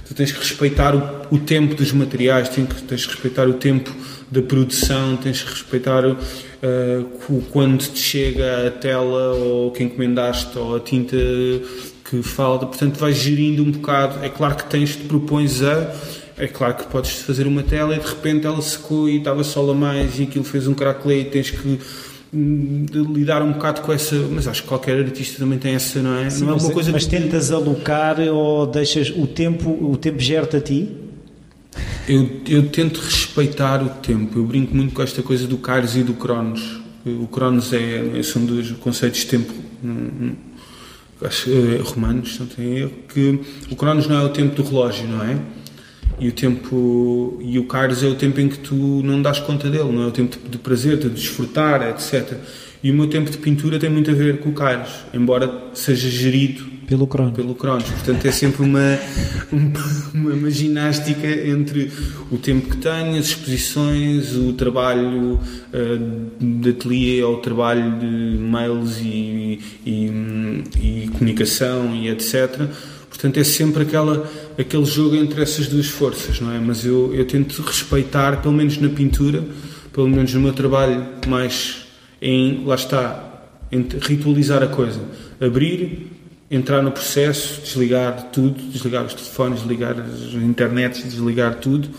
tu 0.07 0.15
tens 0.15 0.31
que 0.31 0.39
respeitar 0.39 0.95
o, 0.95 1.35
o 1.35 1.39
tempo 1.39 1.75
dos 1.75 1.93
materiais 1.93 2.49
tens 2.49 2.69
que, 2.69 2.83
tens 2.83 3.07
que 3.07 3.13
respeitar 3.13 3.49
o 3.49 3.55
tempo 3.55 3.95
da 4.31 4.43
produção 4.43 5.17
tens 5.17 5.43
que 5.43 5.51
respeitar 5.51 6.05
o, 6.05 6.13
uh, 6.13 7.43
quando 7.51 7.79
te 7.79 7.99
chega 7.99 8.69
a 8.69 8.71
tela 8.71 9.33
ou 9.35 9.71
que 9.71 9.83
encomendaste 9.83 10.59
ou 10.59 10.77
a 10.77 10.81
tinta 10.81 11.17
que 12.13 12.23
falta. 12.23 12.67
Portanto 12.67 12.99
vais 12.99 13.17
gerindo 13.17 13.63
um 13.63 13.71
bocado. 13.71 14.23
É 14.23 14.29
claro 14.29 14.57
que 14.57 14.65
tens 14.65 14.95
te 14.95 15.05
propões 15.05 15.63
a 15.63 15.91
é 16.43 16.49
claro 16.49 16.75
que 16.75 16.87
podes 16.87 17.13
fazer 17.13 17.47
uma 17.47 17.63
tela 17.63 17.95
e 17.95 18.01
de 18.01 18.07
repente 18.07 18.45
ela 18.47 18.61
secou 18.61 19.09
e 19.09 19.19
estava 19.19 19.45
sol 19.45 19.71
a 19.71 19.75
mais 19.75 20.19
e 20.19 20.25
aquilo 20.25 20.45
fez 20.45 20.67
um 20.67 20.75
craquelê 20.75 21.21
e 21.21 21.25
tens 21.27 21.51
que 21.51 21.79
hum, 22.35 22.85
lidar 23.15 23.43
um 23.43 23.53
bocado 23.53 23.81
com 23.81 23.93
essa 23.93 24.17
mas 24.29 24.49
acho 24.49 24.63
que 24.63 24.69
qualquer 24.69 24.99
artista 24.99 25.39
também 25.39 25.57
tem 25.57 25.77
essa 25.77 26.03
não 26.03 26.17
é? 26.19 26.29
Sim, 26.29 26.41
não 26.41 26.51
é 26.51 26.53
uma 26.55 26.63
mas, 26.65 26.73
coisa 26.73 26.91
mas 26.91 27.07
tentas 27.07 27.53
alocar 27.53 28.19
ou 28.19 28.67
deixas 28.67 29.11
o 29.11 29.25
tempo 29.29 29.71
o 29.71 29.97
tempo 29.97 30.19
gera-te 30.19 30.57
a 30.57 30.61
ti? 30.61 30.91
Eu, 32.09 32.29
eu 32.49 32.69
tento 32.69 32.99
respeitar 32.99 33.81
o 33.81 33.89
tempo. 33.89 34.41
Eu 34.41 34.45
brinco 34.45 34.75
muito 34.75 34.93
com 34.93 35.03
esta 35.03 35.23
coisa 35.23 35.47
do 35.47 35.57
Kairos 35.57 35.97
e 35.97 36.03
do 36.03 36.15
Cronos. 36.15 36.81
O 37.07 37.29
Cronos 37.29 37.73
é 37.73 38.21
são 38.25 38.45
dois 38.45 38.73
conceitos 38.73 39.21
de 39.21 39.27
tempo 39.27 39.53
hum, 39.83 40.11
hum, 40.21 40.33
acho, 41.23 41.49
é, 41.51 41.81
romanos 41.83 42.39
não 42.39 42.47
tem 42.47 42.79
erro 42.79 42.93
que 43.13 43.41
o 43.71 43.77
Cronos 43.77 44.09
não 44.09 44.21
é 44.21 44.25
o 44.25 44.29
tempo 44.29 44.61
do 44.61 44.69
relógio 44.69 45.07
não 45.07 45.25
é 45.25 45.37
e 46.19 46.29
o 46.29 46.33
tempo 46.33 47.39
e 47.41 47.59
o 47.59 47.65
Kairos 47.65 48.03
é 48.03 48.07
o 48.07 48.15
tempo 48.15 48.41
em 48.41 48.49
que 48.49 48.59
tu 48.59 48.75
não 48.75 49.21
das 49.21 49.41
conta 49.41 49.71
dele, 49.71 49.91
não 49.93 50.03
é 50.03 50.07
o 50.07 50.13
tempo 50.13 50.37
de 50.49 50.59
prazer, 50.59 50.97
de 50.97 51.09
desfrutar, 51.09 51.83
etc. 51.89 52.37
E 52.83 52.91
o 52.91 52.95
meu 52.95 53.07
tempo 53.07 53.31
de 53.31 53.39
pintura 53.39 53.79
tem 53.79 53.89
muito 53.89 54.11
a 54.11 54.15
ver 54.15 54.39
com 54.39 54.51
o 54.51 54.53
Kairos, 54.53 54.91
embora 55.15 55.71
seja 55.73 56.09
gerido 56.11 56.73
pelo 56.87 57.07
Cronos. 57.07 57.35
Pelo 57.35 57.55
Cronos. 57.55 57.85
Portanto, 57.85 58.27
é 58.27 58.33
sempre 58.33 58.63
uma, 58.63 58.99
uma, 59.51 60.35
uma, 60.35 60.51
ginástica 60.51 61.27
entre 61.27 61.91
o 62.31 62.37
tempo 62.37 62.69
que 62.69 62.77
tenho, 62.77 63.19
as 63.19 63.27
exposições, 63.27 64.35
o 64.37 64.53
trabalho 64.53 65.35
uh, 65.39 66.31
de 66.39 66.71
ateliê 66.71 67.23
ou 67.23 67.37
o 67.37 67.39
trabalho 67.39 67.99
de 67.99 68.37
mails 68.39 68.99
e, 68.99 69.61
e, 69.87 70.63
e 70.81 71.09
comunicação 71.13 71.95
e 71.95 72.09
etc 72.09 72.69
Portanto, 73.13 73.39
é 73.39 73.45
sempre 73.45 73.83
aquela, 73.83 74.27
aquele 74.59 74.87
jogo 74.87 75.15
entre 75.15 75.43
essas 75.43 75.69
duas 75.69 75.87
forças, 75.87 76.41
não 76.41 76.51
é? 76.51 76.59
Mas 76.59 76.83
eu, 76.83 77.15
eu 77.15 77.27
tento 77.27 77.61
respeitar, 77.61 78.41
pelo 78.41 78.55
menos 78.55 78.79
na 78.79 78.89
pintura, 78.89 79.45
pelo 79.93 80.09
menos 80.09 80.33
no 80.33 80.41
meu 80.41 80.55
trabalho, 80.55 81.07
mais 81.29 81.83
em, 82.23 82.65
lá 82.65 82.75
está, 82.75 83.45
em 83.71 83.87
ritualizar 84.01 84.63
a 84.63 84.67
coisa. 84.67 84.99
Abrir, 85.39 86.11
entrar 86.51 86.83
no 86.83 86.91
processo, 86.91 87.61
desligar 87.61 88.31
tudo, 88.33 88.63
desligar 88.71 89.05
os 89.05 89.13
telefones, 89.13 89.61
desligar 89.61 89.95
as 90.01 90.33
internets, 90.33 91.05
desligar 91.05 91.57
tudo, 91.57 91.91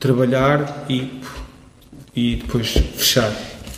trabalhar 0.00 0.84
e, 0.90 1.20
e 2.14 2.36
depois 2.36 2.72
fechar. 2.96 3.32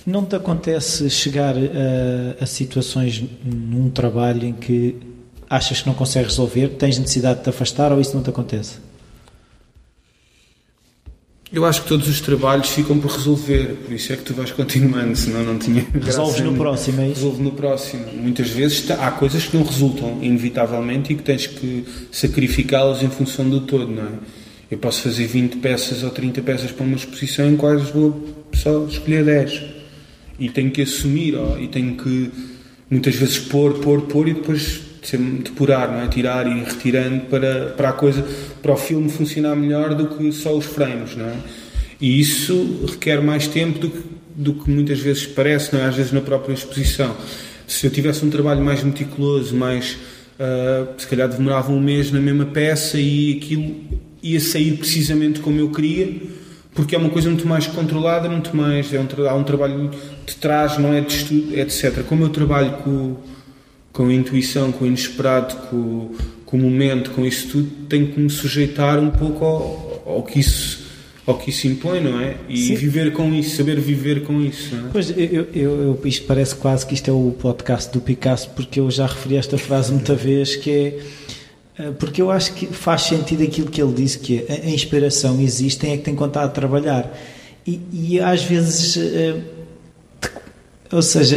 Não 0.06 0.24
te 0.24 0.36
acontece 0.36 1.10
chegar 1.10 1.54
a, 1.54 2.42
a 2.42 2.46
situações 2.46 3.22
num 3.44 3.90
trabalho 3.90 4.46
em 4.46 4.54
que 4.54 4.96
achas 5.48 5.80
que 5.80 5.86
não 5.86 5.94
consegues 5.94 6.30
resolver, 6.30 6.68
tens 6.70 6.98
necessidade 6.98 7.38
de 7.38 7.44
te 7.44 7.50
afastar 7.50 7.92
ou 7.92 8.00
isso 8.00 8.14
não 8.14 8.22
te 8.22 8.30
acontece? 8.30 8.76
Eu 11.50 11.64
acho 11.64 11.82
que 11.82 11.88
todos 11.88 12.06
os 12.08 12.20
trabalhos 12.20 12.68
ficam 12.68 12.98
por 12.98 13.10
resolver, 13.10 13.74
por 13.82 13.92
isso 13.94 14.12
é 14.12 14.16
que 14.16 14.22
tu 14.22 14.34
vais 14.34 14.52
continuando, 14.52 15.16
senão 15.16 15.42
não 15.42 15.58
tinha. 15.58 15.86
Resolves 15.94 16.40
no 16.40 16.54
próximo, 16.54 17.00
é 17.00 17.06
isso? 17.06 17.14
Resolve 17.14 17.42
no 17.42 17.52
próximo. 17.52 18.04
Muitas 18.12 18.50
vezes 18.50 18.90
há 18.90 19.10
coisas 19.10 19.46
que 19.46 19.56
não 19.56 19.64
resultam, 19.64 20.18
inevitavelmente, 20.20 21.14
e 21.14 21.16
que 21.16 21.22
tens 21.22 21.46
que 21.46 21.86
sacrificá-las 22.12 23.02
em 23.02 23.08
função 23.08 23.48
do 23.48 23.62
todo, 23.62 23.90
não 23.90 24.02
é? 24.02 24.10
Eu 24.70 24.76
posso 24.76 25.00
fazer 25.00 25.26
20 25.26 25.56
peças 25.56 26.02
ou 26.02 26.10
30 26.10 26.42
peças 26.42 26.70
para 26.70 26.84
uma 26.84 26.96
exposição 26.96 27.48
em 27.48 27.56
quais 27.56 27.88
vou 27.88 28.28
só 28.52 28.84
escolher 28.84 29.24
10. 29.24 29.62
E 30.38 30.50
tenho 30.50 30.70
que 30.70 30.82
assumir, 30.82 31.34
ó, 31.34 31.56
e 31.56 31.66
tenho 31.68 31.96
que 31.96 32.30
muitas 32.90 33.14
vezes 33.14 33.38
pôr, 33.38 33.78
pôr, 33.78 34.02
pôr 34.02 34.28
e 34.28 34.34
depois 34.34 34.82
depurar, 35.16 35.90
não 35.90 36.02
é? 36.02 36.08
tirar 36.08 36.46
e 36.46 36.58
ir 36.58 36.64
retirando 36.64 37.20
para, 37.26 37.66
para 37.76 37.88
a 37.90 37.92
coisa, 37.92 38.26
para 38.60 38.72
o 38.72 38.76
filme 38.76 39.08
funcionar 39.08 39.56
melhor 39.56 39.94
do 39.94 40.08
que 40.08 40.30
só 40.32 40.56
os 40.56 40.66
frames, 40.66 41.16
não 41.16 41.26
é? 41.26 41.36
E 42.00 42.20
isso 42.20 42.84
requer 42.88 43.20
mais 43.20 43.46
tempo 43.46 43.78
do 43.78 43.90
que, 43.90 44.02
do 44.36 44.54
que 44.54 44.70
muitas 44.70 45.00
vezes 45.00 45.26
parece, 45.26 45.74
não 45.74 45.82
é? 45.82 45.86
Às 45.86 45.96
vezes 45.96 46.12
na 46.12 46.20
própria 46.20 46.52
exposição. 46.52 47.16
Se 47.66 47.86
eu 47.86 47.90
tivesse 47.90 48.24
um 48.24 48.30
trabalho 48.30 48.62
mais 48.62 48.82
meticuloso, 48.82 49.54
mais 49.54 49.96
uh, 50.38 50.88
se 50.96 51.06
calhar 51.06 51.28
demorava 51.28 51.72
um 51.72 51.80
mês 51.80 52.12
na 52.12 52.20
mesma 52.20 52.46
peça 52.46 52.98
e 52.98 53.36
aquilo 53.36 53.74
ia 54.22 54.40
sair 54.40 54.76
precisamente 54.76 55.40
como 55.40 55.58
eu 55.58 55.70
queria, 55.70 56.20
porque 56.74 56.94
é 56.94 56.98
uma 56.98 57.10
coisa 57.10 57.28
muito 57.28 57.46
mais 57.46 57.66
controlada, 57.66 58.28
muito 58.28 58.56
mais 58.56 58.92
é 58.92 59.00
um, 59.00 59.28
há 59.28 59.34
um 59.34 59.44
trabalho 59.44 59.90
de 60.24 60.36
trás, 60.36 60.78
não 60.78 60.92
é 60.92 61.00
de 61.00 61.12
estudo, 61.12 61.58
etc. 61.58 62.02
Como 62.04 62.24
eu 62.24 62.28
trabalho 62.28 62.72
com 62.84 63.16
com 63.98 64.06
a 64.06 64.14
intuição, 64.14 64.70
com 64.70 64.84
o 64.84 64.86
inesperado, 64.86 65.56
com, 65.68 66.12
com 66.46 66.56
o 66.56 66.60
momento, 66.60 67.10
com 67.10 67.26
isso 67.26 67.48
tudo, 67.48 67.68
tenho 67.88 68.06
que 68.06 68.20
me 68.20 68.30
sujeitar 68.30 68.96
um 69.00 69.10
pouco 69.10 69.44
ao, 69.44 70.02
ao 70.06 70.22
que 70.22 70.38
isso 70.38 70.86
ao 71.26 71.36
que 71.36 71.50
isso 71.50 71.66
impõe, 71.66 72.00
não 72.00 72.18
é? 72.18 72.36
E 72.48 72.56
Sim. 72.56 72.74
viver 72.76 73.12
com 73.12 73.34
isso, 73.34 73.56
saber 73.56 73.78
viver 73.78 74.22
com 74.22 74.40
isso. 74.40 74.74
Não 74.74 74.86
é? 74.86 74.90
Pois, 74.92 75.10
eu, 75.10 75.46
eu, 75.52 75.82
eu, 75.82 76.00
isto 76.04 76.24
parece 76.26 76.54
quase 76.54 76.86
que 76.86 76.94
isto 76.94 77.10
é 77.10 77.12
o 77.12 77.34
podcast 77.38 77.92
do 77.92 78.00
Picasso, 78.00 78.48
porque 78.56 78.80
eu 78.80 78.90
já 78.90 79.04
referi 79.04 79.36
esta 79.36 79.58
frase 79.58 79.92
muita 79.92 80.14
vez, 80.16 80.56
que 80.56 80.70
é 80.70 81.00
eh, 81.78 81.90
porque 81.98 82.22
eu 82.22 82.30
acho 82.30 82.54
que 82.54 82.66
faz 82.68 83.02
sentido 83.02 83.42
aquilo 83.42 83.68
que 83.68 83.82
ele 83.82 83.92
disse, 83.92 84.18
que 84.20 84.46
é, 84.48 84.62
a 84.64 84.70
inspiração 84.70 85.38
existe, 85.38 85.86
é 85.86 85.98
que 85.98 86.04
tem 86.04 86.14
que 86.14 86.18
contar 86.18 86.44
a 86.44 86.48
trabalhar. 86.48 87.12
E, 87.66 87.80
e 87.92 88.20
às 88.20 88.42
vezes, 88.44 88.96
uh, 88.96 89.42
ou 90.92 91.02
seja, 91.02 91.36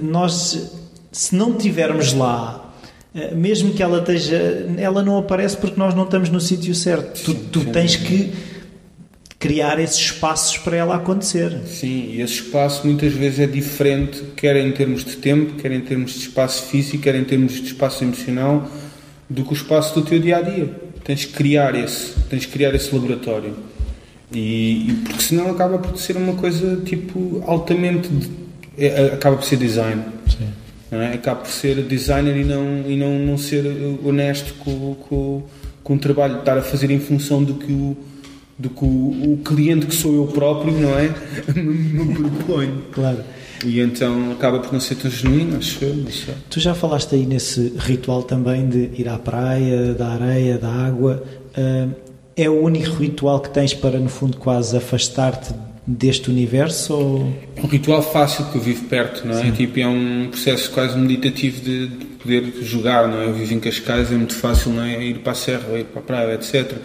nós, 0.00 0.81
se 1.12 1.36
não 1.36 1.54
tivermos 1.54 2.12
lá, 2.14 2.74
uh, 3.14 3.36
mesmo 3.36 3.72
que 3.74 3.82
ela 3.82 3.98
esteja, 3.98 4.66
ela 4.78 5.02
não 5.02 5.18
aparece 5.18 5.56
porque 5.56 5.78
nós 5.78 5.94
não 5.94 6.04
estamos 6.04 6.30
no 6.30 6.40
sítio 6.40 6.74
certo. 6.74 7.22
Tu, 7.22 7.34
tu 7.34 7.64
tens 7.66 7.94
que 7.94 8.32
criar 9.38 9.80
esses 9.80 9.98
espaços 9.98 10.56
para 10.58 10.76
ela 10.76 10.94
acontecer. 10.94 11.60
Sim, 11.66 12.10
e 12.12 12.20
esse 12.20 12.34
espaço 12.34 12.86
muitas 12.86 13.12
vezes 13.12 13.40
é 13.40 13.46
diferente, 13.46 14.22
quer 14.36 14.54
em 14.56 14.70
termos 14.70 15.04
de 15.04 15.16
tempo, 15.16 15.54
quer 15.54 15.72
em 15.72 15.80
termos 15.80 16.12
de 16.12 16.20
espaço 16.20 16.66
físico, 16.66 17.02
quer 17.02 17.16
em 17.16 17.24
termos 17.24 17.54
de 17.54 17.66
espaço 17.66 18.04
emocional, 18.04 18.70
do 19.28 19.44
que 19.44 19.50
o 19.50 19.54
espaço 19.54 19.94
do 19.94 20.02
teu 20.02 20.20
dia 20.20 20.36
a 20.36 20.42
dia. 20.42 20.70
Tens 21.02 21.24
que 21.24 21.32
criar 21.32 21.74
esse, 21.74 22.14
tens 22.30 22.46
que 22.46 22.52
criar 22.52 22.72
esse 22.72 22.94
laboratório. 22.94 23.56
E, 24.32 24.90
e 24.90 24.92
porque 25.04 25.22
senão 25.22 25.50
acaba 25.50 25.76
por 25.76 25.98
ser 25.98 26.16
uma 26.16 26.34
coisa 26.34 26.76
tipo 26.84 27.42
altamente 27.44 28.08
é, 28.78 28.86
é, 28.86 29.06
acaba 29.06 29.36
por 29.36 29.44
ser 29.44 29.56
design. 29.56 30.04
É? 30.92 31.14
Acaba 31.14 31.40
por 31.40 31.50
ser 31.50 31.82
designer 31.82 32.36
e 32.36 32.44
não, 32.44 32.84
e 32.86 32.96
não, 32.96 33.18
não 33.18 33.38
ser 33.38 33.64
honesto 34.04 34.52
com, 34.58 34.94
com, 34.94 35.42
com 35.82 35.94
o 35.94 35.98
trabalho, 35.98 36.40
estar 36.40 36.58
a 36.58 36.62
fazer 36.62 36.90
em 36.90 37.00
função 37.00 37.42
do 37.42 37.54
que 37.54 37.72
o 37.72 37.96
do 38.58 38.68
que 38.70 38.84
o, 38.84 39.32
o 39.32 39.40
cliente 39.44 39.86
que 39.86 39.94
sou 39.94 40.14
eu 40.14 40.26
próprio, 40.26 40.72
não 40.72 40.96
é? 40.96 41.12
me 41.56 42.14
propõe. 42.14 42.84
Claro. 42.92 43.18
E 43.64 43.80
então 43.80 44.32
acaba 44.32 44.60
por 44.60 44.72
não 44.72 44.80
ser 44.80 44.96
tão 44.96 45.10
genuíno, 45.10 45.56
acho 45.56 45.84
eu, 45.84 46.04
Tu 46.50 46.60
já 46.60 46.74
falaste 46.74 47.14
aí 47.14 47.24
nesse 47.24 47.72
ritual 47.78 48.22
também 48.22 48.68
de 48.68 48.90
ir 48.96 49.08
à 49.08 49.18
praia, 49.18 49.94
da 49.94 50.08
areia, 50.08 50.58
da 50.58 50.68
água. 50.68 51.24
Uh, 51.56 51.92
é 52.36 52.48
o 52.48 52.60
único 52.60 52.96
ritual 52.96 53.40
que 53.40 53.50
tens 53.50 53.74
para, 53.74 53.98
no 53.98 54.08
fundo, 54.08 54.36
quase 54.36 54.76
afastar-te 54.76 55.52
deste 55.86 56.30
universo? 56.30 56.94
Ou... 56.94 57.34
É 57.56 57.60
um 57.60 57.66
ritual 57.66 58.02
fácil 58.02 58.44
que 58.46 58.56
eu 58.56 58.62
vivo 58.62 58.84
perto, 58.84 59.26
não 59.26 59.38
é? 59.38 59.42
Sim. 59.42 59.52
Tipo, 59.52 59.80
é 59.80 59.86
um 59.86 60.28
processo 60.30 60.70
quase 60.70 60.96
meditativo 60.98 61.60
de, 61.60 61.86
de, 61.88 62.04
poder 62.22 62.52
jogar, 62.62 63.08
não 63.08 63.20
é? 63.20 63.26
Eu 63.26 63.34
vivo 63.34 63.54
em 63.54 63.60
Cascais, 63.60 64.12
é 64.12 64.14
muito 64.14 64.34
fácil, 64.34 64.72
não 64.72 64.82
é? 64.82 65.02
Ir 65.04 65.18
para 65.18 65.32
a 65.32 65.34
serra, 65.34 65.78
ir 65.78 65.84
para 65.84 66.00
a 66.00 66.04
praia, 66.04 66.34
etc 66.34 66.78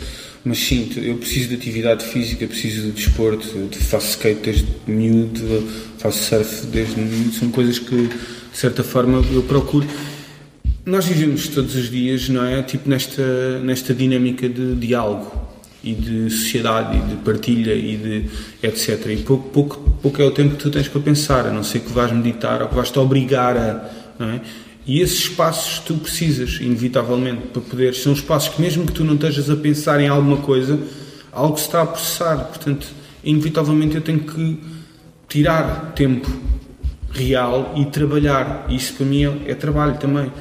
mas 0.48 0.60
sim, 0.60 0.90
eu 0.96 1.18
preciso 1.18 1.50
de 1.50 1.56
atividade 1.56 2.06
física, 2.06 2.48
preciso 2.48 2.84
de 2.84 2.92
desporto, 2.92 3.46
eu 3.56 3.70
faço 3.72 4.12
skate 4.12 4.42
desde 4.42 4.68
miúdo, 4.88 5.68
faço 5.98 6.24
surf 6.24 6.66
desde 6.68 7.00
miúdo, 7.00 7.34
são 7.34 7.52
coisas 7.52 7.80
que, 7.80 8.08
de 8.08 8.58
certa 8.58 8.84
forma, 8.84 9.24
eu 9.34 9.44
procuro. 9.44 9.86
Nós 10.86 11.06
vivemos 11.06 11.50
todos 11.50 11.76
os 11.76 11.92
dias, 11.92 12.30
não 12.30 12.46
é? 12.46 12.64
Tipo, 12.64 12.90
nesta, 12.90 13.60
nesta 13.60 13.94
dinâmica 13.94 14.48
de 14.48 14.76
diálogo 14.76 15.48
e 15.88 15.94
de 15.94 16.30
sociedade 16.30 16.98
e 16.98 17.02
de 17.02 17.16
partilha 17.18 17.74
e 17.74 17.98
de 17.98 18.26
etc. 18.62 19.08
E 19.08 19.18
pouco, 19.18 19.50
pouco, 19.50 19.80
pouco 20.02 20.22
é 20.22 20.26
o 20.26 20.32
tempo 20.32 20.56
que 20.56 20.64
tu 20.64 20.70
tens 20.70 20.88
para 20.88 21.02
pensar, 21.02 21.46
a 21.48 21.52
não 21.52 21.64
ser 21.64 21.80
que 21.80 21.92
vais 21.92 22.12
meditar 22.12 22.62
ou 22.62 22.68
que 22.68 22.76
vais 22.76 22.92
te 22.92 23.00
obrigar 23.00 23.56
a. 23.56 23.90
É? 24.20 24.40
E 24.86 25.02
esses 25.02 25.20
espaços 25.20 25.80
tu 25.80 25.96
precisas, 25.96 26.60
inevitavelmente, 26.62 27.48
para 27.54 27.62
poder. 27.62 27.94
São 27.94 28.14
espaços 28.14 28.56
que, 28.56 28.62
mesmo 28.62 28.86
que 28.86 28.94
tu 28.94 29.04
não 29.04 29.16
estejas 29.16 29.50
a 29.50 29.56
pensar 29.56 30.00
em 30.00 30.08
alguma 30.08 30.38
coisa, 30.38 30.80
algo 31.32 31.58
se 31.58 31.66
está 31.66 31.82
a 31.82 31.86
processar. 31.86 32.38
Portanto, 32.38 32.88
inevitavelmente 33.24 33.96
eu 33.96 34.02
tenho 34.02 34.20
que 34.20 34.60
tirar 35.28 35.92
tempo 35.94 36.30
real 37.12 37.74
e 37.76 37.86
trabalhar. 37.86 38.66
Isso 38.70 38.94
para 38.94 39.06
mim 39.06 39.26
é, 39.26 39.52
é 39.52 39.56
trabalho 39.56 39.98
também. 39.98 40.32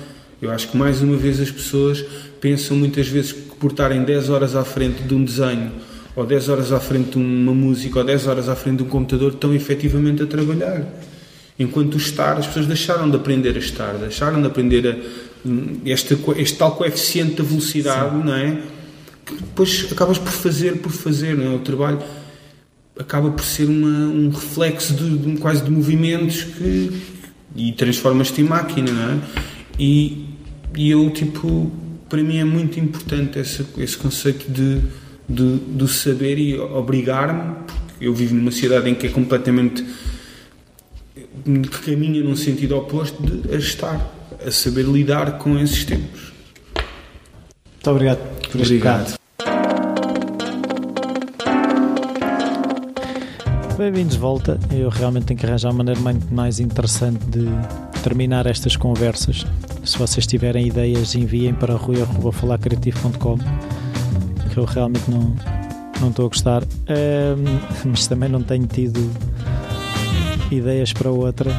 Eu 0.40 0.50
acho 0.50 0.68
que 0.68 0.76
mais 0.76 1.02
uma 1.02 1.16
vez 1.16 1.40
as 1.40 1.50
pessoas 1.50 2.04
pensam 2.40 2.76
muitas 2.76 3.08
vezes 3.08 3.32
por 3.58 3.70
estarem 3.70 4.02
10 4.02 4.30
horas 4.30 4.56
à 4.56 4.64
frente 4.64 5.02
de 5.02 5.14
um 5.14 5.24
desenho, 5.24 5.72
ou 6.14 6.24
10 6.24 6.48
horas 6.48 6.72
à 6.72 6.80
frente 6.80 7.10
de 7.10 7.18
uma 7.18 7.54
música, 7.54 7.98
ou 7.98 8.04
10 8.04 8.26
horas 8.26 8.48
à 8.48 8.56
frente 8.56 8.78
de 8.78 8.82
um 8.84 8.88
computador, 8.88 9.32
estão 9.32 9.54
efetivamente 9.54 10.22
a 10.22 10.26
trabalhar. 10.26 10.84
Enquanto 11.58 11.96
estar, 11.96 12.36
as 12.36 12.46
pessoas 12.46 12.66
deixaram 12.66 13.08
de 13.08 13.16
aprender 13.16 13.56
a 13.56 13.58
estar, 13.58 13.94
deixaram 13.94 14.40
de 14.40 14.46
aprender 14.46 14.86
a, 14.86 15.88
este, 15.88 16.18
este 16.36 16.58
tal 16.58 16.76
coeficiente 16.76 17.36
da 17.36 17.44
velocidade, 17.44 18.16
Sim. 18.16 18.24
não 18.24 18.34
é? 18.34 18.62
Que 19.24 19.34
depois 19.34 19.88
acabas 19.90 20.18
por 20.18 20.32
fazer, 20.32 20.78
por 20.78 20.92
fazer, 20.92 21.36
não 21.36 21.52
é? 21.52 21.54
O 21.56 21.60
trabalho 21.60 21.98
acaba 22.98 23.30
por 23.30 23.44
ser 23.44 23.64
uma, 23.64 23.88
um 23.88 24.30
reflexo 24.30 24.94
de, 24.94 25.18
de, 25.18 25.36
quase 25.38 25.62
de 25.62 25.70
movimentos 25.70 26.42
que 26.42 27.16
e 27.56 27.72
transformas-te 27.72 28.42
em 28.42 28.44
máquina, 28.44 28.92
não 28.92 29.12
é? 29.12 29.18
E, 29.78 30.26
e 30.76 30.90
eu, 30.90 31.10
tipo, 31.10 31.72
para 32.08 32.22
mim 32.22 32.38
é 32.38 32.44
muito 32.44 32.78
importante 32.78 33.38
esse, 33.38 33.66
esse 33.78 33.96
conceito 33.96 34.50
de, 34.50 34.80
de, 35.28 35.56
do 35.58 35.88
saber 35.88 36.38
e 36.38 36.58
obrigar-me, 36.58 37.56
porque 37.86 38.06
eu 38.06 38.14
vivo 38.14 38.34
numa 38.34 38.52
cidade 38.52 38.88
em 38.88 38.94
que 38.94 39.06
é 39.06 39.10
completamente 39.10 39.84
que 41.44 41.90
caminha 41.90 42.22
num 42.22 42.36
sentido 42.36 42.76
oposto 42.76 43.22
de 43.22 43.54
a 43.54 43.58
estar, 43.58 44.00
a 44.44 44.50
saber 44.50 44.84
lidar 44.84 45.38
com 45.38 45.58
esses 45.58 45.84
tempos. 45.84 46.32
Muito 47.74 47.90
obrigado 47.90 48.18
por 48.50 48.60
este 48.60 48.74
obrigado. 48.74 49.16
Bem-vindos 53.76 54.14
de 54.14 54.18
volta. 54.18 54.58
Eu 54.72 54.88
realmente 54.88 55.26
tenho 55.26 55.38
que 55.38 55.46
arranjar 55.46 55.68
uma 55.68 55.84
maneira 55.84 56.00
muito 56.00 56.34
mais 56.34 56.58
interessante 56.58 57.24
de 57.26 57.46
terminar 58.06 58.46
estas 58.46 58.76
conversas. 58.76 59.44
Se 59.84 59.98
vocês 59.98 60.28
tiverem 60.28 60.68
ideias, 60.68 61.16
enviem 61.16 61.52
para 61.52 61.74
rui.falarcreativo.com 61.74 63.36
que 64.48 64.56
eu 64.56 64.64
realmente 64.64 65.10
não, 65.10 65.34
não 66.00 66.10
estou 66.10 66.26
a 66.26 66.28
gostar. 66.28 66.62
Um, 66.62 67.86
mas 67.90 68.06
também 68.06 68.28
não 68.28 68.44
tenho 68.44 68.64
tido 68.68 69.10
ideias 70.52 70.92
para 70.92 71.10
outra. 71.10 71.50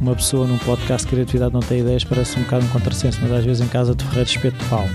Uma 0.00 0.14
pessoa 0.14 0.46
num 0.46 0.56
podcast 0.56 1.06
de 1.06 1.12
criatividade 1.12 1.52
não 1.52 1.60
tem 1.60 1.80
ideias, 1.80 2.02
parece 2.02 2.38
um 2.38 2.42
bocado 2.42 2.64
um 2.64 2.68
contrassenso, 2.70 3.18
mas 3.20 3.30
às 3.30 3.44
vezes 3.44 3.62
em 3.62 3.68
casa 3.68 3.94
de 3.94 4.02
Ferreira 4.04 4.30
espeto 4.30 4.56
de 4.56 4.64
Paulo. 4.70 4.90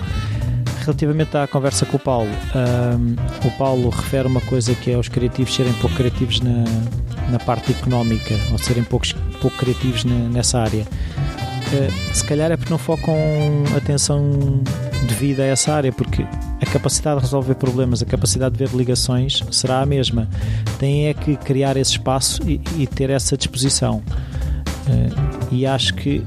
Relativamente 0.79 1.37
à 1.37 1.45
conversa 1.45 1.85
com 1.85 1.97
o 1.97 1.99
Paulo, 1.99 2.31
um, 2.55 3.47
o 3.47 3.51
Paulo 3.59 3.89
refere 3.91 4.27
uma 4.27 4.41
coisa 4.41 4.73
que 4.73 4.89
é 4.89 4.97
os 4.97 5.07
criativos 5.07 5.53
serem 5.53 5.73
pouco 5.73 5.95
criativos 5.95 6.41
na, 6.41 6.63
na 7.29 7.39
parte 7.39 7.71
económica, 7.71 8.33
ou 8.51 8.57
serem 8.57 8.83
poucos, 8.83 9.13
pouco 9.41 9.57
criativos 9.57 10.03
nessa 10.03 10.59
área. 10.59 10.81
Uh, 10.83 12.15
se 12.15 12.23
calhar 12.23 12.51
é 12.51 12.55
porque 12.55 12.71
não 12.71 12.77
focam 12.77 13.15
atenção 13.75 14.61
devida 15.07 15.43
a 15.43 15.47
essa 15.47 15.73
área, 15.73 15.91
porque 15.91 16.25
a 16.61 16.65
capacidade 16.65 17.17
de 17.17 17.25
resolver 17.25 17.55
problemas, 17.55 18.01
a 18.01 18.05
capacidade 18.05 18.55
de 18.55 18.65
ver 18.65 18.75
ligações 18.75 19.43
será 19.51 19.81
a 19.81 19.85
mesma. 19.85 20.29
Tem 20.79 21.07
é 21.07 21.13
que 21.13 21.35
criar 21.35 21.75
esse 21.75 21.91
espaço 21.91 22.41
e, 22.49 22.61
e 22.77 22.87
ter 22.87 23.09
essa 23.09 23.35
disposição. 23.35 24.01
Uh, 24.87 25.47
e 25.51 25.65
acho 25.65 25.93
que 25.95 26.23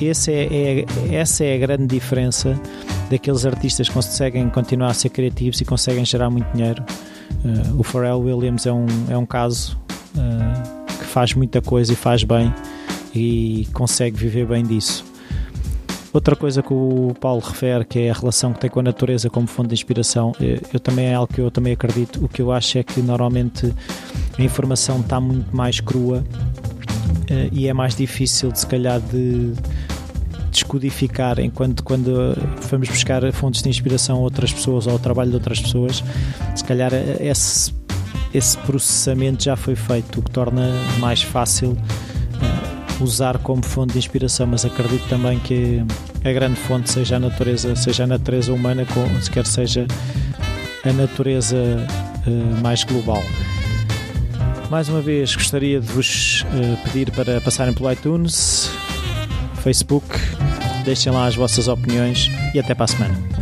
esse 0.00 0.32
é, 0.32 0.48
é, 0.50 1.14
essa 1.14 1.44
é 1.44 1.54
a 1.54 1.58
grande 1.58 1.86
diferença 1.86 2.58
daqueles 3.10 3.44
artistas 3.44 3.88
que 3.88 3.94
conseguem 3.94 4.48
continuar 4.48 4.90
a 4.90 4.94
ser 4.94 5.10
criativos 5.10 5.60
e 5.60 5.64
conseguem 5.64 6.04
gerar 6.04 6.30
muito 6.30 6.50
dinheiro. 6.52 6.82
Uh, 7.44 7.78
o 7.80 7.82
Pharrell 7.82 8.20
Williams 8.20 8.66
é 8.66 8.72
um, 8.72 8.86
é 9.08 9.16
um 9.16 9.26
caso 9.26 9.78
uh, 10.14 10.86
que 10.86 11.04
faz 11.04 11.34
muita 11.34 11.60
coisa 11.60 11.92
e 11.92 11.96
faz 11.96 12.24
bem 12.24 12.52
e 13.14 13.66
consegue 13.72 14.16
viver 14.16 14.46
bem 14.46 14.64
disso. 14.64 15.04
Outra 16.12 16.34
coisa 16.34 16.60
que 16.60 16.72
o 16.72 17.14
Paulo 17.20 17.40
refere, 17.40 17.84
que 17.84 18.00
é 18.00 18.10
a 18.10 18.12
relação 18.12 18.52
que 18.52 18.58
tem 18.58 18.68
com 18.68 18.80
a 18.80 18.82
natureza 18.82 19.30
como 19.30 19.46
fonte 19.46 19.68
de 19.68 19.74
inspiração, 19.74 20.32
eh, 20.40 20.60
eu 20.74 20.80
também 20.80 21.06
é 21.06 21.14
algo 21.14 21.32
que 21.32 21.40
eu 21.40 21.52
também 21.52 21.72
acredito. 21.72 22.24
O 22.24 22.28
que 22.28 22.42
eu 22.42 22.50
acho 22.50 22.78
é 22.78 22.82
que 22.82 23.00
normalmente 23.00 23.72
a 24.36 24.42
informação 24.42 24.98
está 24.98 25.20
muito 25.20 25.54
mais 25.54 25.78
crua 25.78 26.24
eh, 27.28 27.48
e 27.52 27.68
é 27.68 27.72
mais 27.72 27.94
difícil 27.94 28.50
de 28.50 28.58
se 28.58 28.66
calhar 28.66 29.00
de 29.00 29.52
descodificar 30.50 31.38
enquanto 31.38 31.84
quando 31.84 32.36
vamos 32.68 32.88
buscar 32.88 33.32
fontes 33.32 33.62
de 33.62 33.68
inspiração 33.68 34.16
a 34.16 34.20
outras 34.20 34.52
pessoas 34.52 34.88
ou 34.88 34.94
ao 34.94 34.98
trabalho 34.98 35.30
de 35.30 35.36
outras 35.36 35.60
pessoas, 35.60 36.02
se 36.56 36.64
calhar 36.64 36.92
eh, 36.92 37.18
esse, 37.20 37.72
esse 38.32 38.56
processamento 38.58 39.44
já 39.44 39.56
foi 39.56 39.74
feito, 39.74 40.20
o 40.20 40.22
que 40.22 40.30
torna 40.30 40.70
mais 40.98 41.22
fácil 41.22 41.76
usar 43.00 43.38
como 43.38 43.62
fonte 43.62 43.92
de 43.94 43.98
inspiração, 43.98 44.46
mas 44.46 44.64
acredito 44.64 45.08
também 45.08 45.38
que 45.38 45.82
a 46.24 46.32
grande 46.32 46.56
fonte 46.56 46.90
seja 46.90 47.16
a 47.16 47.20
natureza, 47.20 47.74
seja 47.74 48.04
a 48.04 48.06
natureza 48.06 48.52
humana, 48.52 48.86
quer 49.32 49.46
seja 49.46 49.86
a 50.84 50.92
natureza 50.92 51.56
uh, 51.56 52.62
mais 52.62 52.84
global. 52.84 53.22
Mais 54.70 54.88
uma 54.88 55.00
vez 55.00 55.34
gostaria 55.34 55.80
de 55.80 55.86
vos 55.86 56.42
uh, 56.42 56.76
pedir 56.84 57.10
para 57.10 57.40
passarem 57.40 57.72
pelo 57.72 57.90
iTunes, 57.90 58.70
Facebook, 59.62 60.06
deixem 60.84 61.12
lá 61.12 61.26
as 61.26 61.34
vossas 61.34 61.68
opiniões 61.68 62.30
e 62.54 62.60
até 62.60 62.74
para 62.74 62.84
a 62.84 62.88
semana. 62.88 63.39